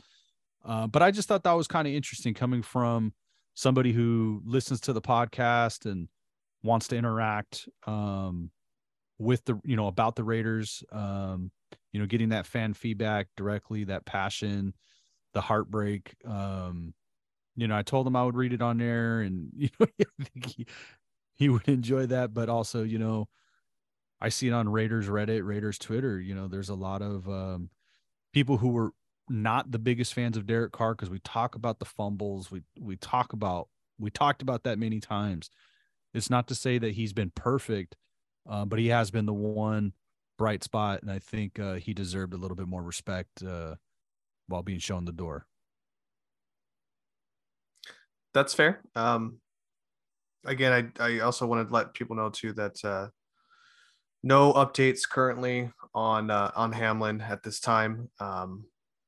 Uh, 0.64 0.86
but 0.86 1.02
I 1.02 1.10
just 1.10 1.28
thought 1.28 1.44
that 1.44 1.52
was 1.52 1.66
kind 1.66 1.88
of 1.88 1.94
interesting 1.94 2.34
coming 2.34 2.62
from 2.62 3.14
somebody 3.60 3.92
who 3.92 4.40
listens 4.46 4.80
to 4.80 4.92
the 4.94 5.02
podcast 5.02 5.84
and 5.84 6.08
wants 6.62 6.88
to 6.88 6.96
interact 6.96 7.68
um, 7.86 8.50
with 9.18 9.44
the 9.44 9.60
you 9.64 9.76
know 9.76 9.86
about 9.86 10.16
the 10.16 10.24
Raiders. 10.24 10.82
Um, 10.90 11.50
you 11.92 12.00
know, 12.00 12.06
getting 12.06 12.30
that 12.30 12.46
fan 12.46 12.72
feedback 12.72 13.28
directly, 13.36 13.84
that 13.84 14.06
passion, 14.06 14.74
the 15.34 15.40
heartbreak. 15.40 16.14
Um, 16.24 16.94
you 17.56 17.68
know, 17.68 17.76
I 17.76 17.82
told 17.82 18.06
him 18.06 18.16
I 18.16 18.24
would 18.24 18.36
read 18.36 18.52
it 18.52 18.62
on 18.62 18.78
there, 18.78 19.20
and 19.20 19.50
you 19.56 19.68
know, 19.78 19.86
I 20.00 20.24
think 20.24 20.46
he, 20.46 20.66
he 21.34 21.48
would 21.48 21.68
enjoy 21.68 22.06
that. 22.06 22.32
But 22.32 22.48
also, 22.48 22.82
you 22.82 22.98
know, 22.98 23.28
I 24.20 24.30
see 24.30 24.48
it 24.48 24.52
on 24.52 24.70
Raiders 24.70 25.08
Reddit, 25.08 25.44
Raiders 25.44 25.78
Twitter. 25.78 26.18
You 26.18 26.34
know, 26.34 26.48
there's 26.48 26.70
a 26.70 26.74
lot 26.74 27.02
of 27.02 27.28
um, 27.28 27.70
people 28.32 28.56
who 28.56 28.68
were 28.68 28.92
not 29.30 29.70
the 29.70 29.78
biggest 29.78 30.12
fans 30.12 30.36
of 30.36 30.46
Derek 30.46 30.72
Carr 30.72 30.94
because 30.94 31.08
we 31.08 31.20
talk 31.20 31.54
about 31.54 31.78
the 31.78 31.84
fumbles. 31.84 32.50
We 32.50 32.62
we 32.78 32.96
talk 32.96 33.32
about 33.32 33.68
we 33.98 34.10
talked 34.10 34.42
about 34.42 34.64
that 34.64 34.78
many 34.78 35.00
times. 35.00 35.50
It's 36.12 36.28
not 36.28 36.48
to 36.48 36.54
say 36.54 36.78
that 36.78 36.92
he's 36.92 37.12
been 37.12 37.30
perfect, 37.30 37.96
uh, 38.48 38.64
but 38.64 38.80
he 38.80 38.88
has 38.88 39.10
been 39.10 39.26
the 39.26 39.32
one 39.32 39.92
bright 40.36 40.64
spot, 40.64 41.02
and 41.02 41.10
I 41.10 41.20
think 41.20 41.60
uh, 41.60 41.74
he 41.74 41.94
deserved 41.94 42.34
a 42.34 42.36
little 42.36 42.56
bit 42.56 42.66
more 42.66 42.82
respect 42.82 43.42
uh, 43.42 43.76
while 44.48 44.62
being 44.62 44.80
shown 44.80 45.04
the 45.04 45.12
door. 45.12 45.46
That's 48.34 48.54
fair. 48.54 48.82
Um, 48.96 49.38
again, 50.44 50.92
I, 50.98 51.04
I 51.04 51.20
also 51.20 51.46
wanted 51.46 51.68
to 51.68 51.74
let 51.74 51.94
people 51.94 52.16
know 52.16 52.30
too 52.30 52.52
that 52.54 52.84
uh, 52.84 53.08
no 54.24 54.52
updates 54.54 55.08
currently 55.08 55.70
on 55.94 56.30
uh, 56.30 56.50
on 56.56 56.72
Hamlin 56.72 57.20
at 57.20 57.44
this 57.44 57.60
time. 57.60 58.08
Um, 58.18 58.64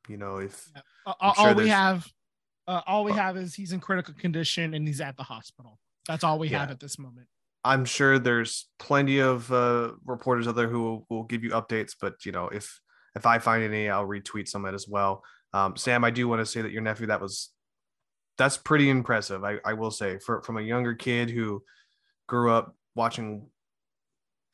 you 0.09 0.17
know, 0.17 0.39
if 0.39 0.69
all, 1.07 1.17
I'm 1.21 1.35
sure 1.35 1.49
all 1.49 1.55
we 1.55 1.69
have 1.69 2.07
uh, 2.67 2.81
all 2.87 3.05
we 3.05 3.13
Uh, 3.13 3.17
have 3.17 3.37
is 3.37 3.55
he's 3.55 3.73
in 3.73 3.81
critical 3.81 4.15
condition 4.15 4.75
and 4.75 4.87
he's 4.87 5.01
at 5.01 5.17
the 5.17 5.23
hospital. 5.23 5.79
That's 6.07 6.25
all 6.25 6.39
we 6.39 6.49
have 6.49 6.71
at 6.71 6.81
this 6.81 6.99
moment. 6.99 7.29
I'm 7.65 7.85
sure 7.85 8.19
there's 8.19 8.69
plenty 8.79 9.21
of 9.21 9.51
uh, 9.53 9.93
reporters 10.05 10.49
out 10.49 10.57
there 10.57 10.69
who 10.69 10.83
will, 10.83 11.07
will 11.09 11.23
give 11.25 11.45
you 11.45 11.51
updates, 11.51 11.93
but 12.01 12.25
you 12.25 12.33
know, 12.33 12.49
if 12.49 12.81
if 13.15 13.27
I 13.27 13.39
find 13.39 13.63
any, 13.63 13.89
I'll 13.89 14.07
retweet 14.07 14.49
some 14.49 14.65
of 14.65 14.73
it 14.73 14.75
as 14.75 14.89
well. 14.89 15.23
Um, 15.53 15.77
Sam, 15.77 16.05
I 16.05 16.11
do 16.11 16.27
want 16.27 16.41
to 16.41 16.47
say 16.47 16.63
that 16.63 16.73
your 16.73 16.83
nephew 16.83 17.07
that 17.07 17.21
was 17.21 17.51
that's 18.39 18.57
pretty 18.57 18.89
impressive. 18.91 19.45
I, 19.45 19.59
I 19.65 19.75
will 19.75 19.91
say 19.91 20.19
for 20.19 20.43
from 20.43 20.57
a 20.57 20.63
younger 20.63 20.95
kid 20.95 21.31
who 21.31 21.63
grew 22.27 22.51
up 22.51 22.75
watching. 22.95 23.49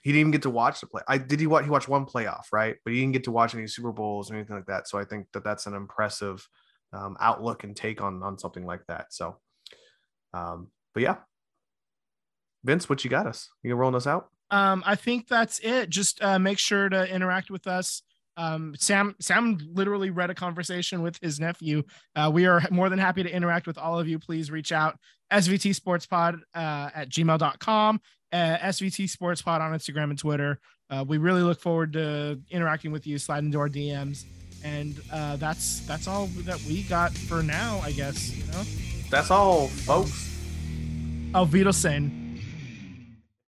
He 0.09 0.13
didn't 0.13 0.21
even 0.21 0.31
get 0.31 0.43
to 0.45 0.51
watch 0.51 0.81
the 0.81 0.87
play. 0.87 1.03
I 1.07 1.19
did 1.19 1.39
he 1.39 1.47
watch 1.47 1.65
he 1.65 1.71
watched 1.71 1.87
one 1.87 2.07
playoff 2.07 2.45
right, 2.51 2.77
but 2.83 2.95
he 2.95 3.01
didn't 3.01 3.13
get 3.13 3.25
to 3.25 3.31
watch 3.31 3.55
any 3.55 3.67
Super 3.67 3.93
Bowls 3.93 4.31
or 4.31 4.37
anything 4.37 4.57
like 4.57 4.65
that. 4.65 4.89
So 4.89 4.99
I 4.99 5.05
think 5.05 5.27
that 5.35 5.45
that's 5.45 5.67
an 5.67 5.75
impressive 5.75 6.49
um, 6.95 7.19
outlook 7.21 7.63
and 7.63 7.77
take 7.77 8.01
on 8.01 8.23
on 8.23 8.39
something 8.39 8.65
like 8.65 8.81
that. 8.89 9.13
So, 9.13 9.37
um, 10.33 10.69
but 10.95 11.03
yeah, 11.03 11.17
Vince, 12.65 12.89
what 12.89 13.05
you 13.05 13.11
got 13.11 13.27
us? 13.27 13.51
You 13.63 13.75
rolling 13.75 13.97
us 13.97 14.07
out? 14.07 14.31
Um, 14.51 14.83
I 14.87 14.95
think 14.95 15.29
that's 15.29 15.59
it. 15.59 15.91
Just 15.91 16.25
uh, 16.25 16.39
make 16.39 16.59
sure 16.59 16.89
to 16.89 17.07
interact 17.07 17.51
with 17.51 17.67
us 17.67 18.01
Um, 18.39 18.74
Sam 18.78 19.16
Sam 19.20 19.59
literally 19.72 20.11
read 20.11 20.30
a 20.30 20.34
conversation 20.34 21.03
with 21.03 21.18
his 21.20 21.41
nephew. 21.41 21.82
Uh, 22.14 22.30
we 22.32 22.47
are 22.47 22.62
more 22.70 22.89
than 22.89 22.99
happy 22.99 23.24
to 23.24 23.30
interact 23.30 23.66
with 23.66 23.76
all 23.76 23.99
of 23.99 24.09
you. 24.09 24.18
Please 24.18 24.51
reach 24.51 24.70
out 24.72 24.97
SVT 25.32 25.74
Sports 25.74 26.07
Pod 26.07 26.36
uh, 26.55 26.91
at 26.95 27.11
gmail.com, 27.11 28.01
uh, 28.32 28.36
SVT 28.36 29.11
Sports 29.11 29.43
Pod 29.43 29.61
on 29.61 29.72
Instagram 29.72 30.05
and 30.11 30.18
Twitter. 30.18 30.59
Uh, 30.89 31.05
we 31.07 31.18
really 31.18 31.43
look 31.43 31.61
forward 31.61 31.93
to 31.93 32.41
interacting 32.51 32.93
with 32.93 33.07
you, 33.07 33.18
slide 33.18 33.45
into 33.45 33.59
our 33.59 33.68
DMs, 33.68 34.24
and 34.64 35.01
uh, 35.12 35.36
that's 35.36 35.80
that's 35.80 36.07
all 36.07 36.26
that 36.45 36.62
we 36.62 36.84
got 36.84 37.12
for 37.12 37.43
now, 37.43 37.80
I 37.82 37.93
guess. 37.93 38.34
You 38.34 38.45
know, 38.53 38.62
That's 39.11 39.30
all, 39.30 39.66
folks. 39.66 40.26
Auf 41.34 41.53
Wiedersehen. 41.53 42.28